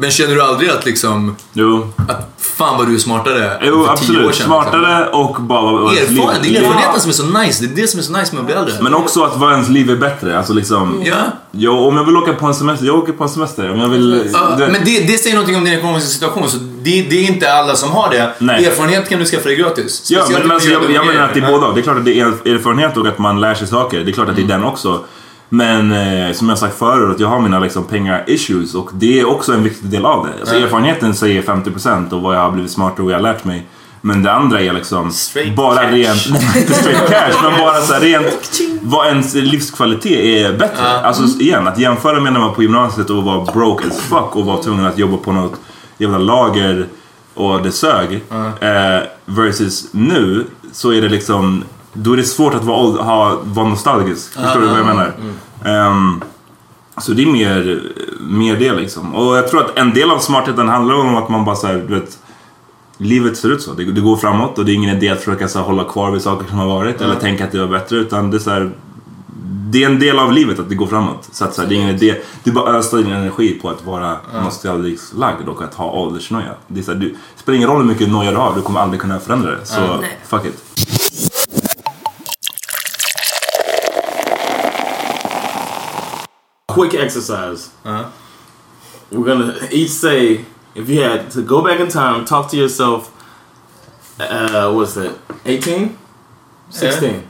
Men 0.01 0.11
känner 0.11 0.35
du 0.35 0.43
aldrig 0.43 0.71
att 0.71 0.87
liksom, 0.87 1.37
Jo, 1.53 1.93
att 2.09 2.33
fan 2.39 2.79
vad 2.79 2.87
du 2.87 2.95
är 2.95 2.99
smartare 2.99 3.61
jo 3.63 3.73
för 3.73 3.73
tio 3.75 3.85
år 3.85 3.93
absolut. 3.93 4.35
sedan? 4.35 4.47
Smartare 4.47 5.07
och 5.09 5.37
bara 5.43 5.93
Erfaren, 5.93 6.39
det 6.43 6.57
är 6.57 6.61
erfarenheten 6.63 7.01
som 7.01 7.11
är 7.11 7.15
så 7.15 7.27
nice. 7.27 7.65
Det 7.67 7.73
är 7.73 7.83
det 7.83 7.89
som 7.89 8.01
är 8.01 8.05
så 8.05 8.13
nice 8.13 8.35
med 8.35 8.41
att 8.41 8.47
bli 8.47 8.55
äldre. 8.55 8.75
Men 8.81 8.95
också 8.95 9.23
att 9.25 9.37
vara 9.37 9.53
ens 9.53 9.69
liv 9.69 9.91
är 9.91 9.97
bättre. 9.97 10.39
Alltså 10.39 10.53
liksom, 10.53 11.03
Ja. 11.05 11.15
jag, 11.51 11.83
om 11.87 11.97
jag 11.97 12.05
vill 12.05 12.17
åka 12.17 12.33
på 12.33 12.47
en 12.47 12.55
semester, 12.55 12.87
jag 12.87 12.97
åker 12.97 13.13
på 13.13 13.25
en 13.25 13.31
semester. 13.31 13.71
Om 13.73 13.81
jag 13.81 13.89
vill... 13.89 14.31
Ja, 14.33 14.55
du 14.59 14.63
vet- 14.65 14.73
men 14.73 14.85
det, 14.85 15.01
det 15.01 15.19
säger 15.19 15.35
någonting 15.37 15.57
om 15.57 15.65
din 15.65 15.75
ekonomiska 15.75 16.09
situation. 16.11 16.49
Så 16.51 16.57
det, 16.59 17.03
det 17.03 17.17
är 17.17 17.23
inte 17.33 17.53
alla 17.53 17.77
som 17.77 17.91
har 17.91 18.11
det. 18.11 18.33
Nej. 18.39 18.65
Erfarenhet 18.67 19.09
kan 19.09 19.19
du 19.19 19.25
skaffa 19.25 19.49
dig 19.49 19.57
gratis. 19.57 20.11
Ja, 20.11 20.25
men 20.33 20.43
om 20.43 20.51
alltså, 20.51 20.69
jag, 20.69 20.91
jag 20.91 21.07
menar 21.07 21.23
att 21.25 21.35
det 21.35 21.41
är 21.41 21.53
båda. 21.53 21.73
Det 21.73 21.81
är 21.81 21.83
klart 21.83 21.97
att 21.99 22.05
det 22.05 22.21
är 22.21 22.27
erfarenhet 22.55 22.97
och 22.97 23.07
att 23.07 23.19
man 23.19 23.41
lär 23.41 23.55
sig 23.55 23.67
saker. 23.67 24.01
Det 24.05 24.11
är 24.11 24.13
klart 24.13 24.29
att 24.29 24.37
det 24.37 24.43
är 24.43 24.47
den 24.47 24.65
också. 24.65 25.01
Men 25.49 25.93
eh, 25.93 26.33
som 26.33 26.49
jag 26.49 26.59
sagt 26.59 26.79
förut, 26.79 27.15
att 27.15 27.21
jag 27.21 27.29
har 27.29 27.41
mina 27.41 27.59
liksom, 27.59 27.85
pengar-issues 27.85 28.75
och 28.75 28.91
det 28.95 29.21
är 29.21 29.29
också 29.29 29.53
en 29.53 29.63
viktig 29.65 29.91
del 29.91 30.07
av 30.07 30.27
det. 30.27 30.33
Alltså, 30.41 30.55
Ja. 30.57 30.65
Erfarenheten 30.65 31.15
säger 31.15 31.43
50% 31.43 32.13
och 32.13 32.23
vad 32.23 32.37
jag 32.37 32.41
har 32.41 32.51
blivit 32.53 32.71
smartare 32.71 32.99
och 32.99 33.05
vad 33.05 33.13
jag 33.15 33.19
har 33.19 33.23
lärt 33.23 33.45
mig. 33.45 33.67
Men 34.01 34.23
det 34.23 34.33
andra 34.33 34.61
är 34.61 34.73
liksom 34.73 35.11
Straight 35.11 35.57
bara 35.57 35.77
cash. 35.77 35.91
rent, 35.91 36.27
nej, 36.31 36.61
inte 36.61 36.75
straight 36.75 37.09
cash, 37.09 37.43
men 37.51 37.59
bara 37.61 37.81
så 37.81 37.93
här 37.95 38.01
rent 38.01 38.61
vad 38.83 39.07
ens 39.07 39.35
livskvalitet 39.35 40.19
är 40.25 40.53
bättre. 40.59 40.83
Ja. 40.85 41.01
Alltså 41.01 41.41
igen, 41.41 41.69
att 41.69 41.79
jämföra 41.79 42.21
med 42.21 42.33
när 42.33 42.41
man 42.41 42.49
var 42.49 42.55
på 42.55 42.63
gymnasiet 42.63 43.11
och 43.11 43.25
var 43.25 43.53
broke 43.53 43.89
as 43.89 44.01
fuck 44.01 44.37
och 44.37 44.45
var 44.47 44.63
tvungen 44.63 44.87
att 44.87 44.99
jobba 44.99 45.17
på 45.17 45.33
något 45.33 45.61
jävla 45.99 46.19
lager 46.19 46.87
och 47.35 47.63
det 47.63 47.73
sög. 47.73 48.15
Eh, 48.61 49.03
versus 49.25 49.89
nu 49.93 50.45
så 50.73 50.93
är 50.93 51.03
det 51.03 51.09
liksom, 51.09 51.65
då 51.97 52.13
är 52.13 52.17
det 52.17 52.25
svårt 52.25 52.55
att 52.55 52.65
vara, 52.65 53.03
ha, 53.03 53.39
vara 53.45 53.69
nostalgisk. 53.69 54.33
Förstår 54.33 54.61
du 54.61 54.67
vad 54.67 54.79
jag 54.79 54.87
menar? 54.87 55.13
Ehm, 55.65 56.21
så 56.99 57.13
det 57.13 57.23
är 57.23 57.27
mer, 57.27 57.83
mer 58.21 58.57
det 58.57 58.73
liksom. 58.73 59.15
Och 59.15 59.37
jag 59.37 59.49
tror 59.49 59.65
att 59.65 59.79
en 59.79 59.95
del 59.95 60.11
av 60.11 60.19
smartheten 60.19 60.69
handlar 60.69 60.95
om 60.95 61.17
att 61.17 61.29
man 61.29 61.45
bara 61.45 61.57
så 61.57 61.67
här, 61.67 61.85
du 61.89 61.95
vet, 61.95 62.19
livet 62.97 63.37
ser 63.37 63.49
ut 63.49 63.63
så. 63.63 63.73
Det, 63.73 63.85
det 63.85 64.01
går 64.01 64.17
framåt 64.17 64.59
och 64.59 64.65
det 64.65 64.73
är 64.73 64.75
ingen 64.75 64.97
idé 64.97 65.09
att 65.09 65.19
försöka 65.19 65.49
så 65.49 65.59
här, 65.59 65.67
hålla 65.67 65.85
kvar 65.85 66.11
vid 66.11 66.23
saker 66.23 66.49
som 66.49 66.59
har 66.59 66.67
varit 66.67 67.01
eller 67.01 67.15
tänka 67.15 67.45
att 67.45 67.53
det 67.53 67.61
var 67.61 67.79
bättre. 67.79 67.97
Utan 67.97 68.31
det 68.31 68.37
är 68.37 68.39
så 68.39 68.51
här, 68.51 68.71
det 69.71 69.85
är 69.85 69.91
en 69.91 69.99
del 69.99 70.19
av 70.19 70.33
livet 70.33 70.59
att 70.59 70.69
det 70.69 70.75
går 70.75 70.87
framåt. 70.87 71.29
Så 71.33 71.45
att 71.45 71.55
så 71.55 71.63
här, 71.63 71.69
det 71.69 71.75
är 71.75 71.77
ingen 71.77 71.95
idé. 71.95 72.15
Du 72.45 72.53
bara 72.53 72.79
ösar 72.79 72.99
din 72.99 73.13
energi 73.13 73.59
på 73.63 73.71
att 73.71 73.85
vara 73.85 74.17
nostalgiskt 74.45 75.15
lagd 75.15 75.49
och 75.49 75.63
att 75.63 75.75
ha 75.75 75.91
åldersnoja. 75.91 76.55
Det, 76.67 76.81
är 76.81 76.85
så 76.85 76.93
här, 76.93 76.99
du, 76.99 77.09
det 77.09 77.17
spelar 77.37 77.57
ingen 77.57 77.69
roll 77.69 77.79
hur 77.79 77.89
mycket 77.89 78.09
noja 78.09 78.31
du 78.31 78.37
har, 78.37 78.55
du 78.55 78.63
kommer 78.63 78.81
aldrig 78.81 79.01
kunna 79.01 79.21
förändra 79.21 79.51
det. 79.51 79.67
Så 79.67 79.81
Nej. 79.81 80.19
fuck 80.27 80.45
it. 80.45 80.66
Quick 86.77 86.95
exercise. 86.95 87.71
Uh-huh. 87.85 88.11
We're 89.11 89.25
gonna 89.25 89.55
each 89.71 89.91
say 89.91 90.45
if 90.75 90.89
you 90.89 91.01
had 91.03 91.31
to 91.31 91.43
go 91.43 91.63
back 91.63 91.81
in 91.81 91.89
time, 91.89 92.25
talk 92.25 92.51
to 92.51 92.57
yourself. 92.57 93.11
Uh, 94.21 94.73
what's 94.73 94.95
that? 94.95 95.13
18? 95.45 95.97
16. 96.71 97.23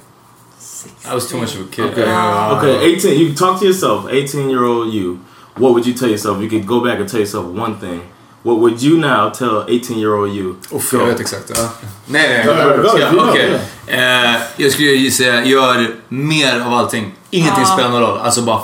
I 1.09 1.15
was 1.15 1.29
too 1.29 1.37
much 1.39 1.55
of 1.55 1.61
a 1.61 1.65
kid. 1.71 1.93
Okay. 1.93 2.05
Uh, 2.05 2.57
okay, 2.59 2.85
18. 2.97 3.19
You 3.21 3.27
can 3.27 3.35
talk 3.37 3.61
to 3.61 3.67
yourself, 3.67 4.07
18 4.11 4.49
year 4.51 4.65
old 4.65 4.93
you. 4.93 5.19
What 5.57 5.73
would 5.75 5.87
you 5.87 5.95
tell 5.95 6.09
yourself? 6.09 6.41
You 6.43 6.49
could 6.49 6.67
go 6.67 6.81
back 6.85 6.99
and 7.01 7.09
tell 7.09 7.21
yourself 7.21 7.47
one 7.47 7.75
thing. 7.79 8.01
What 8.43 8.59
would 8.61 8.81
you 8.83 8.99
now 8.99 9.31
tell 9.31 9.65
18 9.69 9.99
year 9.99 10.15
old 10.15 10.33
you? 10.33 10.57
Uff, 10.73 10.93
jag 10.93 11.07
vet 11.07 11.21
exakt. 11.21 11.51
Ja. 11.57 11.69
Nej, 12.07 12.29
nej. 12.29 12.47
Jag- 12.47 13.13
go, 13.15 13.29
Okej. 13.31 13.61
Eh, 13.87 14.35
jag 14.57 14.73
skulle 14.73 14.89
gissa, 14.91 15.45
gör 15.45 15.95
mer 16.09 16.61
av 16.61 16.73
allting. 16.75 17.15
Ingenting 17.31 17.63
Ja. 17.65 17.73
spelar 17.73 17.91
någon 17.91 18.01
roll. 18.01 18.19
Alltså 18.19 18.43
bara 18.43 18.61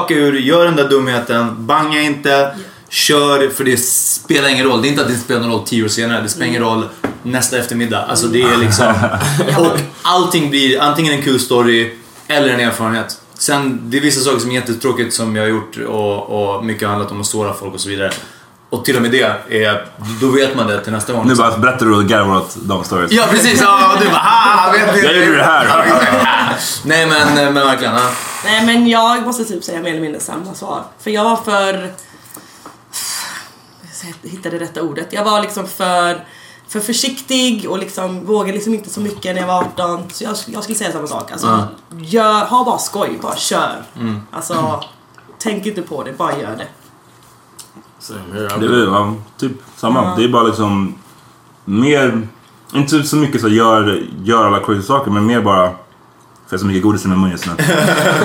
fucka 0.00 0.14
ur, 0.14 0.32
gör 0.32 0.64
den 0.64 0.76
där 0.76 0.88
dumheten, 0.88 1.66
banga 1.66 2.00
inte, 2.00 2.54
kör 2.88 3.48
för 3.48 3.64
det 3.64 3.76
spelar 3.76 4.48
ingen 4.48 4.66
roll. 4.66 4.82
Det 4.82 4.88
är 4.88 4.90
inte 4.90 5.02
att 5.02 5.08
det 5.08 5.14
spelar 5.14 5.40
någon 5.40 5.50
roll 5.50 5.66
tio 5.66 5.84
år 5.84 5.88
senare, 5.88 6.20
det 6.20 6.28
spelar 6.28 6.46
ingen 6.46 6.62
roll 6.62 6.88
nästa 7.22 7.58
eftermiddag. 7.58 8.02
Alltså 8.02 8.26
det 8.26 8.42
är 8.42 8.56
liksom... 8.56 8.94
Och 9.58 9.78
allting 10.02 10.50
blir 10.50 10.80
antingen 10.80 11.12
en 11.12 11.22
kul 11.22 11.40
story 11.40 11.94
eller 12.28 12.48
en 12.48 12.60
erfarenhet. 12.60 13.18
Sen, 13.34 13.80
det 13.90 13.96
är 13.96 14.00
vissa 14.00 14.20
saker 14.20 14.38
som 14.38 14.50
är 14.50 14.54
jättetråkigt 14.54 15.14
som 15.14 15.36
jag 15.36 15.42
har 15.42 15.48
gjort 15.48 15.76
och, 15.88 16.56
och 16.56 16.64
mycket 16.64 16.82
har 16.82 16.88
handlat 16.88 17.12
om 17.12 17.20
att 17.20 17.26
såra 17.26 17.54
folk 17.54 17.74
och 17.74 17.80
så 17.80 17.88
vidare. 17.88 18.12
Och 18.70 18.84
till 18.84 18.96
och 18.96 19.02
med 19.02 19.10
det, 19.10 19.22
är, 19.50 19.86
då 20.20 20.28
vet 20.28 20.56
man 20.56 20.66
det 20.66 20.80
till 20.80 20.92
nästa 20.92 21.12
gång. 21.12 21.28
Nu 21.28 21.34
bara 21.34 21.58
berättar 21.58 21.86
du 21.86 21.94
och 21.94 22.04
garvar 22.04 22.36
åt 22.36 22.56
de 22.62 22.84
stories. 22.84 23.12
Ja 23.12 23.24
precis, 23.30 23.60
ja, 23.60 23.96
du 24.00 24.06
bara 24.06 24.22
ah, 24.24 24.72
vet 24.72 24.94
du. 24.94 25.04
Jag 25.04 25.26
gjorde 25.26 25.36
det 25.36 25.44
här. 25.44 25.84
Nej 26.84 27.06
men, 27.06 27.34
men 27.34 27.54
verkligen. 27.54 27.94
Ja. 27.94 28.10
Nej 28.44 28.66
men 28.66 28.86
jag 28.88 29.26
måste 29.26 29.44
typ 29.44 29.64
säga 29.64 29.80
mer 29.82 29.90
eller 29.90 30.00
mindre 30.00 30.20
samma 30.20 30.54
svar. 30.54 30.84
För 30.98 31.10
jag 31.10 31.24
var 31.24 31.36
för... 31.36 31.92
Jag 34.22 34.30
hittade 34.30 34.58
det 34.58 34.64
rätta 34.64 34.82
ordet. 34.82 35.12
Jag 35.12 35.24
var 35.24 35.42
liksom 35.42 35.66
för, 35.66 36.24
för 36.68 36.80
försiktig 36.80 37.70
och 37.70 37.78
liksom 37.78 38.26
vågade 38.26 38.52
liksom 38.52 38.74
inte 38.74 38.90
så 38.90 39.00
mycket 39.00 39.34
när 39.34 39.40
jag 39.42 39.48
var 39.48 39.58
18. 39.60 40.10
Så 40.10 40.24
jag, 40.24 40.36
jag 40.46 40.62
skulle 40.62 40.78
säga 40.78 40.92
samma 40.92 41.06
sak. 41.06 41.32
Alltså, 41.32 41.46
Ja. 41.90 41.96
gör, 41.98 42.44
ha 42.44 42.64
bara 42.64 42.78
skoj, 42.78 43.18
bara 43.22 43.36
kör. 43.36 43.82
Mm. 43.96 44.20
Alltså, 44.30 44.84
tänk 45.38 45.66
inte 45.66 45.82
på 45.82 46.02
det, 46.04 46.12
bara 46.12 46.38
gör 46.38 46.56
det. 46.56 46.66
Det 48.60 48.66
är 48.66 48.70
väl 48.70 48.86
ja, 48.86 49.14
typ 49.38 49.52
samma. 49.76 50.16
Det 50.16 50.24
är 50.24 50.28
bara 50.28 50.42
liksom 50.42 50.94
mer, 51.64 52.28
inte 52.74 53.02
så 53.02 53.16
mycket 53.16 53.40
så 53.40 53.48
gör, 53.48 54.02
gör 54.22 54.46
alla 54.46 54.60
crazy 54.60 54.82
saker 54.82 55.10
men 55.10 55.26
mer 55.26 55.40
bara, 55.40 55.70
för 56.52 56.56
jag 56.56 56.58
har 56.58 56.62
så 56.62 56.66
mycket 56.66 56.82
godis 56.82 57.04
i 57.04 57.08
min 57.08 57.20
mun 57.20 57.30
just 57.30 57.46
nu. 57.46 57.52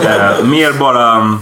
eh, 0.10 0.46
mer 0.46 0.80
bara 0.80 1.20
um, 1.20 1.40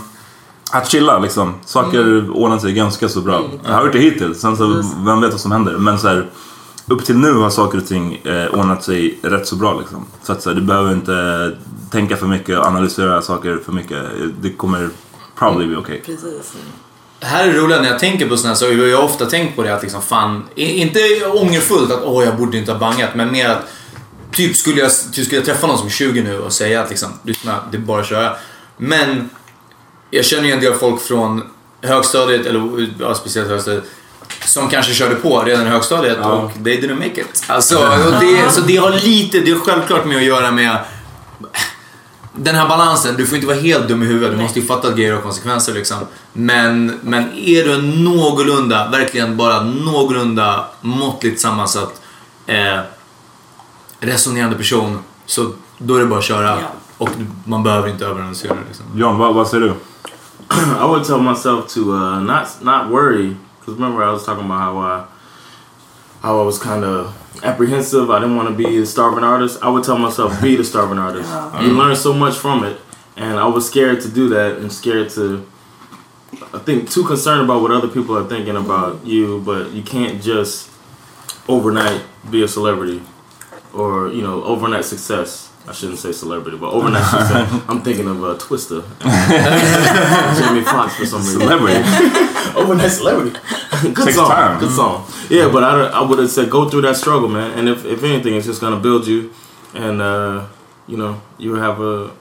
att 0.72 0.90
chilla 0.90 1.20
liksom. 1.20 1.54
Saker 1.66 2.30
ordnar 2.30 2.58
sig 2.58 2.74
ganska 2.74 3.10
så 3.10 3.22
bra. 3.22 3.44
Jag 3.66 3.74
har 3.74 3.84
gjort 3.84 3.94
det 3.94 4.00
hittills, 4.00 4.42
sen 4.42 4.58
så 4.58 4.84
vem 5.06 5.22
vet 5.22 5.32
vad 5.32 5.42
som 5.42 5.52
händer. 5.52 5.74
Men 5.78 6.00
så 6.00 6.08
här, 6.08 6.26
upp 6.88 7.06
till 7.06 7.18
nu 7.18 7.34
har 7.34 7.50
saker 7.50 7.78
och 7.78 7.88
ting 7.88 8.16
eh, 8.16 8.48
ordnat 8.48 8.84
sig 8.84 9.20
rätt 9.22 9.48
så 9.48 9.56
bra 9.56 9.80
liksom. 9.80 10.06
Så 10.24 10.32
att 10.32 10.42
så 10.42 10.50
här, 10.50 10.56
du 10.56 10.62
behöver 10.62 10.94
inte 10.94 11.52
tänka 11.92 12.18
för 12.18 12.28
mycket 12.28 12.60
och 12.60 12.66
analysera 12.66 13.22
saker 13.22 13.60
för 13.66 13.72
mycket. 13.72 14.04
Det 14.42 14.50
kommer 14.50 14.90
probably 15.40 15.68
be 15.68 15.78
okay. 15.78 16.02
Precis. 16.02 16.54
Det 17.20 17.26
här 17.26 17.48
är 17.48 17.54
det 17.54 17.60
roliga 17.60 17.82
när 17.82 17.90
jag 17.90 18.00
tänker 18.00 18.30
på 18.30 18.38
sådana 18.38 18.54
här 18.54 18.60
saker. 18.60 18.88
Jag 18.88 18.98
har 18.98 19.04
ofta 19.04 19.26
tänkt 19.26 19.56
på 19.56 19.64
det 19.64 19.76
att 19.76 19.82
liksom 19.82 20.02
fan, 20.02 20.44
inte 20.56 21.00
ångerfullt 21.34 21.92
att 21.92 22.04
åh 22.04 22.24
jag 22.24 22.38
borde 22.38 22.58
inte 22.58 22.72
ha 22.72 22.80
bangat, 22.80 23.16
men 23.16 23.32
mer 23.32 23.50
att 23.50 23.68
typ 24.36 24.56
skulle 24.56 24.82
jag, 24.82 24.92
typ 25.12 25.26
skulle 25.26 25.42
jag 25.42 25.46
träffa 25.46 25.68
någon 25.68 25.78
som 25.78 25.88
är 25.88 25.92
20 25.92 26.22
nu 26.22 26.40
och 26.40 26.54
säga 26.54 26.82
att 26.82 26.90
liksom, 26.90 27.10
lyssna, 27.24 27.60
det 27.72 27.78
är 27.78 27.82
bara 27.82 28.02
att 28.02 28.08
köra. 28.08 28.36
Men 28.78 29.30
jag 30.12 30.26
känner 30.26 30.44
ju 30.44 30.52
en 30.52 30.60
del 30.60 30.74
folk 30.74 31.02
från 31.02 31.44
högstadiet, 31.82 32.46
eller 32.46 32.90
ja, 33.00 33.16
speciellt 33.16 33.50
högstadiet, 33.50 33.84
som 34.46 34.70
kanske 34.70 34.94
körde 34.94 35.16
på 35.16 35.44
redan 35.44 35.68
i 35.68 35.70
högstadiet 35.70 36.18
och 36.18 36.52
they 36.64 36.82
didn't 36.82 36.96
make 36.96 37.22
it. 37.22 37.44
Alltså, 37.48 37.78
och 37.78 38.12
det, 38.20 38.52
så 38.52 38.62
det 38.62 38.78
har 38.78 38.92
lite, 38.92 39.40
det 39.40 39.52
har 39.52 39.60
självklart 39.60 40.06
med 40.06 40.18
att 40.18 40.24
göra 40.24 40.52
med 40.52 40.78
den 42.38 42.56
här 42.56 42.68
balansen, 42.70 43.16
du 43.18 43.26
får 43.26 43.36
inte 43.36 43.48
vara 43.48 43.60
helt 43.60 43.88
dum 43.88 44.04
i 44.04 44.06
huvudet. 44.06 44.32
Du 44.38 44.44
måste 44.44 44.60
ju 44.60 44.66
fatta 44.66 44.88
att 44.88 44.96
grejer 44.96 45.14
har 45.14 45.22
konsekvenser 45.22 45.74
liksom. 45.74 45.98
Men, 46.34 47.00
men 47.04 47.34
är 47.38 47.64
du 47.64 47.82
någorlunda, 47.82 48.90
verkligen 48.90 49.38
bara 49.38 49.64
någorlunda 49.64 50.68
måttligt 50.82 51.42
sammansatt 51.42 52.02
eh, 52.48 52.80
resonerande 54.06 54.58
person 54.58 55.00
så 55.26 55.52
då 55.78 55.96
är 55.96 56.00
det 56.00 56.06
bara 56.06 56.20
att 56.20 56.26
köra. 56.26 56.58
Och 56.98 57.10
man 57.46 57.64
behöver 57.64 57.90
inte 57.90 58.06
överanalysera 58.06 58.54
det 58.54 58.60
liksom. 58.68 58.86
John, 58.96 59.18
vad, 59.18 59.36
vad 59.36 59.48
säger 59.48 59.64
du? 59.64 59.70
I 60.82 60.86
would 60.86 61.04
tell 61.04 61.22
myself 61.22 61.68
to 61.74 61.80
uh, 61.80 62.20
not 62.20 62.48
not 62.62 62.92
worry 62.92 63.36
because 63.60 63.80
remember 63.80 64.04
I 64.04 64.12
was 64.12 64.26
talking 64.26 64.46
about 64.46 64.60
how 64.60 64.78
I 64.80 65.04
how 66.22 66.42
I 66.42 66.46
was 66.46 66.60
kind 66.60 66.84
of 66.86 67.14
apprehensive. 67.44 68.10
I 68.12 68.20
didn't 68.20 68.38
want 68.38 68.50
to 68.50 68.56
be 68.56 68.78
a 68.78 68.86
starving 68.86 69.24
artist. 69.24 69.64
I 69.64 69.70
would 69.70 69.84
tell 69.84 69.98
myself 69.98 70.42
be 70.42 70.56
the 70.56 70.64
starving 70.64 71.00
artist. 71.00 71.30
Yeah. 71.30 71.62
You 71.62 71.78
learn 71.78 71.96
so 71.96 72.14
much 72.14 72.36
from 72.36 72.64
it, 72.64 72.78
and 73.18 73.40
I 73.40 73.48
was 73.48 73.68
scared 73.68 74.02
to 74.02 74.10
do 74.10 74.30
that 74.30 74.58
and 74.58 74.72
scared 74.72 75.10
to. 75.12 75.46
I 76.54 76.60
think 76.60 76.90
too 76.92 77.04
concerned 77.04 77.44
about 77.44 77.62
what 77.62 77.72
other 77.72 77.88
people 77.88 78.18
are 78.18 78.28
thinking 78.28 78.56
about 78.56 79.06
you, 79.06 79.42
but 79.46 79.72
you 79.72 79.84
can't 79.84 80.22
just 80.22 80.70
overnight 81.48 82.02
be 82.30 82.44
a 82.44 82.48
celebrity 82.48 83.02
or 83.76 84.10
you 84.10 84.22
know 84.22 84.44
overnight 84.44 84.86
success. 84.86 85.52
I 85.68 85.72
shouldn't 85.74 85.98
say 85.98 86.12
celebrity, 86.12 86.58
but 86.58 86.72
overnight 86.72 87.04
success. 87.04 87.64
I'm 87.68 87.82
thinking 87.82 88.08
of 88.08 88.24
uh, 88.24 88.38
Twister, 88.38 88.82
Jamie 89.02 90.62
Foxx 90.64 90.96
for 90.96 91.06
some 91.08 91.22
reason. 91.22 91.42
Celebrity. 91.42 91.80
overnight 92.56 92.92
celebrity. 92.92 93.40
good 93.82 93.96
Takes 94.06 94.16
song. 94.16 94.30
time. 94.30 94.60
Good 94.60 94.72
song. 94.72 95.08
Yeah, 95.30 95.50
but 95.52 95.64
I, 95.64 95.88
I 95.88 96.02
would 96.02 96.20
have 96.20 96.30
said 96.30 96.52
go 96.52 96.70
through 96.70 96.82
that 96.82 96.96
struggle, 96.98 97.28
man. 97.30 97.58
And 97.58 97.68
if, 97.68 97.84
if 97.84 98.04
anything, 98.04 98.36
it's 98.36 98.46
just 98.46 98.62
gonna 98.62 98.80
build 98.80 99.08
you, 99.08 99.34
and 99.74 100.02
uh, 100.02 100.46
you 100.88 100.98
know 100.98 101.22
you 101.40 101.56
have 101.56 101.82
a 101.82 102.12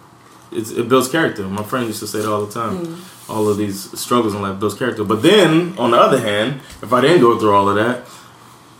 it's, 0.51 0.71
it 0.71 0.89
builds 0.89 1.09
character. 1.09 1.43
My 1.47 1.63
friend 1.65 1.87
used 1.87 2.01
to 2.01 2.07
say 2.07 2.21
that 2.21 2.29
all 2.31 2.47
the 2.47 2.53
time. 2.53 3.05
All 3.29 3.49
of 3.49 3.57
these 3.57 3.99
struggles 3.99 4.35
in 4.35 4.43
life 4.43 4.59
builds 4.61 4.75
character. 4.75 5.03
But 5.03 5.23
then, 5.23 5.75
on 5.79 5.91
the 5.93 5.97
other 5.97 6.21
hand, 6.21 6.61
if 6.83 6.93
I 6.93 7.01
didn't 7.01 7.21
go 7.21 7.39
through 7.39 7.55
all 7.55 7.69
of 7.69 7.77
that, 7.77 8.07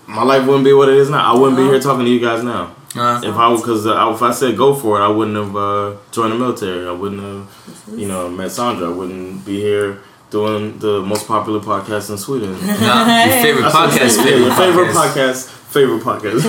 my 0.07 0.23
life 0.23 0.47
wouldn't 0.47 0.65
be 0.65 0.73
what 0.73 0.89
it 0.89 0.97
is 0.97 1.11
now. 1.11 1.35
I 1.35 1.39
wouldn't 1.39 1.57
be 1.57 1.65
here 1.65 1.81
talking 1.81 2.05
to 2.05 2.11
you 2.11 2.21
guys 2.21 2.43
now. 2.45 2.75
Uh, 2.97 3.21
If 3.25 3.35
I 3.35 3.55
because 3.57 3.87
uh, 3.87 4.13
if 4.15 4.23
I 4.23 4.31
said 4.33 4.57
go 4.57 4.75
for 4.75 5.01
it, 5.01 5.05
I 5.05 5.09
wouldn't 5.09 5.37
have 5.37 5.57
uh, 5.57 5.97
joined 6.13 6.33
the 6.33 6.39
military. 6.39 6.87
I 6.87 6.93
wouldn't 6.93 7.23
have, 7.23 7.99
you 7.99 8.07
know, 8.07 8.29
met 8.29 8.51
Sandra. 8.53 8.89
I 8.89 8.93
wouldn't 8.93 9.45
be 9.45 9.61
here 9.61 9.99
doing 10.31 10.79
the 10.79 11.01
most 11.03 11.27
popular 11.27 11.61
podcast 11.61 12.11
in 12.11 12.19
Sweden. 12.19 12.57
Yeah, 12.61 13.27
your 13.27 13.43
favorite 13.43 13.63
That's 13.63 13.75
what 13.75 13.83
I'm 13.83 13.91
podcast, 13.91 14.17
Yeah, 14.25 14.57
favorite 14.57 14.93
podcast. 14.95 15.64
Favorite 15.75 16.05
podcast. 16.05 16.45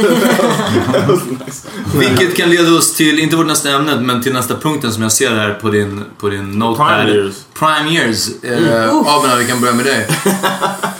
that 0.94 1.08
was 1.10 1.20
nice. 1.26 1.68
Vilket 1.96 2.36
kan 2.38 2.50
leda 2.50 2.72
oss 2.78 2.94
till, 2.96 3.20
inte 3.20 3.36
vårt 3.36 3.48
nästa 3.48 3.70
ämne, 3.70 3.96
men 4.02 4.22
till 4.24 4.34
nästa 4.34 4.56
punkten 4.56 4.92
som 4.94 5.04
jag 5.04 5.12
ser 5.12 5.32
här 5.36 5.54
på 5.54 5.70
din, 5.70 6.04
på 6.20 6.30
din 6.30 6.52
notepad. 6.52 6.88
Prime 6.88 7.12
years. 7.12 7.36
Prime 7.54 7.90
years. 7.90 8.30
Mm. 8.44 8.66
Eh, 8.66 8.96
Uff. 8.96 9.08
Abena, 9.08 9.36
vi 9.36 9.46
kan 9.48 9.62
börja 9.62 9.74
med 9.74 9.86
dig. 9.86 10.08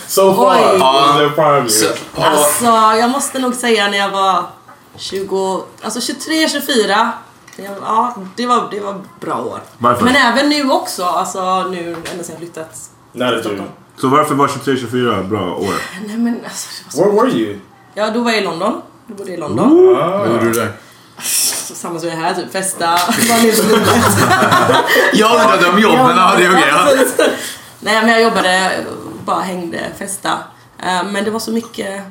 So 0.08 0.34
far, 0.34 0.56
Oj. 0.74 1.18
their 1.18 1.28
prime 1.30 1.56
years. 1.58 1.72
Så, 1.80 1.86
ja, 2.16 2.24
Alltså, 2.26 2.64
jag 3.00 3.10
måste 3.10 3.38
nog 3.38 3.54
säga 3.54 3.88
när 3.90 3.98
jag 3.98 4.10
var 4.10 4.44
20, 4.96 5.62
alltså 5.82 6.00
23, 6.00 6.48
24. 6.48 7.12
Jag- 7.56 7.66
Ja, 7.82 8.16
det 8.36 8.46
var, 8.46 8.68
det 8.70 8.80
var 8.80 9.00
bra 9.20 9.34
år. 9.42 9.60
Varför? 9.78 10.04
Men 10.04 10.16
även 10.16 10.48
nu 10.48 10.70
också, 10.70 11.04
alltså 11.04 11.62
nu 11.70 11.96
ända 12.12 12.24
sedan 12.24 12.24
jag 12.28 12.38
flyttat. 12.38 12.70
A 13.14 13.40
dream. 13.42 13.62
Så 14.00 14.08
varför 14.08 14.34
var 14.34 14.48
23-24 14.48 15.28
bra 15.28 15.54
år? 15.54 15.74
Nej 16.06 16.16
men 16.16 16.40
alltså, 16.44 16.68
det 16.92 17.00
var. 17.00 17.12
Where 17.12 17.22
were 17.30 17.38
you? 17.38 17.58
Ja, 17.98 18.10
då 18.10 18.20
var 18.20 18.30
jag 18.30 18.40
i 18.40 18.44
London. 18.44 18.82
Då 19.06 19.14
bodde 19.14 19.30
jag 19.30 19.36
i 19.38 19.40
London. 19.40 19.86
Vad 19.96 20.28
gjorde 20.32 20.44
du 20.44 20.52
där? 20.52 20.72
Samma 21.74 22.00
som 22.00 22.08
jag 22.08 22.18
är 22.18 22.22
här, 22.22 22.34
typ 22.34 22.52
festa. 22.52 22.84
Jag 25.12 25.30
undrade 25.32 25.68
om 25.68 25.78
jobb, 25.78 25.94
men 25.94 26.16
ja, 26.16 26.34
det 26.36 26.44
är 26.44 26.50
okej. 26.50 26.64
ja. 26.68 26.86
precis. 26.96 27.14
Nej 27.80 28.00
men 28.00 28.08
jag 28.08 28.22
jobbade, 28.22 28.84
bara 29.24 29.40
hängde, 29.40 29.80
festa. 29.98 30.38
Eh, 30.78 31.04
Men 31.04 31.24
det 31.24 31.30
var 31.30 31.40
så 31.40 31.50
mycket... 31.52 32.02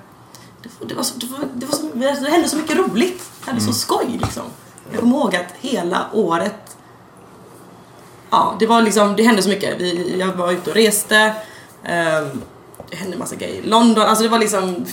Det 0.64 0.70
var, 0.80 0.88
det 0.88 0.96
var, 0.96 1.04
så, 1.04 1.18
det 1.18 1.26
var, 1.26 1.40
det 1.54 1.66
var 1.66 1.74
så, 1.74 1.84
det 1.94 2.30
hände 2.30 2.50
så 2.50 2.56
mycket 2.58 2.78
roligt. 2.78 3.24
Jag 3.46 3.48
hade 3.54 3.66
så 3.66 3.74
skoj 3.74 4.20
liksom. 4.22 4.44
Jag 4.92 5.00
kommer 5.00 5.18
ihåg 5.18 5.36
att 5.36 5.54
hela 5.62 6.06
året... 6.14 6.78
Ja, 8.30 8.56
det 8.60 8.68
var 8.68 8.82
liksom, 8.82 9.16
det 9.16 9.24
hände 9.24 9.42
så 9.42 9.50
mycket. 9.50 9.82
Vi, 9.82 10.16
jag 10.20 10.28
var 10.28 10.52
ute 10.52 10.70
och 10.70 10.76
reste. 10.76 11.34
ehm, 11.84 12.42
Det 12.90 12.96
hände 12.98 13.18
massa 13.18 13.36
grejer 13.36 13.56
i 13.64 13.68
London. 13.68 14.04
Alltså 14.06 14.24
det 14.24 14.30
var 14.30 14.40
liksom... 14.40 14.86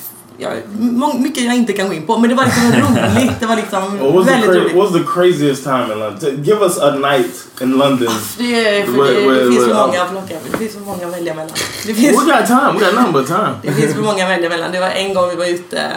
Ja, 0.42 0.50
må- 0.80 1.12
mycket 1.18 1.44
jag 1.44 1.54
inte 1.54 1.72
kan 1.72 1.88
gå 1.88 1.94
in 1.94 2.06
på, 2.06 2.18
men 2.18 2.30
det 2.30 2.36
var 2.36 2.44
liksom 2.44 2.72
roligt. 2.72 3.40
Det 3.40 3.46
var 3.46 3.56
liksom 3.56 3.82
the 3.98 4.30
väldigt 4.30 4.50
cra- 4.50 4.54
roligt. 4.60 4.74
what 4.76 4.90
was 4.92 5.00
the 5.00 5.06
craziest 5.14 5.64
time 5.64 5.92
in 5.92 5.98
London? 5.98 6.42
Give 6.44 6.60
us 6.64 6.78
a 6.78 6.90
night 6.96 7.34
in 7.60 7.70
London. 7.72 8.12
Det, 8.38 8.68
är, 8.78 8.84
för 8.86 8.92
Wait, 8.92 9.14
det, 9.14 9.34
det 9.44 9.50
finns 9.50 9.64
för 9.64 9.70
uh, 9.70 9.86
många 9.86 10.02
att 10.02 10.10
plocka 10.10 10.34
Det 10.50 10.58
finns 10.58 10.72
för 10.72 10.80
många 10.80 11.06
att 11.06 11.12
välja 11.14 11.34
mellan. 11.34 11.52
Det 11.86 11.92
We 11.92 12.00
finns, 12.00 12.16
got 12.24 12.46
time. 12.46 12.72
We 12.80 13.02
got 13.02 13.12
but 13.12 13.26
time. 13.26 13.54
det 13.62 13.72
finns 13.72 13.94
för 13.94 14.02
många 14.02 14.24
att 14.24 14.30
välja 14.30 14.48
mellan. 14.48 14.72
Det 14.72 14.80
var 14.80 14.88
en 14.90 15.14
gång 15.14 15.28
vi 15.30 15.36
var 15.36 15.46
ute 15.46 15.90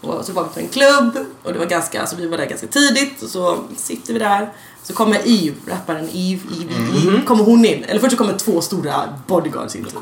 och 0.00 0.24
så 0.24 0.32
var 0.32 0.42
vi 0.42 0.48
på 0.54 0.60
en 0.60 0.68
klubb 0.68 1.26
och 1.42 1.52
det 1.52 1.58
var 1.58 1.66
ganska, 1.66 2.00
alltså 2.00 2.16
vi 2.16 2.26
var 2.26 2.38
där 2.38 2.46
ganska 2.46 2.66
tidigt 2.66 3.22
och 3.22 3.28
så 3.28 3.58
sitter 3.76 4.12
vi 4.12 4.18
där. 4.18 4.48
Så 4.82 4.92
kommer 4.92 5.16
Eve, 5.24 5.54
rapparen 5.70 6.08
Eve, 6.12 6.40
Eve, 6.60 6.74
Eve, 6.74 7.08
Eve 7.08 7.22
kommer 7.26 7.44
hon 7.44 7.64
in. 7.64 7.84
Eller 7.84 8.00
först 8.00 8.10
så 8.12 8.18
kommer 8.18 8.32
två 8.38 8.60
stora 8.60 8.92
bodyguards 9.26 9.76
in. 9.76 9.84
typ. 9.84 9.94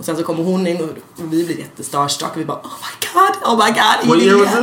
Och 0.00 0.06
sen 0.06 0.16
så 0.16 0.22
kommer 0.22 0.44
hon 0.44 0.66
in 0.66 0.80
och 0.80 0.88
vi 1.16 1.44
blir 1.44 1.58
jättestarstruck 1.58 2.30
och 2.34 2.40
vi 2.40 2.44
bara 2.44 2.58
oh 2.58 2.72
my 2.82 3.08
god, 3.12 3.36
oh 3.52 3.66
my 3.66 3.70
god. 3.72 4.08
What 4.08 4.22
year 4.22 4.36
was 4.38 4.48
här." 4.48 4.60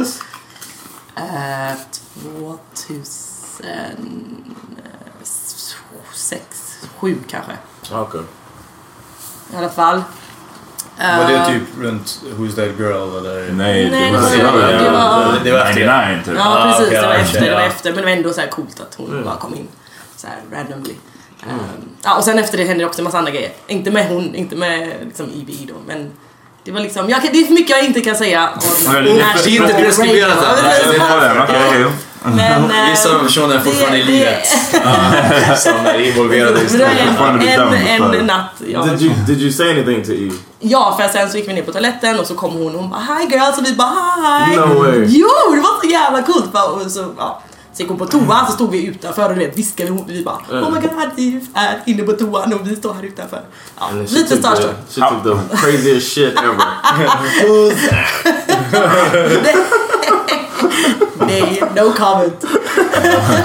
this? 2.88 3.62
Eh, 3.64 3.92
2006, 5.24 6.88
7 7.00 7.18
kanske. 7.28 7.52
Okay. 7.92 8.22
I 9.54 9.56
alla 9.56 9.70
fall. 9.70 10.04
Var 10.98 11.28
det 11.28 11.34
Eh, 11.38 11.48
typ 11.48 11.64
runt 11.80 12.22
Who's 12.38 12.56
That 12.56 12.80
Girl 12.80 13.18
eller? 13.18 13.52
Nej, 13.52 13.90
Nej, 13.92 14.12
det 14.12 14.18
var 14.18 14.30
det 14.30 14.44
var- 14.44 14.68
det 14.68 14.90
var- 14.92 15.40
Det 15.44 15.52
var 15.52 15.60
efter. 15.60 15.74
99 15.74 16.22
typ. 16.26 16.34
Ja 16.36 16.42
Ah, 16.46 16.72
precis, 16.72 16.88
okej, 16.88 17.02
det 17.02 17.08
var 17.08 17.16
efter. 17.16 17.42
Det 17.42 17.52
var 17.56 17.62
efter 17.62 17.90
men 17.90 17.98
det 17.98 18.04
var 18.06 18.12
ändå 18.18 18.34
så 18.34 18.42
här 18.42 18.48
coolt 18.48 18.80
att 18.80 18.96
hon 18.96 19.24
bara 19.24 19.38
kom 19.38 19.56
in 19.56 19.68
så 20.16 20.28
här 20.28 20.38
randomly. 20.52 20.94
Um, 21.50 21.90
ja, 22.04 22.18
och 22.18 22.24
sen 22.24 22.40
efter 22.40 22.58
det 22.58 22.64
hände 22.64 22.84
det 22.84 22.88
också 22.88 23.00
en 23.00 23.04
massa 23.04 23.18
andra 23.18 23.32
grejer. 23.32 23.52
Inte 23.68 23.92
med 23.92 24.08
hon, 24.08 24.36
inte 24.36 24.56
med 24.56 24.94
liksom 25.06 25.26
EBE 25.26 25.74
då 25.74 25.74
men 25.88 26.12
det 26.64 26.72
var 26.72 26.80
liksom, 26.80 27.10
jag 27.10 27.22
det 27.22 27.40
är 27.40 27.46
för 27.46 27.54
mycket 27.54 27.70
jag 27.70 27.86
inte 27.86 28.02
kan 28.02 28.16
säga 28.16 28.50
om 28.54 28.94
när- 28.94 29.02
det 29.02 29.10
är 29.10 29.62
inte 29.62 29.74
preskriberat 29.74 30.38
än. 30.44 31.92
Men, 32.24 32.72
Vissa 32.92 33.16
av 33.16 33.24
personerna 33.24 33.56
är 33.56 33.60
fortfarande 33.60 33.98
i 33.98 34.04
livet. 34.04 34.48
Som 35.60 35.86
är 35.86 36.00
involverade 36.00 36.62
i 36.62 37.50
en, 37.50 38.04
en, 38.04 38.26
natt. 38.26 38.62
Jag, 38.68 38.90
Did 38.90 39.02
you 39.02 39.14
did 39.28 39.42
you 39.42 39.52
say 39.52 39.72
anything 39.72 40.04
to 40.04 40.12
Eve? 40.12 40.36
Ja, 40.60 40.98
för 41.00 41.08
sen 41.08 41.30
så 41.30 41.38
gick 41.38 41.50
vi 41.50 41.54
ner 41.54 41.62
på 41.62 41.72
toaletten 41.72 42.20
och 42.20 42.28
så 42.28 42.36
kom 42.36 42.54
hon 42.54 42.76
och 42.76 42.82
hon 42.82 42.90
bara 42.90 43.00
Hi 43.00 43.36
girls 43.36 43.58
och 43.58 43.66
vi 43.66 43.74
bara 43.74 44.46
Hi! 44.46 44.56
No 44.56 44.84
way. 44.84 45.06
Jo, 45.08 45.28
det 45.56 45.62
var 45.62 45.82
så 45.82 45.88
jävla 45.88 46.22
coolt! 46.22 46.50
Och 46.86 46.92
så, 46.92 47.14
ja. 47.18 47.42
Så 47.78 47.84
gick 47.84 47.90
hon 47.90 48.00
på 48.00 48.06
toa 48.06 48.46
så 48.46 48.52
stod 48.52 48.72
vi 48.72 48.86
utanför 48.86 49.32
och 49.32 49.38
vet, 49.38 49.58
viskade 49.58 49.90
ihop 49.90 50.06
vi 50.08 50.24
bara 50.24 50.38
Oh 50.52 50.74
my 50.74 50.80
god, 50.82 50.92
Eve 51.18 51.42
är 51.54 51.82
inne 51.86 52.04
på 52.04 52.12
toan 52.12 52.54
och 52.54 52.68
vi 52.68 52.76
står 52.76 52.94
här 52.94 53.04
utanför. 53.04 53.42
Ja, 53.80 53.90
she 53.90 54.16
lite 54.16 54.38
starstruck. 54.38 54.76
she 54.90 55.02
took 55.02 55.24
the 55.24 55.30
craziest 55.58 56.14
shit 56.14 56.34
ever. 56.40 56.56
Nej, 61.28 61.64
no 61.76 61.94
comment. 61.94 62.44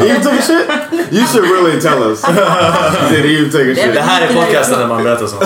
Eve 0.00 0.22
took 0.22 0.32
a 0.32 0.42
shit? 0.42 0.68
You 1.10 1.26
should 1.26 1.44
really 1.44 1.80
tell 1.80 2.02
us. 2.02 2.22
Did 3.10 3.24
Eve 3.24 3.52
take 3.52 3.72
a 3.72 3.74
shit? 3.74 3.94
Det 3.94 4.00
här 4.00 4.22
är 4.22 4.34
podcasten 4.34 4.78
där 4.78 4.86
man 4.86 5.04
berättar 5.04 5.26
sånt. 5.26 5.44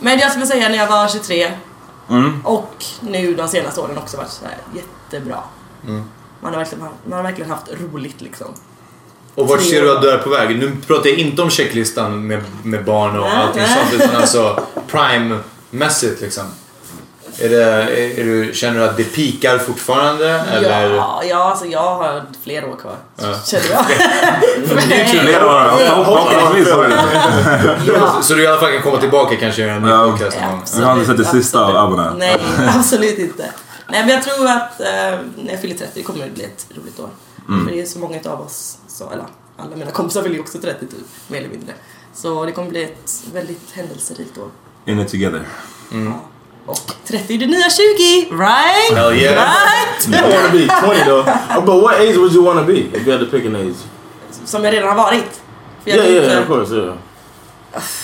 Men 0.00 0.18
jag 0.18 0.30
skulle 0.30 0.46
säga 0.46 0.68
när 0.68 0.76
jag 0.76 0.86
var 0.86 1.08
23 1.08 1.52
Mm. 2.10 2.40
och 2.44 2.84
nu 3.00 3.34
de 3.34 3.48
senaste 3.48 3.80
åren 3.80 3.98
också 3.98 4.16
varit 4.16 4.30
så 4.30 4.44
här 4.44 4.56
jättebra. 4.74 5.42
Man, 6.46 6.54
har 6.54 6.60
verkligen, 6.60 6.84
man 7.04 7.16
har 7.16 7.22
verkligen 7.22 7.50
haft 7.50 7.66
roligt 7.92 8.20
liksom. 8.20 8.46
Och 9.34 9.48
vart 9.48 9.62
ser 9.62 9.82
du 9.82 9.96
att 9.96 10.02
du 10.02 10.10
är 10.10 10.18
på 10.18 10.30
väg? 10.30 10.58
Nu 10.58 10.76
pratar 10.86 11.10
jag 11.10 11.18
inte 11.18 11.42
om 11.42 11.50
checklistan 11.50 12.26
med, 12.26 12.42
med 12.62 12.84
barn 12.84 13.18
och 13.18 13.24
Nej, 13.24 13.36
allting 13.36 13.62
nej. 13.62 13.76
sånt 13.90 14.02
utan 14.02 14.16
alltså 14.20 14.62
prime-mässigt 14.88 16.20
liksom. 16.20 16.44
Är 17.38 17.48
det, 17.48 17.62
är, 17.62 18.20
är 18.20 18.24
du, 18.24 18.54
känner 18.54 18.78
du 18.78 18.84
att 18.84 18.96
det 18.96 19.04
pikar 19.04 19.58
fortfarande? 19.58 20.28
Eller? 20.28 20.94
Ja, 20.94 21.22
ja 21.28 21.50
alltså 21.50 21.66
jag 21.66 21.94
har 21.94 22.22
flera 22.44 22.66
år 22.66 22.76
kvar. 22.76 22.96
Ja. 23.16 23.34
Känner 23.46 23.70
jag. 23.70 23.84
Flera 25.22 25.46
år. 25.46 25.82
Så 28.22 28.34
du 28.34 28.42
i 28.42 28.46
alla 28.46 28.60
fall 28.60 28.72
kan 28.72 28.82
komma 28.82 28.98
tillbaka 29.00 29.36
kanske 29.36 29.62
och 29.62 29.68
göra 29.68 29.76
en 29.76 29.82
ny 29.82 30.10
podcast 30.10 30.36
någon 30.40 30.50
gång? 30.50 30.62
Vi 30.76 30.82
har 30.82 30.92
inte 30.92 31.06
sett 31.06 31.16
det 31.16 31.24
sista 31.24 31.64
av 31.64 31.76
abborna. 31.76 32.14
Nej, 32.18 32.38
absolut 32.78 33.18
inte. 33.18 33.50
Nej, 33.88 34.00
men 34.00 34.08
jag 34.08 34.22
tror 34.22 34.46
att 34.46 34.80
eh, 34.80 34.86
när 35.36 35.50
jag 35.50 35.60
fyller 35.60 35.74
30 35.74 36.02
kommer 36.02 36.24
det 36.24 36.30
bli 36.30 36.44
ett 36.44 36.66
roligt 36.74 37.00
år. 37.00 37.08
Mm. 37.48 37.64
För 37.66 37.74
det 37.74 37.80
är 37.80 37.86
så 37.86 37.98
många 37.98 38.20
av 38.24 38.40
oss, 38.40 38.78
så, 38.88 39.10
eller 39.10 39.24
alla 39.56 39.76
mina 39.76 39.90
kompisar 39.90 40.22
fyller 40.22 40.34
ju 40.34 40.40
också 40.40 40.58
30 40.58 40.86
typ, 40.86 40.98
mer 41.28 41.38
eller 41.38 41.48
mindre. 41.48 41.74
Så 42.14 42.44
det 42.44 42.52
kommer 42.52 42.68
bli 42.68 42.82
ett 42.84 43.24
väldigt 43.32 43.70
händelserikt 43.72 44.38
år. 44.38 44.48
In 44.84 44.98
it 45.00 45.08
together. 45.08 45.42
Och 46.66 46.92
30 47.04 47.34
är 47.34 47.38
det 47.38 47.46
nya 47.46 47.70
20, 47.70 48.36
right? 48.36 48.98
Hell 48.98 49.14
yeah. 49.16 49.34
Right? 49.34 50.08
You 50.08 50.14
don't 50.16 50.34
want 50.34 50.52
to 50.52 50.58
be 50.58 50.94
20 50.94 51.04
though. 51.04 51.24
But 51.66 51.82
what 51.82 51.94
age 52.00 52.16
would 52.16 52.32
you 52.32 52.44
want 52.44 52.58
to 52.58 52.64
be 52.66 52.78
if 52.78 53.06
you 53.06 53.12
had 53.12 53.20
to 53.20 53.26
pick 53.30 53.46
an 53.46 53.56
age? 53.56 53.76
Som 54.44 54.64
jag 54.64 54.74
redan 54.74 54.88
har 54.88 54.96
varit. 54.96 55.40
För 55.84 55.90
jag 55.90 55.98
Yeah, 55.98 56.10
yeah, 56.10 56.24
inte- 56.24 56.40
of 56.42 56.46
course, 56.46 56.74
yeah. 56.74 56.94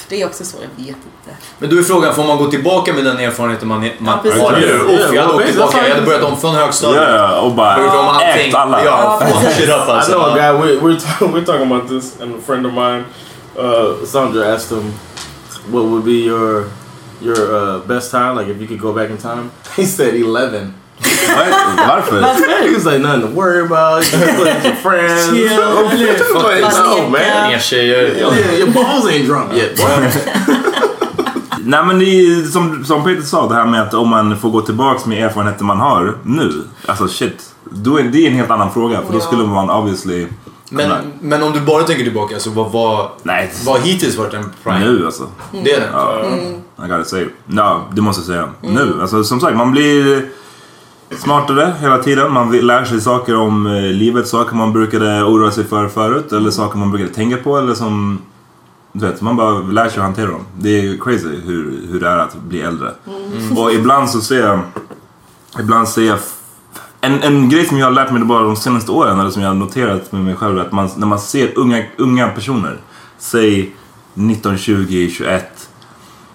Det 0.09 0.23
är 0.23 0.27
också 0.27 0.45
så, 0.45 0.57
jag 0.57 0.85
vet 0.85 0.89
inte. 0.89 1.37
Men 1.59 1.71
då 1.71 1.77
är 1.79 1.83
frågan, 1.83 2.15
får 2.15 2.25
man 2.25 2.39
gå 2.39 2.51
tillbaka 2.51 2.93
med 2.93 3.05
den 3.05 3.19
erfarenheten 3.19 3.69
man, 3.69 3.91
man 3.99 4.23
precis. 4.23 4.43
har 4.43 4.53
nu? 4.53 4.59
Yeah, 4.67 4.81
Uff, 4.81 5.15
jag 5.15 5.23
hade 5.23 5.35
åkt 5.35 5.47
tillbaka, 5.47 5.89
jag 5.89 5.95
hade 5.95 6.07
börjat 6.07 6.23
om 6.23 6.37
från 6.41 6.55
högstadiet. 6.55 7.03
Ja, 7.09 7.41
och 7.41 7.53
bara 7.55 7.83
Gjort 7.83 7.95
om 7.95 8.09
allting. 8.09 8.53
alla. 8.55 8.85
Ja, 8.85 9.23
fuck 9.25 9.53
shit 9.53 9.69
up 9.69 9.89
I 9.89 9.91
alltså. 9.91 10.13
know 10.13 10.23
a 10.25 10.35
guy. 10.37 10.53
We, 10.53 10.81
we're 10.81 11.01
ta- 11.01 11.27
we're 11.27 11.45
talking 11.45 11.73
about 11.73 11.89
this, 11.89 12.21
and 12.21 12.35
a 12.35 12.39
friend 12.47 12.67
of 12.67 12.73
mine, 12.73 13.05
uh, 13.59 14.05
Sandra, 14.07 14.55
asked 14.55 14.79
him, 14.79 14.93
"What 15.71 15.85
would 15.85 16.05
be 16.05 16.11
your 16.27 16.65
your 17.23 17.55
uh, 17.55 17.87
best 17.87 18.11
time? 18.11 18.35
Like 18.41 18.51
if 18.53 18.61
you 18.61 18.67
could 18.69 18.81
go 18.81 18.93
back 18.93 19.11
in 19.11 19.17
time?" 19.19 19.51
He 19.77 19.87
said 19.87 20.15
Varför? 21.88 22.20
He 22.68 22.74
was 22.74 22.84
like 22.84 22.98
nothing 22.98 23.22
to 23.22 23.28
worry 23.40 23.61
about. 23.61 24.12
You 24.14 24.20
can 24.26 24.34
play 24.36 24.55
with 24.55 24.64
your 24.64 24.74
friends. 24.76 25.30
Chill. 25.30 26.50
like, 26.50 26.74
no, 26.78 27.09
man. 27.11 27.48
Inga 27.50 27.59
tjejer. 27.59 28.16
Yeah, 28.16 28.59
your 28.59 28.70
balls 28.70 29.07
ain't 29.07 29.26
drunk 29.26 29.53
yet. 29.55 29.80
Nej 31.64 31.84
men 31.84 31.98
det 31.98 32.05
är 32.05 32.44
som, 32.44 32.84
som 32.84 33.05
Peter 33.05 33.22
sa, 33.22 33.48
det 33.48 33.55
här 33.55 33.66
med 33.66 33.82
att 33.82 33.94
om 33.94 34.09
man 34.09 34.38
får 34.38 34.50
gå 34.50 34.61
tillbaks 34.61 35.07
med 35.07 35.24
erfarenheter 35.26 35.64
man 35.64 35.80
har 35.80 36.14
nu. 36.22 36.53
Alltså 36.86 37.09
shit. 37.09 37.55
Då 37.64 37.98
är, 37.98 38.03
det 38.03 38.18
är 38.26 38.30
en 38.30 38.36
helt 38.36 38.50
annan 38.50 38.72
fråga. 38.72 39.00
För 39.07 39.12
då 39.12 39.20
skulle 39.20 39.42
man 39.46 39.70
obviously... 39.70 40.26
Men, 40.70 40.84
kunna- 40.88 41.00
men 41.20 41.42
om 41.42 41.53
du 41.53 41.61
bara 41.61 41.82
tänker 41.82 42.05
tillbaka, 42.05 42.38
så 42.40 42.50
vad. 42.50 43.09
Nej. 43.22 43.53
Vad 43.66 43.80
har 43.80 43.86
hittills 43.86 44.16
varit 44.16 44.34
en 44.34 44.44
prime? 44.64 44.78
Nu 44.78 45.07
alltså. 45.07 45.26
Det 45.64 45.72
är 45.72 45.80
det? 45.80 45.88
Ja, 45.92 46.22
I 46.84 46.88
gotta 46.88 47.05
say. 47.05 47.26
Ja, 47.46 47.82
det 47.92 48.00
måste 48.03 48.20
jag 48.20 48.26
säga. 48.26 48.48
Nu. 48.74 48.98
Alltså 49.00 49.24
som 49.24 49.40
sagt, 49.40 49.57
man 49.57 49.72
blir 49.72 50.28
smartare 51.19 51.75
hela 51.81 51.99
tiden. 51.99 52.33
Man 52.33 52.53
lär 52.53 52.85
sig 52.85 53.01
saker 53.01 53.37
om 53.37 53.67
eh, 53.67 53.83
livet. 53.83 54.29
Saker 54.29 54.57
man 54.57 54.73
brukade 54.73 55.23
oroa 55.25 55.51
sig 55.51 55.65
för 55.65 55.89
förut. 55.89 56.33
Eller 56.33 56.51
saker 56.51 56.79
man 56.79 56.91
brukade 56.91 57.15
tänka 57.15 57.37
på. 57.37 57.59
Eller 57.59 57.75
som... 57.75 58.19
Du 58.93 59.07
vet, 59.07 59.21
man 59.21 59.37
bara 59.37 59.59
lär 59.59 59.89
sig 59.89 59.99
att 59.99 60.05
hantera 60.05 60.31
dem. 60.31 60.45
Det 60.59 60.69
är 60.69 60.99
crazy 60.99 61.29
hur, 61.45 61.79
hur 61.91 62.01
det 62.01 62.09
är 62.09 62.19
att 62.19 62.37
bli 62.43 62.61
äldre. 62.63 62.91
Och 63.57 63.73
ibland 63.73 64.11
så 64.11 64.21
ser 64.21 64.41
jag... 64.47 64.61
Ibland 65.61 65.89
ser 65.89 66.03
jag... 66.03 66.19
En, 67.01 67.23
en 67.23 67.49
grej 67.49 67.65
som 67.65 67.79
jag 67.79 67.87
har 67.87 67.93
lärt 67.93 68.11
mig 68.13 68.25
bara 68.25 68.43
de 68.43 68.57
senaste 68.57 68.93
åren, 68.93 69.21
eller 69.21 69.31
som 69.31 69.43
jag 69.43 69.49
har 69.49 69.55
noterat 69.55 70.13
med 70.13 70.25
mig 70.25 70.37
själv, 70.37 70.59
är 70.59 70.63
att 70.63 70.73
man, 70.73 70.91
när 70.97 71.07
man 71.07 71.19
ser 71.19 71.59
unga, 71.59 71.85
unga 71.99 72.29
personer, 72.29 72.79
säg 73.19 73.75
19, 74.15 74.59
20, 74.59 75.11
21. 75.11 75.69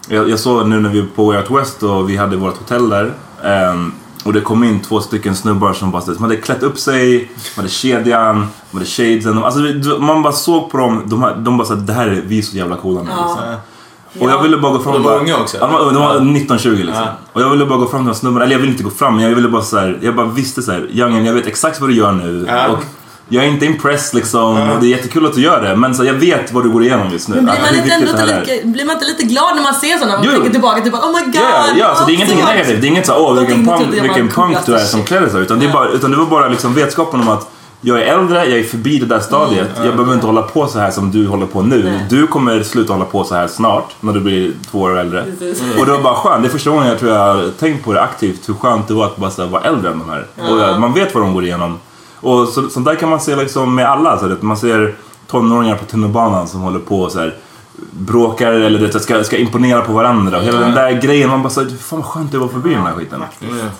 Jag, 0.09 0.29
jag 0.29 0.39
såg 0.39 0.67
nu 0.67 0.79
när 0.79 0.89
vi 0.89 1.01
var 1.01 1.07
på 1.15 1.25
Way 1.25 1.37
Out 1.37 1.51
West 1.51 1.83
och 1.83 2.09
vi 2.09 2.17
hade 2.17 2.35
vårt 2.35 2.57
hotell 2.57 2.89
där. 2.89 3.13
ehm, 3.43 3.91
och 4.23 4.33
det 4.33 4.41
kom 4.41 4.63
in 4.63 4.79
två 4.79 5.01
stycken 5.01 5.35
snubbar 5.35 5.73
som 5.73 5.91
bara, 5.91 6.03
de 6.05 6.17
hade 6.23 6.35
klätt 6.37 6.63
upp 6.63 6.79
sig, 6.79 7.31
de 7.55 7.61
hade 7.61 7.69
kedjan, 7.69 8.47
de 8.71 8.77
hade 8.77 8.85
shadesen. 8.89 9.43
Alltså, 9.43 9.59
man 9.99 10.23
bara 10.23 10.33
såg 10.33 10.71
på 10.71 10.77
dem, 10.77 11.01
de, 11.05 11.21
här- 11.23 11.35
de 11.35 11.57
bara 11.57 11.67
såhär, 11.67 11.81
det 11.81 11.93
här 11.93 12.07
är 12.07 12.21
vi 12.25 12.41
så 12.41 12.57
jävla 12.57 12.75
coola. 12.75 13.01
Ja. 13.09 13.27
Liksom. 13.27 13.55
Och 14.19 14.29
jag 14.31 14.43
ville 14.43 14.57
bara 14.57 14.71
gå 14.71 14.79
fram 14.79 14.93
Och 14.93 14.99
de 14.99 15.05
var 15.07 15.19
unga 15.19 15.37
också? 15.37 15.57
Ja, 15.57 15.67
de 15.67 15.73
var, 15.73 15.91
de 15.91 15.95
var 16.01 16.19
19-20 16.19 16.69
liksom. 16.69 16.93
Ja. 16.93 17.07
Och 17.33 17.41
jag 17.41 17.49
ville 17.49 17.65
bara 17.65 17.79
gå 17.79 17.87
fram 17.87 18.01
till 18.01 18.07
de 18.07 18.15
snubbarna, 18.15 18.45
eller 18.45 18.53
jag 18.55 18.59
ville 18.59 18.71
inte 18.71 18.83
gå 18.83 18.89
fram, 18.89 19.15
men 19.15 19.23
jag 19.23 19.35
ville 19.35 19.49
bara 19.49 19.61
så 19.61 19.77
här, 19.77 19.99
jag 20.01 20.15
bara 20.15 20.25
visste 20.25 20.61
så 20.61 20.71
här, 20.71 20.87
Youngen 20.91 21.25
jag 21.25 21.33
vet 21.33 21.47
exakt 21.47 21.81
vad 21.81 21.89
du 21.89 21.95
gör 21.95 22.11
nu. 22.11 22.45
Ja. 22.47 22.67
Och 22.67 22.83
jag 23.29 23.43
är 23.43 23.47
inte 23.47 23.65
impressed 23.65 24.15
liksom, 24.15 24.69
och 24.71 24.79
det 24.81 24.87
är 24.87 24.89
jättekul 24.89 25.25
att 25.25 25.33
du 25.33 25.41
gör 25.41 25.61
det, 25.61 25.75
men 25.75 25.95
så 25.95 26.03
jag 26.03 26.13
vet 26.13 26.53
vad 26.53 26.63
du 26.63 26.69
går 26.69 26.83
igenom 26.83 27.11
just 27.11 27.29
nu. 27.29 27.35
Men 27.35 27.45
blir 27.45 27.53
Att 27.53 27.61
man, 27.61 27.75
inte 27.75 27.93
ändå 27.93 28.25
lite, 28.25 28.67
blir 28.67 28.85
man 28.85 28.95
inte 28.95 29.05
lite 29.05 29.23
glad 29.23 29.55
när 29.55 29.63
man 29.63 29.73
ser 29.73 29.97
sådana? 29.97 30.17
Man 30.17 30.25
Jo. 30.25 30.31
tänker 30.31 30.49
tillbaka 30.49 30.81
till 30.81 30.91
bara, 30.91 31.01
oh 31.01 31.11
my 31.19 31.25
god. 31.25 31.35
Ja, 31.35 31.65
ja, 31.77 31.95
så 31.95 32.05
det 32.05 32.11
är 32.11 32.13
ingenting 32.13 32.43
negativt. 32.45 32.81
Det 32.81 32.87
är 32.87 32.89
inget 32.89 33.05
så 33.05 33.15
åh 33.17 33.39
vilken 33.39 33.65
punk, 33.65 33.93
vilken 33.93 34.29
punk 34.29 34.57
du 34.65 34.75
är 34.75 34.79
som 34.79 34.99
shit. 34.99 35.07
klär 35.07 35.29
sig. 35.29 35.41
Utan 35.41 35.59
det, 35.59 35.67
bara, 35.67 35.89
utan 35.89 36.11
det 36.11 36.17
var 36.17 36.25
bara 36.25 36.47
liksom 36.47 36.73
vetskapen 36.73 37.19
om 37.19 37.29
att 37.29 37.49
jag 37.81 38.01
är 38.01 38.05
äldre, 38.05 38.45
jag 38.45 38.59
är 38.59 38.63
förbi 38.63 38.99
det 38.99 39.05
där 39.05 39.19
stadiet. 39.19 39.69
Jag 39.83 39.95
behöver 39.95 40.13
inte 40.13 40.25
hålla 40.25 40.41
på 40.41 40.67
så 40.67 40.79
här 40.79 40.91
som 40.91 41.11
du 41.11 41.27
håller 41.27 41.45
på 41.45 41.61
nu. 41.61 41.83
Nej. 41.83 42.05
Du 42.09 42.27
kommer 42.27 42.63
sluta 42.63 42.93
hålla 42.93 43.05
på 43.05 43.23
så 43.23 43.35
här 43.35 43.47
snart, 43.47 43.95
när 43.99 44.13
du 44.13 44.19
blir 44.19 44.51
två 44.71 44.79
år 44.79 44.99
äldre. 44.99 45.25
Precis. 45.39 45.63
Och 45.79 45.85
det 45.85 45.91
var 45.91 46.01
bara 46.01 46.15
skönt. 46.15 46.43
Det 46.43 46.47
är 46.47 46.51
första 46.51 46.69
gången 46.69 46.87
jag 46.87 46.99
tror 46.99 47.11
jag 47.11 47.19
har 47.19 47.51
tänkt 47.59 47.85
på 47.85 47.93
det 47.93 48.01
aktivt, 48.01 48.49
hur 48.49 48.53
skönt 48.53 48.87
det 48.87 48.93
var 48.93 49.05
att 49.05 49.17
bara 49.17 49.31
här, 49.37 49.45
vara 49.45 49.63
äldre 49.63 49.91
än 49.91 49.99
de 49.99 50.09
här. 50.09 50.25
Och 50.51 50.59
ja, 50.61 50.79
man 50.79 50.93
vet 50.93 51.13
vad 51.13 51.23
de 51.23 51.33
går 51.33 51.43
igenom. 51.43 51.79
Och 52.19 52.47
så, 52.47 52.69
sånt 52.69 52.85
där 52.85 52.95
kan 52.95 53.09
man 53.09 53.19
se 53.19 53.35
liksom 53.35 53.75
med 53.75 53.85
alla. 53.89 54.19
Så 54.19 54.35
man 54.39 54.57
ser 54.57 54.95
tonåringar 55.27 55.75
på 55.75 55.85
tunnelbanan 55.85 56.47
som 56.47 56.61
håller 56.61 56.79
på 56.79 57.01
och 57.01 57.11
så 57.11 57.19
här 57.19 57.35
bråkar 57.91 58.51
eller 58.51 58.79
du 58.79 58.87
vet, 58.87 59.01
ska, 59.03 59.23
ska 59.23 59.37
imponera 59.37 59.81
på 59.81 59.93
varandra. 59.93 60.37
Och 60.37 60.43
hela 60.43 60.59
den 60.59 60.71
där 60.75 60.91
grejen, 61.01 61.29
man 61.29 61.43
bara 61.43 61.49
såhär, 61.49 61.69
fan 61.69 61.99
vad 61.99 62.05
skönt 62.07 62.31
det 62.31 62.37
var 62.37 62.47
förbi 62.47 62.73
den 62.73 62.83
här 62.83 62.93
skiten. 62.93 63.23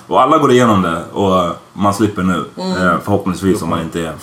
Och 0.08 0.22
alla 0.22 0.38
går 0.38 0.52
igenom 0.52 0.82
det 0.82 1.04
och 1.14 1.56
man 1.74 1.94
slipper 1.94 2.24
nu. 2.24 2.46
Eh, 2.58 2.94
förhoppningsvis 3.04 3.62
om 3.62 3.70
man 3.70 3.82
inte 3.82 4.02
är 4.02 4.14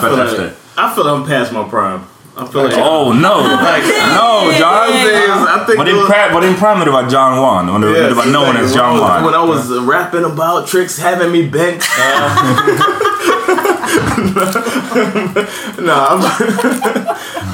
fett 0.00 0.18
efter. 0.18 0.44
I 0.44 0.94
feel 0.94 1.06
I'm 1.06 1.38
past 1.40 1.52
my 1.52 1.64
prime. 1.70 2.00
I 2.38 2.46
feel 2.46 2.64
like 2.64 2.74
Oh 2.76 3.12
no! 3.12 3.40
No 3.42 4.52
John! 4.58 4.90
I 4.92 5.64
think 5.66 5.78
Var 5.78 5.84
din, 5.84 5.94
those- 5.96 6.06
pri- 6.10 6.32
var 6.34 6.40
din 6.40 6.54
prime 6.54 6.84
du 6.84 6.90
var 6.90 7.02
John 7.10 7.38
Wan? 7.38 7.66
När 7.66 7.78
du, 7.88 7.92
när 8.02 8.08
du 8.08 8.14
var 8.14 8.24
known 8.24 8.56
as 8.56 8.74
John 8.74 8.92
when, 8.94 9.00
I 9.00 9.00
was, 9.00 9.10
Wan? 9.10 9.24
when 9.24 9.34
I 9.34 9.44
was 9.44 9.70
uh, 9.70 9.80
rapping 9.92 10.24
about 10.24 10.66
tricks 10.66 10.98
having 10.98 11.30
me 11.32 11.42
bent. 11.48 11.82
no, 15.78 15.94
I'm, 16.10 16.20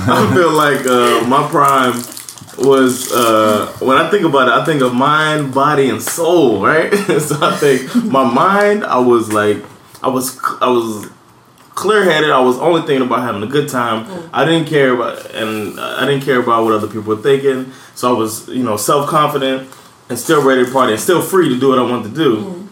I 0.08 0.30
feel 0.34 0.50
like 0.52 0.86
uh, 0.86 1.24
my 1.28 1.46
prime 1.48 1.94
was 2.58 3.12
uh, 3.12 3.66
when 3.80 3.96
I 3.98 4.10
think 4.10 4.24
about 4.24 4.48
it, 4.48 4.54
I 4.54 4.64
think 4.64 4.82
of 4.82 4.94
mind, 4.94 5.54
body, 5.54 5.88
and 5.90 6.02
soul, 6.02 6.60
right? 6.64 6.92
so 7.20 7.36
I 7.40 7.56
think 7.56 7.94
my 8.04 8.24
mind, 8.24 8.84
I 8.84 8.98
was 8.98 9.32
like, 9.32 9.58
I 10.02 10.08
was, 10.08 10.38
I 10.60 10.68
was 10.68 11.08
clear 11.74 12.04
headed. 12.04 12.30
I 12.30 12.40
was 12.40 12.58
only 12.58 12.82
thinking 12.82 13.06
about 13.06 13.22
having 13.22 13.42
a 13.42 13.46
good 13.46 13.68
time. 13.68 14.06
Mm. 14.06 14.30
I 14.32 14.44
didn't 14.44 14.68
care 14.68 14.94
about, 14.94 15.30
and 15.34 15.78
I 15.78 16.06
didn't 16.06 16.24
care 16.24 16.40
about 16.40 16.64
what 16.64 16.74
other 16.74 16.86
people 16.86 17.02
were 17.02 17.16
thinking. 17.22 17.72
So 17.94 18.14
I 18.14 18.18
was, 18.18 18.48
you 18.48 18.62
know, 18.62 18.76
self 18.76 19.08
confident 19.08 19.68
and 20.08 20.18
still 20.18 20.44
ready 20.44 20.64
to 20.64 20.70
party 20.70 20.92
and 20.92 21.00
still 21.00 21.22
free 21.22 21.48
to 21.48 21.58
do 21.58 21.70
what 21.70 21.78
I 21.78 21.82
wanted 21.82 22.10
to 22.10 22.14
do. 22.14 22.36
Mm. 22.36 22.68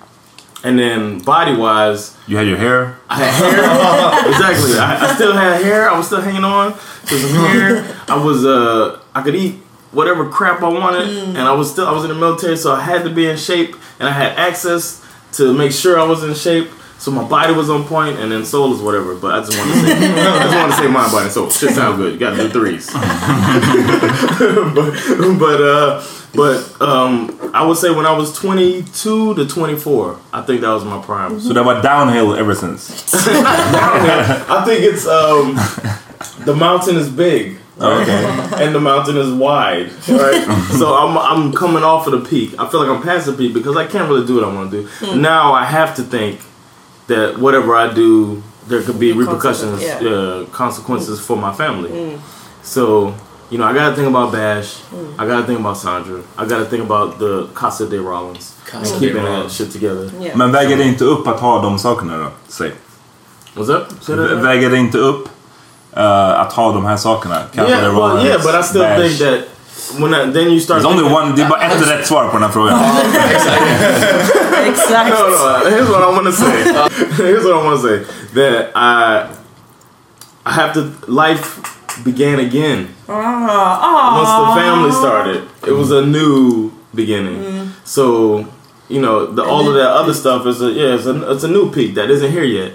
And 0.63 0.79
then 0.79 1.21
body 1.21 1.57
wise, 1.57 2.17
You 2.27 2.37
had 2.37 2.47
your 2.47 2.59
hair? 2.59 2.99
I 3.09 3.25
had 3.25 3.33
hair. 3.33 4.29
exactly. 4.31 4.79
I, 4.79 5.09
I 5.11 5.15
still 5.15 5.33
had 5.33 5.63
hair. 5.63 5.89
I 5.89 5.97
was 5.97 6.07
still 6.07 6.21
hanging 6.21 6.45
on 6.45 6.73
to 6.73 7.19
some 7.19 7.31
hair. 7.47 7.97
I 8.09 8.23
was 8.23 8.45
uh 8.45 9.01
I 9.15 9.23
could 9.23 9.35
eat 9.35 9.55
whatever 9.93 10.29
crap 10.29 10.63
I 10.63 10.69
wanted, 10.69 11.09
mm. 11.09 11.29
and 11.29 11.39
I 11.39 11.53
was 11.53 11.73
still 11.73 11.87
I 11.87 11.93
was 11.93 12.05
in 12.05 12.11
the 12.11 12.15
military, 12.15 12.57
so 12.57 12.73
I 12.73 12.83
had 12.83 13.05
to 13.05 13.11
be 13.11 13.27
in 13.27 13.37
shape, 13.37 13.75
and 13.99 14.09
I 14.09 14.13
had 14.13 14.39
access 14.39 15.05
to 15.33 15.55
make 15.55 15.73
sure 15.73 15.99
I 15.99 16.05
was 16.05 16.23
in 16.23 16.35
shape. 16.35 16.69
So 17.01 17.11
my 17.11 17.27
body 17.27 17.53
was 17.55 17.71
on 17.71 17.85
point, 17.85 18.19
and 18.19 18.31
then 18.31 18.45
soul 18.45 18.75
is 18.75 18.83
whatever. 18.83 19.15
But 19.15 19.35
I 19.35 19.39
just 19.43 19.57
want 19.57 19.73
to 19.73 19.81
say, 19.81 19.93
I 19.97 20.43
just 20.43 20.55
want 20.55 20.73
to 20.73 20.77
say 20.77 20.87
mind, 20.87 21.11
body, 21.11 21.25
and 21.25 21.33
soul. 21.33 21.49
Shit 21.49 21.71
sound 21.71 21.97
good. 21.97 22.13
You 22.13 22.19
got 22.19 22.37
to 22.37 22.43
do 22.43 22.51
threes. 22.51 22.89
but 22.93 23.01
but 25.39 25.63
uh, 25.63 26.05
but 26.35 26.79
um, 26.83 27.39
I 27.55 27.65
would 27.67 27.79
say 27.79 27.91
when 27.91 28.05
I 28.05 28.13
was 28.13 28.35
22 28.39 29.35
to 29.35 29.49
24, 29.49 30.21
I 30.35 30.43
think 30.43 30.61
that 30.61 30.69
was 30.69 30.85
my 30.85 31.01
prime. 31.01 31.41
So 31.41 31.55
that 31.55 31.65
var 31.65 31.81
downhill 31.81 32.35
ever 32.35 32.55
since? 32.55 33.15
I 33.15 34.63
think 34.67 34.85
it's 34.85 35.07
um, 35.07 35.55
the 36.45 36.55
mountain 36.55 36.97
is 36.97 37.09
big. 37.09 37.57
Okay. 37.81 38.25
And 38.63 38.75
the 38.75 38.81
mountain 38.81 39.17
is 39.17 39.33
wide, 39.33 39.91
right? 40.07 40.45
so 40.79 40.95
I'm 40.95 41.17
I'm 41.17 41.51
coming 41.55 41.83
off 41.83 42.07
of 42.07 42.13
the 42.13 42.21
peak. 42.29 42.59
I 42.59 42.69
feel 42.69 42.81
like 42.85 42.91
I'm 42.95 43.01
past 43.03 43.25
the 43.25 43.33
peak 43.33 43.55
because 43.55 43.75
I 43.75 43.87
can't 43.87 44.07
really 44.07 44.27
do 44.27 44.35
what 44.35 44.45
I 44.45 44.49
want 44.55 44.71
to 44.71 44.83
do. 44.83 44.89
Mm. 44.89 45.21
Now 45.23 45.55
I 45.55 45.65
have 45.65 45.95
to 45.97 46.03
think 46.03 46.43
that 47.11 47.39
whatever 47.39 47.75
I 47.75 47.93
do, 47.93 48.43
there 48.69 48.83
could 48.83 48.99
be 48.99 49.13
repercussions, 49.13 49.81
Consequence, 49.81 50.03
yeah. 50.03 50.11
uh, 50.11 50.45
consequences 50.47 51.21
for 51.21 51.37
my 51.37 51.53
family. 51.53 51.91
Mm. 51.91 52.21
So 52.63 53.15
you 53.51 53.59
know, 53.59 53.65
I 53.65 53.75
got 53.75 53.91
to 53.91 53.97
think 53.97 54.09
about 54.09 54.33
Bash. 54.33 54.81
I 55.19 55.27
got 55.27 55.41
to 55.41 55.47
think 55.47 55.59
about 55.59 55.77
Sandra. 55.77 56.23
I 56.39 56.47
got 56.47 56.59
to 56.59 56.65
think 56.65 56.85
about 56.85 57.19
the 57.19 57.49
Casa 57.55 57.89
de 57.89 58.01
Rollins 58.01 58.55
Casa 58.65 58.95
and 58.95 59.01
de 59.01 59.09
keeping 59.09 59.25
that 59.25 59.51
shit 59.51 59.73
together. 59.73 60.11
Yeah. 60.21 60.37
Men 60.37 60.53
väger 60.53 60.77
det 60.77 60.85
inte 60.85 61.05
upp 61.05 61.27
att 61.27 61.41
ha 61.41 61.63
de 61.63 61.79
sakerna 61.79 62.19
då? 62.19 62.29
Säg. 62.49 62.73
What's 63.55 63.69
up? 63.69 63.87
Say 64.01 64.17
that 64.17 64.25
again? 64.25 64.43
Väger 64.43 64.71
det 64.71 64.77
inte 64.77 64.99
upp 64.99 65.29
eh, 65.97 66.41
att 66.41 66.53
ha 66.53 66.73
de 66.73 66.85
här 66.87 66.97
sakerna? 66.97 67.37
Kanske 67.55 67.73
yeah, 67.73 67.85
det 67.85 67.91
var 67.91 68.15
well, 68.15 68.27
yeah, 68.27 68.43
but 68.43 68.55
I 68.55 68.63
still 68.63 68.81
bash. 68.81 68.99
think 68.99 69.19
that 69.19 69.41
when 69.99 70.15
I, 70.15 70.33
then 70.33 70.49
you 70.49 70.61
start. 70.61 70.83
There's 70.83 70.93
only 70.93 71.15
one, 71.15 71.33
det 71.37 71.43
är 71.43 71.49
bara 71.49 71.61
ett 71.61 71.89
rätt 71.89 72.07
svar 72.07 72.29
på 72.29 72.33
den 72.33 72.43
här 72.43 72.51
frågan. 72.51 72.79
Exakt. 74.71 75.11
No, 75.11 75.29
no. 75.31 75.71
Here's 75.71 75.89
what 75.89 76.03
I 76.03 76.11
want 76.11 76.27
to 76.27 76.33
say. 76.33 76.63
here's 77.25 77.45
what 77.45 77.55
I 77.55 77.65
want 77.65 77.81
to 77.81 78.05
say. 78.07 78.13
That 78.35 78.73
I, 78.75 79.37
I 80.45 80.53
have 80.53 80.75
to. 80.75 80.83
Life 81.11 81.67
began 82.05 82.39
again 82.39 82.95
Ah, 83.09 84.17
once 84.17 84.29
ah. 84.31 84.55
the 84.55 84.61
family 84.61 84.93
started. 84.93 85.49
It 85.69 85.73
was 85.73 85.91
a 85.91 86.05
new 86.05 86.73
beginning. 86.95 87.73
So 87.85 88.47
you 88.89 89.01
know, 89.01 89.27
the, 89.27 89.45
all 89.45 89.69
of 89.69 89.75
that 89.75 89.91
other 89.91 90.13
stuff 90.15 90.47
is 90.47 90.61
a 90.63 90.71
yeah, 90.71 90.95
it's 90.95 91.07
a, 91.07 91.31
it's 91.31 91.45
a 91.45 91.49
new 91.49 91.71
peak 91.71 91.95
that 91.95 92.11
isn't 92.11 92.31
here 92.31 92.45
yet. 92.45 92.73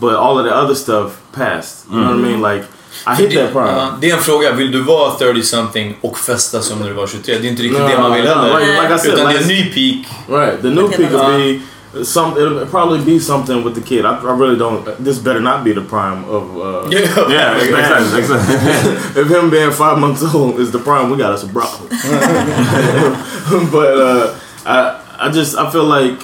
But 0.00 0.16
all 0.16 0.38
of 0.38 0.44
the 0.44 0.54
other 0.54 0.74
stuff 0.74 1.22
passed. 1.32 1.88
You 1.90 2.00
know 2.00 2.10
what 2.16 2.18
I 2.18 2.28
mean? 2.28 2.40
Like 2.40 2.64
I 3.06 3.14
hit 3.14 3.34
that 3.34 3.52
prime. 3.52 3.68
Ja, 3.68 3.92
det 4.00 4.10
är 4.10 4.14
en 4.16 4.22
fråga, 4.22 4.52
vill 4.52 4.72
du 4.72 4.82
vara 4.82 5.10
30 5.18 5.42
something 5.42 5.96
och 6.00 6.18
festa 6.18 6.60
som 6.62 6.78
när 6.78 6.88
du 6.88 6.92
var 6.94 7.06
23? 7.06 7.38
Det 7.38 7.46
är 7.46 7.50
inte 7.50 7.62
riktigt 7.62 7.80
No, 7.80 7.88
det 7.88 7.98
man 7.98 8.12
vill 8.14 8.24
no, 8.24 8.28
heller. 8.30 8.60
like- 8.60 8.82
like 8.82 8.94
I 8.94 8.98
said, 8.98 9.12
Utan 9.14 9.26
det 9.28 9.34
är 9.38 9.42
en 9.42 9.48
ny 9.48 9.64
peak. 9.64 10.06
Right. 10.40 10.62
The 10.62 10.68
new 10.68 10.88
peak 10.88 11.10
will 11.10 11.60
be 11.98 12.04
some. 12.04 12.32
It'll 12.40 12.66
probably 12.66 12.98
be 13.14 13.20
something 13.20 13.64
with 13.64 13.74
the 13.74 13.80
kid. 13.88 14.04
I, 14.04 14.08
I 14.08 14.32
really 14.38 14.56
don't. 14.56 15.04
This 15.04 15.18
better 15.18 15.40
not 15.40 15.64
be 15.64 15.72
the 15.74 15.80
prime 15.80 16.24
of. 16.28 16.42
Uh, 16.56 16.90
Yeah. 16.90 17.30
Yeah, 17.30 17.56
exakt, 17.62 18.18
exakt. 18.18 18.48
if 19.16 19.28
him 19.30 19.50
being 19.50 19.70
five 19.70 19.98
months 19.98 20.34
old 20.34 20.58
is 20.60 20.70
the 20.72 20.78
prime, 20.78 21.10
we 21.10 21.16
got 21.16 21.32
us 21.34 21.44
a 21.44 21.48
problem. 21.48 21.88
but 23.70 23.98
uh, 23.98 24.34
I, 24.66 25.00
I 25.20 25.30
just, 25.30 25.56
I 25.56 25.70
feel 25.70 25.84
like, 25.84 26.20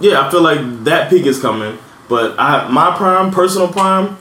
yeah, 0.00 0.26
I 0.26 0.30
feel 0.30 0.42
like 0.42 0.84
that 0.84 1.10
peak 1.10 1.26
is 1.26 1.40
coming. 1.40 1.76
But 2.08 2.34
I, 2.38 2.68
my 2.68 2.96
prime, 2.96 3.30
personal 3.30 3.68
prime, 3.68 4.16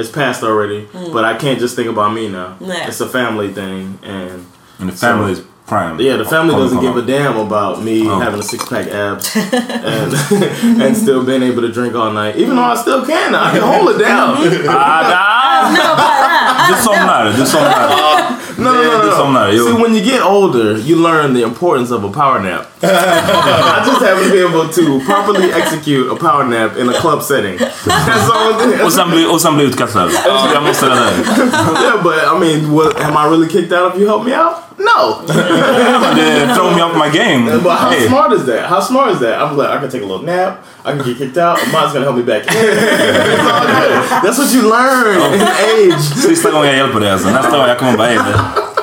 has 0.00 0.10
passed 0.10 0.42
already. 0.42 0.86
Mm. 0.86 1.12
But 1.12 1.24
I 1.24 1.36
can't 1.36 1.58
just 1.58 1.76
think 1.76 1.88
about 1.88 2.12
me 2.12 2.28
now. 2.28 2.56
Yeah. 2.60 2.88
It's 2.88 3.00
a 3.00 3.08
family 3.08 3.52
thing, 3.52 3.98
and 4.02 4.46
And 4.78 4.88
the 4.88 4.96
family 4.96 5.32
is 5.32 5.42
prime. 5.70 5.94
yeah, 6.06 6.16
the 6.22 6.24
family 6.34 6.54
doesn't 6.62 6.80
give 6.84 6.94
komma. 6.94 7.02
a 7.04 7.06
damn 7.14 7.36
about 7.46 7.74
me 7.88 7.96
Oh. 8.08 8.18
having 8.26 8.40
a 8.40 8.42
six 8.52 8.60
pack 8.72 8.86
abs 8.88 9.26
and 9.36 10.10
and 10.82 10.92
still 11.04 11.22
being 11.30 11.42
able 11.50 11.62
to 11.62 11.72
drink 11.78 11.94
all 12.00 12.10
night. 12.22 12.34
Even 12.42 12.56
though 12.56 12.72
I 12.74 12.76
still 12.84 13.02
can, 13.12 13.34
I 13.34 13.50
can 13.54 13.62
hold 13.72 13.86
it 13.94 13.98
down. 14.08 14.30
No, 15.76 15.86
bara. 15.96 16.66
Du 16.68 16.74
somnar, 16.86 17.24
du 17.36 17.44
somnar. 17.46 17.88
No, 18.58 18.72
no, 18.72 18.82
no, 18.82 18.98
no. 18.98 19.04
Du 19.04 19.10
somnar. 19.16 19.46
See, 19.52 19.82
when 19.82 19.94
you 19.94 20.02
get 20.12 20.22
older, 20.22 20.76
you 20.88 20.96
learn 21.08 21.34
the 21.34 21.42
importance 21.42 21.90
of 21.96 22.04
a 22.04 22.10
power 22.20 22.38
nap. 22.42 22.66
I 22.82 23.82
just 23.86 24.00
haven't 24.02 24.30
been 24.30 24.44
able 24.50 24.68
to 24.78 24.84
properly 25.04 25.52
execute 25.52 26.10
a 26.10 26.16
power 26.16 26.44
nap 26.44 26.76
in 26.76 26.88
a 26.88 26.94
club 27.02 27.22
setting. 27.22 27.56
That's 27.58 28.30
all. 28.30 28.84
Och 28.86 28.92
sen 28.92 29.10
bli, 29.10 29.26
och 29.26 29.40
sen 29.40 29.54
bli 29.56 29.64
utkastad. 29.64 30.08
Jag 30.54 30.62
måste 30.62 30.86
det 30.88 30.94
där. 30.94 31.12
yeah, 31.82 32.02
but 32.02 32.18
I 32.24 32.38
mean, 32.40 32.72
what, 32.72 33.00
am 33.00 33.16
I 33.16 33.24
really 33.30 33.48
kicked 33.48 33.72
out 33.72 33.94
if 33.94 34.00
you 34.00 34.08
help 34.08 34.24
me 34.26 34.34
out? 34.34 34.54
No. 34.90 35.22
Det 36.16 36.54
throw 36.54 36.70
me 36.74 36.80
off 36.82 36.96
my 36.96 37.10
game. 37.10 37.62
But 37.62 37.76
how 37.76 37.90
Hey. 37.90 38.08
smart 38.08 38.32
is 38.32 38.44
that? 38.46 38.66
How 38.66 38.80
smart 38.80 39.12
is 39.12 39.18
that? 39.20 39.40
I'm 39.42 39.56
like, 39.56 39.70
I 39.70 39.78
can 39.80 39.90
take 39.90 40.02
a 40.02 40.06
little 40.06 40.26
nap. 40.26 40.52
I 40.84 40.92
can 40.92 41.02
get 41.06 41.18
kicked 41.18 41.36
out. 41.36 41.58
Mine's 41.72 41.92
gonna 41.92 42.04
help 42.04 42.16
me 42.16 42.22
back 42.22 42.42
in. 42.46 42.52
It's 42.54 43.46
all 43.52 43.66
good. 43.66 44.22
That's 44.24 44.38
what 44.38 44.50
you 44.54 44.62
learn 44.76 45.16
oh. 45.22 45.34
in 45.34 45.40
age. 45.74 46.00
Sista 46.00 46.50
gången 46.50 46.68
jag 46.68 46.76
hjälper 46.76 47.00
dig 47.00 47.10
alltså. 47.10 47.28
Nästa 47.28 47.50
gång 47.58 47.68
jag 47.68 47.78
kommer 47.78 47.96
bara, 47.96 48.08
hey, 48.08 48.18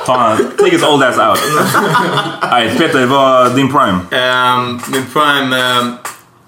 ta 0.06 0.36
take 0.58 0.70
his 0.70 0.82
old 0.82 1.02
ass 1.02 1.18
out. 1.18 1.38
Alright, 2.42 2.78
Peter, 2.78 3.06
vad 3.06 3.46
är 3.46 3.50
din 3.50 3.72
prime? 3.72 3.92
Um, 3.92 4.08
ehm, 4.10 4.80
min 4.86 5.04
prime 5.12 5.56
ehm, 5.60 5.94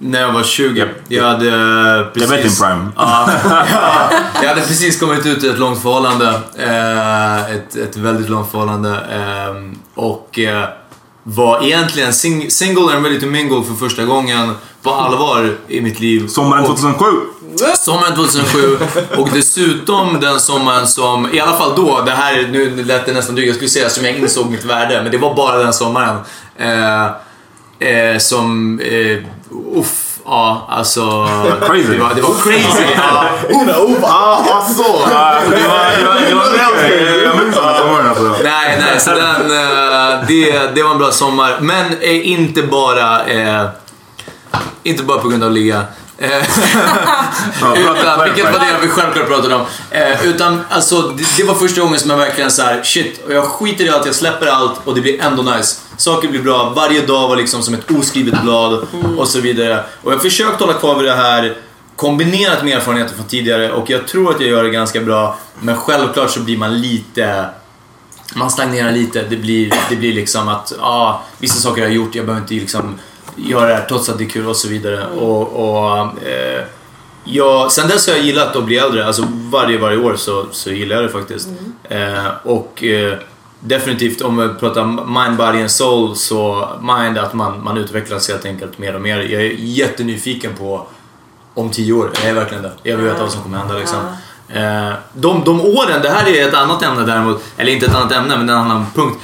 när 0.03 0.21
jag 0.21 0.33
var 0.33 0.43
20. 0.43 0.89
Jag 1.09 1.25
hade 1.25 1.47
eh, 1.49 2.07
precis... 2.13 2.31
Jag 2.31 2.37
vet 2.37 2.43
din 2.43 2.57
prime. 2.57 2.89
Ja, 2.97 3.31
ja, 3.71 4.11
jag 4.43 4.49
hade 4.49 4.61
precis 4.61 5.01
kommit 5.01 5.27
ut 5.27 5.45
ur 5.45 5.51
ett 5.53 5.59
långt 5.59 5.83
förhållande. 5.83 6.41
Eh, 6.59 7.55
ett, 7.55 7.77
ett 7.77 7.97
väldigt 7.97 8.29
långt 8.31 8.51
förhållande. 8.51 8.97
ehm, 9.13 9.79
och 9.95 10.39
eh, 10.39 10.69
var 11.23 11.63
egentligen 11.65 12.13
sing 12.13 12.51
single 12.51 12.95
and 12.97 13.05
ready 13.07 13.21
to 13.21 13.27
mingle 13.27 13.63
för 13.65 13.75
första 13.75 14.05
gången 14.05 14.53
på 14.83 14.91
allvar 14.91 15.57
i 15.69 15.81
mitt 15.81 16.01
liv. 16.01 16.27
Sommaren 16.29 16.63
Och- 16.65 16.69
2007. 16.69 17.07
Sommaren 17.79 18.15
2007 18.15 18.79
och 19.17 19.29
dessutom 19.33 20.21
den 20.21 20.41
sommaren 20.41 20.87
som, 20.87 21.29
i 21.35 21.41
alla 21.41 21.57
fall 21.57 21.73
då, 21.77 22.03
det 22.07 22.11
här 22.13 22.49
nu 22.53 22.85
lät 22.85 23.07
det 23.07 23.13
nästan 23.13 23.35
drygt, 23.35 23.47
jag 23.47 23.57
skulle 23.57 23.69
säga 23.71 23.89
som 23.89 24.05
jag 24.05 24.17
insåg 24.19 24.51
mitt 24.51 24.65
värde, 24.65 25.03
men 25.03 25.13
det 25.13 25.19
var 25.19 25.35
bara 25.35 25.59
den 25.59 25.73
sommaren. 25.73 26.17
Eh, 26.57 27.05
eh, 27.89 28.19
som, 28.19 28.81
eh, 28.81 29.19
uff, 29.51 30.19
ja 30.25 30.67
alltså. 30.69 31.29
Crazy. 31.67 31.93
Det 31.93 31.99
var, 31.99 32.15
det 32.15 32.23
var 32.23 32.35
crazy. 32.43 32.85
ja. 32.97 33.25
I 33.51 34.75
saw. 34.75 34.99
Det 35.51 35.69
var, 35.69 36.15
det 36.21 36.29
det 36.29 36.35
alltså. 38.09 38.37
Nej, 38.43 38.79
nej, 38.81 39.01
så 39.01 39.11
den, 39.11 39.51
eh, 39.51 40.27
det, 40.29 40.75
det 40.75 40.83
var 40.83 40.91
en 40.91 40.99
bra 40.99 41.11
sommar. 41.11 41.57
Men 41.61 41.87
eh, 42.01 42.29
inte 42.29 42.63
bara, 42.63 43.25
eh, 43.27 43.65
inte 44.83 45.03
bara 45.03 45.19
på 45.19 45.29
grund 45.29 45.45
av 45.45 45.53
ligga. 45.53 45.85
Eh, 46.21 46.43
utan, 47.77 48.25
vilket 48.25 48.53
var 48.53 48.59
det 48.61 48.79
vi 48.83 48.89
självklart 48.89 49.29
pratade 49.29 49.55
om. 49.55 49.67
Eh, 49.91 50.27
utan 50.27 50.61
alltså, 50.69 51.03
det, 51.03 51.25
det 51.37 51.45
var 51.45 51.55
första 51.55 51.81
gången 51.81 51.99
som 51.99 52.11
jag 52.11 52.17
verkligen 52.17 52.51
så 52.51 52.63
här: 52.63 52.83
shit, 52.83 53.25
och 53.27 53.33
jag 53.33 53.45
skiter 53.45 53.85
i 53.85 53.91
allt, 53.91 54.07
jag 54.07 54.15
släpper 54.15 54.47
allt 54.47 54.81
och 54.85 54.95
det 54.95 55.01
blir 55.01 55.21
ändå 55.21 55.43
nice. 55.43 55.81
Saker 55.97 56.29
blir 56.29 56.43
bra, 56.43 56.73
varje 56.77 57.07
dag 57.07 57.29
var 57.29 57.37
liksom 57.37 57.63
som 57.63 57.75
ett 57.75 57.91
oskrivet 57.91 58.43
blad 58.43 58.87
och 59.19 59.29
så 59.29 59.41
vidare. 59.41 59.85
Och 60.03 60.13
jag 60.13 60.17
har 60.17 60.23
försökt 60.23 60.61
hålla 60.61 60.73
kvar 60.73 60.95
vid 60.95 61.05
det 61.05 61.15
här 61.15 61.57
kombinerat 61.97 62.65
med 62.65 62.77
erfarenheter 62.77 63.15
från 63.15 63.27
tidigare 63.27 63.73
och 63.73 63.91
jag 63.91 64.09
tror 64.09 64.35
att 64.35 64.41
jag 64.41 64.51
gör 64.51 64.65
det 64.65 64.71
ganska 64.71 65.01
bra. 65.01 65.39
Men 65.61 65.77
självklart 65.77 66.31
så 66.31 66.41
blir 66.41 66.59
man 66.59 66.81
lite 66.81 67.45
man 68.35 68.51
stagnerar 68.51 68.93
lite. 68.93 69.23
Det 69.23 69.37
blir, 69.37 69.73
det 69.89 69.97
blir 69.97 70.13
liksom 70.13 70.49
att 70.49 70.73
ja, 70.79 71.23
vissa 71.39 71.61
saker 71.61 71.83
har 71.83 71.89
jag 71.89 71.97
gjort, 71.97 72.15
jag 72.15 72.27
behöver 72.27 72.43
inte 72.43 72.55
liksom 72.55 72.99
göra 73.49 73.67
det 73.67 73.75
här 73.75 73.87
trots 73.89 74.09
att 74.09 74.19
det 74.19 74.25
är 74.25 74.29
kul 74.29 74.47
och 74.47 74.57
så 74.57 74.69
vidare. 74.69 75.07
Och, 75.07 75.43
och, 75.53 75.99
eh, 76.29 76.65
jag, 77.25 77.73
sen 77.73 77.89
dess 77.89 78.07
har 78.07 78.15
jag 78.15 78.25
gillat 78.25 78.57
att 78.57 78.65
bli 78.65 78.79
äldre. 78.79 79.07
Alltså 79.07 79.27
varje, 79.51 79.79
varje 79.79 79.99
år 79.99 80.17
så, 80.17 80.47
så 80.51 80.71
gillar 80.71 80.97
jag 80.97 81.05
det 81.05 81.09
faktiskt. 81.09 81.49
Eh, 81.89 82.27
och 82.43 82.85
eh, 82.85 83.19
definitivt 83.61 84.21
om 84.21 84.37
vi 84.37 84.49
pratar 84.49 84.85
mind, 84.85 85.37
body 85.37 85.61
and 85.61 85.71
soul 85.71 86.17
så 86.17 86.69
mind 86.81 87.19
att 87.19 87.35
man, 87.35 87.65
man 87.65 87.77
utvecklas 87.77 88.29
helt 88.29 88.45
enkelt 88.45 88.79
mer 88.79 88.95
och 88.95 89.01
mer. 89.01 89.19
Jag 89.19 89.43
är 89.43 89.55
jättenyfiken 89.59 90.55
på 90.59 90.87
om 91.55 91.71
tio 91.71 91.93
år. 91.93 92.11
Jag 92.15 92.31
är 92.31 92.35
verkligen 92.35 92.63
det. 92.63 92.73
Jag 92.83 92.97
vill 92.97 93.07
veta 93.07 93.23
vad 93.23 93.33
som 93.33 93.43
kommer 93.43 93.59
hända 93.59 93.75
liksom. 93.75 93.99
Eh, 94.49 94.93
de, 95.13 95.45
de 95.45 95.61
åren, 95.61 96.03
det 96.03 96.09
här 96.09 96.29
är 96.29 96.49
ett 96.49 96.55
annat 96.55 96.83
ämne 96.83 97.07
däremot, 97.07 97.43
eller 97.57 97.73
inte 97.73 97.87
ett 97.87 97.95
annat 97.95 98.13
ämne 98.13 98.37
men 98.37 98.49
en 98.49 98.57
annan 98.57 98.87
punkt. 98.95 99.19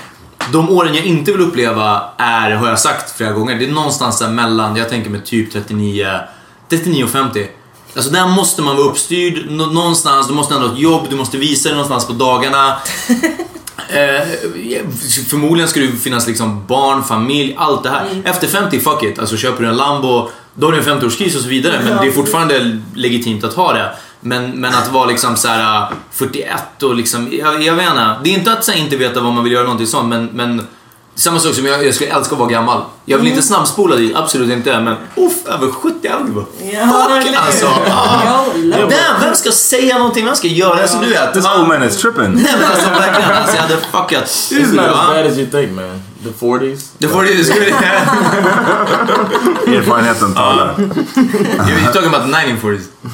De 0.52 0.70
åren 0.70 0.94
jag 0.94 1.04
inte 1.04 1.32
vill 1.32 1.40
uppleva 1.40 2.02
är, 2.16 2.50
har 2.50 2.68
jag 2.68 2.78
sagt 2.80 3.16
flera 3.16 3.32
gånger, 3.32 3.54
det 3.58 3.64
är 3.64 3.70
någonstans 3.70 4.18
där 4.18 4.28
mellan, 4.28 4.76
jag 4.76 4.88
tänker 4.88 5.10
mig 5.10 5.20
typ 5.24 5.52
39, 5.52 6.06
39 6.68 7.04
och 7.04 7.10
50. 7.10 7.46
Alltså 7.96 8.10
där 8.10 8.26
måste 8.28 8.62
man 8.62 8.76
vara 8.76 8.86
uppstyrd 8.86 9.50
nå- 9.50 9.66
någonstans, 9.66 10.28
du 10.28 10.34
måste 10.34 10.54
ändå 10.54 10.66
ha 10.66 10.74
ett 10.74 10.80
jobb, 10.80 11.06
du 11.10 11.16
måste 11.16 11.36
visa 11.38 11.68
dig 11.68 11.76
någonstans 11.76 12.06
på 12.06 12.12
dagarna. 12.12 12.76
Eh, 13.88 14.26
förmodligen 15.28 15.68
ska 15.68 15.80
det 15.80 15.92
finnas 15.92 16.26
liksom 16.26 16.66
barn, 16.66 17.04
familj, 17.04 17.54
allt 17.58 17.82
det 17.82 17.90
här. 17.90 18.06
Efter 18.24 18.46
50, 18.48 18.80
fuck 18.80 19.02
it. 19.02 19.18
Alltså 19.18 19.36
köper 19.36 19.62
du 19.62 19.68
en 19.68 19.76
Lambo, 19.76 20.28
då 20.54 20.66
har 20.66 20.72
du 20.72 20.78
en 20.78 20.84
50-årskris 21.00 21.36
och 21.36 21.42
så 21.42 21.48
vidare. 21.48 21.80
Men 21.84 21.96
det 22.02 22.06
är 22.06 22.12
fortfarande 22.12 22.80
legitimt 22.94 23.44
att 23.44 23.54
ha 23.54 23.72
det. 23.72 23.90
Men, 24.20 24.50
men 24.50 24.74
att 24.74 24.92
vara 24.92 25.06
liksom 25.06 25.36
så 25.36 25.48
här 25.48 25.82
äh, 25.82 25.96
41 26.10 26.82
och 26.82 26.94
liksom, 26.94 27.28
jag, 27.32 27.62
jag 27.62 27.74
vet 27.74 27.88
inte. 27.88 28.14
Det 28.24 28.30
är 28.30 28.34
inte 28.34 28.52
att 28.52 28.64
så 28.64 28.72
här, 28.72 28.78
inte 28.78 28.96
veta 28.96 29.20
vad 29.20 29.32
man 29.32 29.44
vill 29.44 29.52
göra 29.52 29.64
någonting 29.64 29.86
sånt, 29.86 30.08
men, 30.08 30.26
men 30.32 30.66
samma 31.14 31.38
sak 31.38 31.54
som 31.54 31.66
jag, 31.66 31.86
jag 31.86 31.94
skulle 31.94 32.10
älska 32.10 32.34
att 32.34 32.38
vara 32.38 32.50
gammal. 32.50 32.82
Jag 33.04 33.18
vill 33.18 33.26
inte 33.26 33.42
snabbspola 33.42 33.96
dit, 33.96 34.16
absolut 34.16 34.50
inte. 34.50 34.80
Men 34.80 34.96
uff, 35.16 35.46
över 35.46 35.70
70 35.70 36.08
år. 36.08 36.46
Ja, 36.72 37.08
Fuck 37.22 37.34
alltså. 37.36 37.66
It. 37.66 38.72
Damn, 38.72 39.20
vem 39.20 39.34
ska 39.34 39.52
säga 39.52 39.98
någonting? 39.98 40.24
Vem 40.24 40.36
ska 40.36 40.48
göra 40.48 40.74
det? 40.82 40.88
Så 40.88 40.98
du 40.98 41.06
vet. 41.10 41.34
This 41.34 41.46
old 41.58 41.68
man 41.68 41.82
is 41.82 41.96
tripping. 41.96 42.32
Nej 42.32 42.54
men 42.58 42.70
alltså 42.70 42.90
verkligen, 42.90 43.32
alltså, 43.32 43.56
jag 43.56 43.62
hade 43.62 43.76
fuckat 43.76 44.24
It's 44.24 44.52
ur. 44.52 44.76
not 44.76 44.86
as 44.86 45.06
bad 45.06 45.26
as 45.26 45.38
you 45.38 45.50
think, 45.50 45.72
man. 45.72 46.02
The 46.26 46.32
40s. 46.32 46.90
Det 46.98 47.08
får 47.08 47.22
du 47.22 47.44
skulle... 47.44 47.66
Erfarenheten 49.78 50.34
talar. 50.34 50.74
You're 50.78 51.92
talking 51.92 52.14
about 52.14 52.30
1940s. 52.30 52.88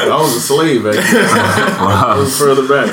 I 0.00 0.22
was 0.22 0.36
a 0.36 0.40
slave 0.40 0.82
back 0.82 0.94
then. 0.94 1.24
I 1.24 1.26
Wow. 1.80 2.18
was 2.20 2.38
further 2.38 2.62
back. 2.68 2.90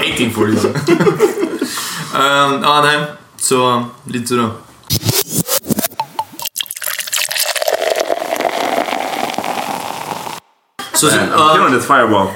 1840s. 0.00 0.64
um, 2.14 2.62
ja, 2.62 2.82
nej. 2.82 3.06
Så, 3.36 3.84
lite 4.04 4.26
så 4.26 4.50
Så, 10.98 11.08
så, 11.08 11.16
ja, 11.36 11.54
Killing 11.54 11.78
this 11.78 11.86
fireball. 11.86 12.26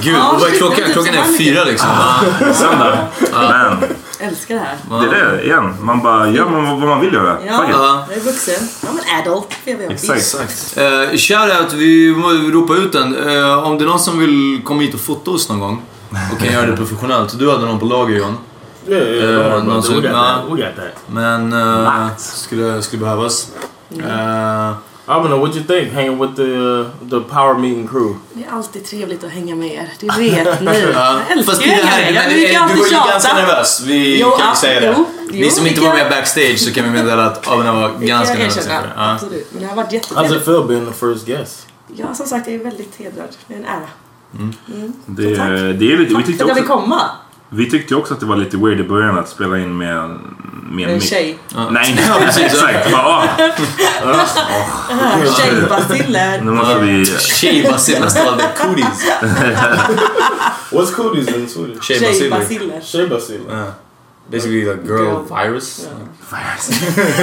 gud, 0.00 0.16
och 0.16 0.40
vad 0.40 0.50
är 0.50 0.56
klockan? 0.56 0.84
Klockan 0.92 1.14
är 1.14 1.38
fyra 1.38 1.64
liksom. 1.64 1.88
Ja. 1.90 2.54
Söndag. 2.54 2.98
Man. 3.32 3.84
Älskar 4.20 4.54
det 4.54 4.60
här. 4.60 5.00
Det 5.00 5.16
är 5.16 5.34
det 5.36 5.44
igen. 5.44 5.74
Man 5.80 6.02
bara 6.02 6.28
gör 6.28 6.48
man 6.48 6.80
vad 6.80 6.88
man 6.88 7.00
vill 7.00 7.14
göra. 7.14 7.36
Ja. 7.46 7.64
Ja. 7.70 8.06
jag 8.08 8.16
är 8.18 8.20
vuxen. 8.20 8.68
Ja, 8.82 8.88
men 8.92 9.20
adult. 9.20 9.48
Jag. 9.64 9.92
Exakt. 9.92 10.78
Uh, 10.78 11.16
shoutout, 11.16 11.72
vi 11.72 12.14
må 12.16 12.28
ropa 12.28 12.74
ut 12.74 12.92
den. 12.92 13.28
Eh, 13.28 13.66
om 13.66 13.78
det 13.78 13.84
är 13.84 13.86
någon 13.86 14.00
som 14.00 14.18
vill 14.18 14.60
komma 14.64 14.82
hit 14.82 14.94
och 14.94 15.00
fota 15.00 15.30
oss 15.30 15.48
någon 15.48 15.60
gång. 15.60 15.82
och 16.32 16.38
kan 16.38 16.52
göra 16.52 16.66
det 16.66 16.76
professionellt. 16.76 17.38
Du 17.38 17.50
hade 17.50 17.66
någon 17.66 17.78
på 17.78 17.86
lager 17.86 18.16
John? 18.16 18.38
Eh, 18.86 18.92
worry 18.92 19.62
någon 19.62 19.82
som-. 19.82 20.02
Men 21.06 21.52
eh, 21.52 22.16
skulle, 22.16 22.82
skulle 22.82 23.02
behövas. 23.02 23.48
Eh, 23.90 24.72
I 25.06 25.10
don't 25.10 25.26
know 25.26 25.40
what 25.40 25.56
you 25.56 25.64
think 25.64 25.92
hanging 25.94 26.18
with 26.20 26.34
the 26.36 26.42
uh, 26.42 26.86
the 27.10 27.20
power 27.20 27.54
meeting 27.54 27.88
crew. 27.88 28.14
Det 28.32 28.44
är 28.44 28.50
alltid 28.52 28.84
trevligt 28.84 29.24
att 29.24 29.30
hänga 29.30 29.54
med 29.56 29.72
er. 29.74 29.88
Det 30.00 30.06
vet 30.06 30.60
ni. 30.60 30.92
Ja, 30.94 31.20
Jag 31.28 31.38
älskar 31.38 31.52
fast 31.52 31.66
ju 31.66 31.70
det 31.70 31.82
att 31.82 31.88
här, 31.88 32.02
hänga 32.02 32.20
med 32.28 32.38
er. 32.38 32.48
du 32.68 32.80
var 32.80 32.86
ju 32.86 32.92
ganska 32.92 33.28
tjata. 33.28 33.34
nervös. 33.40 33.80
Vi 33.86 34.20
Jo, 34.20 34.30
kan 34.30 34.48
ju 34.50 34.56
säga 34.56 34.80
det. 34.80 34.94
jo, 34.98 35.06
Ni 35.32 35.50
som 35.50 35.66
inte 35.66 35.80
var 35.80 35.94
med 35.94 36.10
backstage 36.10 36.58
så 36.58 36.72
kan 36.72 36.84
vi 36.84 36.90
meddela 36.90 37.24
att 37.26 37.48
Abena 37.48 37.72
var 37.72 37.88
ganska 37.98 38.34
nervös. 38.34 38.56
inför 38.56 38.68
det. 38.70 38.90
Ja. 38.96 39.12
Absolut. 39.12 39.46
Men 39.52 39.62
det 39.62 39.68
har 39.68 39.76
varit 39.76 39.86
How's 39.86 39.96
it 39.96 40.02
jättetrevligt. 40.10 40.44
feel 40.44 40.64
being 40.68 40.86
the 40.86 40.92
first 40.92 41.26
guest? 41.26 41.66
Ja, 41.96 42.14
som 42.14 42.26
sagt, 42.26 42.46
jag 42.46 42.54
är 42.60 42.64
väldigt 42.64 42.96
hedrad. 42.96 43.28
Det 43.46 43.54
är 43.54 43.58
en 43.58 43.64
ära. 43.64 43.88
Det, 45.06 45.34
Så 45.36 45.36
tack. 45.36 45.48
det 45.48 45.92
är 45.92 45.96
lite, 45.98 46.14
vi, 46.14 46.14
Tack 46.14 46.24
för 46.26 46.32
att 46.44 46.48
jag 46.48 46.56
fick 46.56 46.66
komma. 46.66 47.00
Vi 47.52 47.70
tyckte 47.70 47.94
ju 47.94 48.00
också 48.00 48.14
att 48.14 48.20
det 48.20 48.26
var 48.26 48.36
lite 48.36 48.56
weird 48.56 48.80
i 48.80 48.84
början 48.88 49.18
att 49.18 49.28
spela 49.28 49.58
in 49.58 49.78
med, 49.78 50.18
med 50.70 50.88
En 50.88 50.94
mick. 50.94 51.02
tjej. 51.02 51.38
Nej, 51.70 51.90
inte 51.90 52.02
precis. 52.26 52.42
Exakt. 52.44 52.92
Bara, 52.92 53.02
ah, 53.02 53.24
Tjejbaciller. 55.38 56.40
nu 56.40 56.50
måste 56.50 56.78
vi... 56.78 57.06
Tjejbaciller 57.06 58.08
står 58.08 58.36
det. 58.36 58.48
Cooties. 58.58 59.06
What's 60.70 60.94
cooties 60.94 61.28
in 61.28 61.48
Swedish? 61.48 61.82
Tjejbaciller. 61.82 62.80
Tjejbaciller. 62.80 63.56
Ja. 63.58 63.64
Basically 64.30 64.64
the 64.64 64.86
girl 64.92 65.16
virus. 65.30 65.88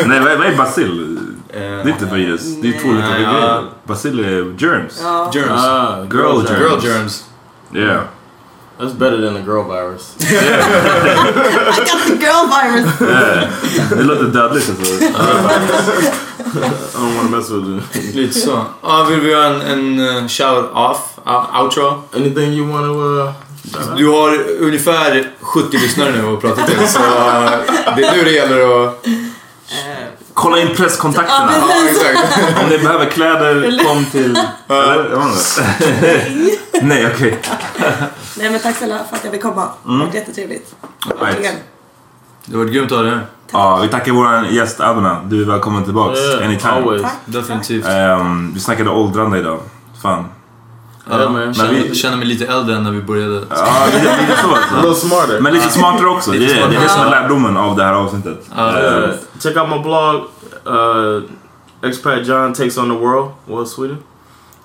Nej, 0.06 0.20
vad 0.20 0.32
är, 0.32 0.38
vad 0.38 0.48
är 0.48 0.56
bacill? 0.58 1.18
Eh, 1.50 1.60
Det 1.60 1.66
är 1.68 1.88
inte 1.90 2.06
virus. 2.06 2.42
Det 2.62 2.68
är 2.76 2.80
två 2.82 2.90
olika 2.90 3.10
Nej, 3.10 3.22
ja. 3.22 3.32
grejer. 3.32 3.64
Bacill 3.84 4.20
är 4.20 4.56
germs. 4.58 5.00
Ja. 5.04 5.32
Germs. 5.34 5.52
Ah, 5.52 6.04
Girl 6.14 6.46
germs. 6.48 6.50
Girl 6.60 6.92
germs. 6.92 7.26
Yeah. 7.76 8.02
That's 8.80 8.94
better 8.94 9.20
than 9.20 9.36
a 9.36 9.42
girl 9.42 9.64
virus. 9.64 10.16
I 10.22 11.84
got 11.86 12.08
the 12.08 12.16
girl 12.18 12.48
virus. 12.48 13.02
yeah. 13.02 13.90
Det 13.90 14.04
låter 14.04 14.24
dödligt 14.24 14.70
alltså. 14.70 14.94
I 14.94 15.10
don't 16.94 17.16
wanna 17.18 17.30
mess 17.38 17.50
with 17.50 17.68
you. 17.68 17.82
Lite 18.14 18.40
så. 18.40 18.66
Ja, 18.82 19.08
vill 19.10 19.20
vi 19.20 19.32
göra 19.32 19.46
en, 19.46 19.62
en 19.62 20.00
uh, 20.00 20.28
shout 20.28 20.72
off? 20.74 21.20
Uh, 21.28 21.62
outro? 21.62 22.04
Anything 22.16 22.54
you 22.54 22.68
want 22.68 22.86
to? 22.86 22.94
Uh, 23.00 23.34
Du 23.98 24.08
har 24.08 24.38
ungefär 24.60 25.32
70 25.42 25.78
lyssnare 25.78 26.12
nu 26.12 26.34
att 26.34 26.42
prata 26.42 26.66
till 26.66 26.88
så 26.88 27.00
uh, 27.00 27.52
det 27.96 28.04
är 28.04 28.16
nu 28.16 28.24
det 28.24 28.32
gäller 28.32 28.84
att... 28.86 29.06
Kolla 30.40 30.60
in 30.60 30.76
presskontakterna. 30.76 31.52
Ja, 31.70 31.90
exakt. 31.90 32.60
Om 32.64 32.70
ni 32.70 32.78
behöver 32.78 33.06
kläder, 33.06 33.84
kom 33.88 34.06
till... 34.06 34.40
Eller? 34.68 35.10
Jag. 35.12 35.32
Nej, 36.84 37.08
okej. 37.16 37.40
Nej 38.38 38.50
men 38.50 38.60
tack 38.60 38.76
snälla 38.76 38.98
för 39.10 39.16
att 39.16 39.24
jag 39.24 39.34
fick 39.34 39.42
komma. 39.42 39.68
Det 39.84 39.90
Mm. 39.90 40.08
var 40.08 40.14
jättetrevligt. 40.16 40.76
Right. 41.06 41.22
Verkligen. 41.22 41.56
Det 42.46 42.58
var 42.58 42.66
grymt 42.66 42.92
att 42.92 42.98
ha 42.98 43.04
dig 43.04 43.12
här. 43.14 43.26
Ja, 43.52 43.80
vi 43.82 43.88
tackar 43.88 44.12
vår 44.12 44.46
gäst 44.46 44.80
Abena. 44.80 45.22
Du 45.26 45.42
är 45.42 45.46
välkommen 45.46 45.84
tillbaks. 45.84 46.20
yeah, 46.20 46.46
Anytime. 46.46 46.72
always. 46.74 47.02
Definitivt. 47.26 47.86
Ehm, 47.86 48.52
vi 48.54 48.60
snackade 48.60 48.90
åldrande 48.90 49.40
idag. 49.40 49.60
Fan. 50.02 50.26
Ja, 51.10 51.18
man. 51.30 51.36
jag 51.42 51.46
Men 51.46 51.54
känner, 51.54 51.72
vi- 51.74 51.96
känner 51.96 52.18
mig 52.18 52.28
lite 52.28 52.46
äldre 52.46 52.76
än 52.76 52.84
när 52.84 52.92
vi 52.92 53.02
började. 53.02 53.42
Ja, 53.50 53.86
lite, 53.86 53.98
lite 54.22 54.42
så. 54.42 54.48
Little 54.48 54.90
Alltså. 54.90 55.08
smarter. 55.08 55.40
Men 55.42 55.54
lite 55.54 55.70
smartare 55.70 56.08
också. 56.10 56.32
Det 56.32 56.38
är 56.38 56.40
det, 56.70 56.76
är 56.76 56.82
det 56.82 56.90
som 56.90 57.02
är 57.02 57.10
lärdomen 57.10 57.58
av 57.58 57.76
det 57.76 57.84
här 57.84 57.94
avsnittet. 57.94 58.50
Ehm, 58.58 58.76
Uh, 59.04 59.10
check 59.44 59.58
out 59.58 59.70
my 59.70 59.80
blog. 59.80 60.16
Uh, 60.68 61.24
Expat 61.90 62.28
John 62.28 62.54
takes 62.54 62.78
on 62.78 62.90
the 62.90 62.96
world. 63.06 63.28
World 63.46 63.68
Sweden. 63.68 63.98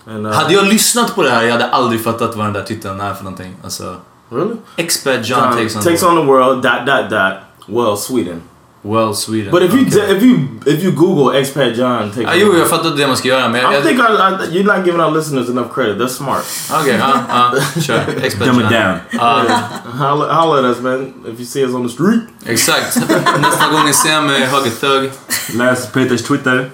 And 0.07 0.27
uh, 0.27 0.33
Hade 0.33 0.55
jag 0.55 0.65
lyssnat 0.67 1.15
på 1.15 1.23
det 1.23 1.31
här, 1.31 1.43
jag 1.43 1.53
hade 1.53 1.71
aldrig 1.71 2.05
fattat 2.05 2.37
vad 2.37 2.47
den 2.47 2.53
där 2.53 2.63
titeln 2.63 3.01
är 3.01 3.15
för 3.15 3.25
någonting. 3.25 3.55
Alltså, 3.65 3.97
really 4.31 4.55
Expert 4.77 5.29
John, 5.29 5.41
John 5.41 5.53
takes 5.53 5.77
on, 5.77 5.83
takes 5.83 6.03
on 6.03 6.17
the 6.17 6.23
world. 6.23 6.63
Dot 6.63 6.87
dot 6.87 7.11
dot. 7.11 7.33
Well, 7.67 7.97
Sweden. 7.97 8.41
Well 8.85 9.15
Sweden. 9.15 9.51
But 9.51 9.63
if 9.63 9.73
you 9.75 9.87
Okej. 9.87 10.17
if 10.17 10.23
you 10.23 10.39
if 10.67 10.83
you 10.85 10.93
Google 10.93 11.41
expat 11.41 11.77
John 11.77 12.11
takes. 12.11 12.23
Ja, 12.23 12.33
on 12.33 12.41
jo, 12.41 12.59
jag 12.59 12.69
fattar 12.69 12.91
det 12.91 13.07
man 13.07 13.17
ska 13.17 13.29
göra, 13.29 13.49
men 13.49 13.61
jag... 13.61 13.75
I 13.75 13.83
think 13.83 13.99
I, 13.99 14.03
I, 14.03 14.59
you're 14.59 14.77
not 14.77 14.87
giving 14.87 15.01
our 15.01 15.11
listeners 15.11 15.49
enough 15.49 15.75
credit. 15.75 15.99
They're 15.99 16.09
smart. 16.09 16.45
Okej, 16.81 16.99
ja, 17.29 17.53
kör. 17.81 18.05
Expert 18.25 18.47
Dumb 18.47 18.61
it 18.61 18.63
John. 18.63 18.73
down. 18.73 18.99
Ja, 19.11 19.43
Holla, 19.99 20.33
holla 20.35 20.59
at 20.59 20.77
us, 20.77 20.83
man. 20.83 21.15
If 21.27 21.39
you 21.41 21.47
see 21.47 21.65
us 21.65 21.75
on 21.75 21.83
the 21.89 21.95
street. 21.95 22.21
exakt. 22.47 22.97
Nästa 23.41 23.69
gång 23.73 23.85
ni 23.87 23.93
ser 23.93 24.21
mig 24.21 24.41
höger 24.41 24.71
thug. 24.81 25.11
Läs 25.59 25.93
Peters 25.93 26.23
Twitter. 26.23 26.71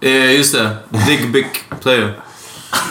Eh, 0.00 0.36
just 0.36 0.52
det. 0.54 0.76
Dig 1.06 1.26
Bick 1.32 1.64
Player. 1.82 2.12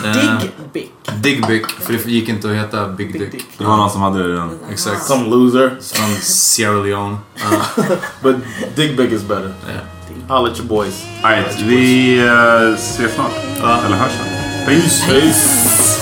Eh, 0.04 0.12
Dig 0.12 0.50
Bick. 0.72 0.92
Dig 1.22 1.42
Bick, 1.48 1.66
för 1.66 1.92
det 1.92 2.04
gick 2.06 2.28
inte 2.28 2.50
att 2.50 2.56
heta 2.56 2.88
Big 2.88 3.12
Dick. 3.12 3.32
Dick. 3.32 3.44
Det 3.58 3.64
var 3.64 3.76
någon 3.76 3.90
som 3.90 4.00
hade 4.02 4.22
det 4.22 4.28
redan. 4.32 4.58
Exakt. 4.70 5.04
Some 5.04 5.30
loser. 5.30 5.68
Från 5.94 6.14
Sierra 6.20 6.82
Leone. 6.82 7.16
Ja, 7.76 7.82
But 8.22 8.36
Dig 8.76 8.94
Big 8.96 9.12
is 9.12 9.22
better. 9.22 9.54
ja. 9.66 9.80
Holla 10.36 10.50
at 10.50 10.58
your 10.58 10.68
boys. 10.68 11.04
Alright, 11.22 11.60
vi 11.60 12.18
uh, 12.20 12.74
ses 12.74 13.14
snart. 13.14 13.32
Eller 13.86 13.96
hörs 13.96 14.12
snart. 14.12 14.66
Peace! 14.66 15.06
Peace. 15.08 16.01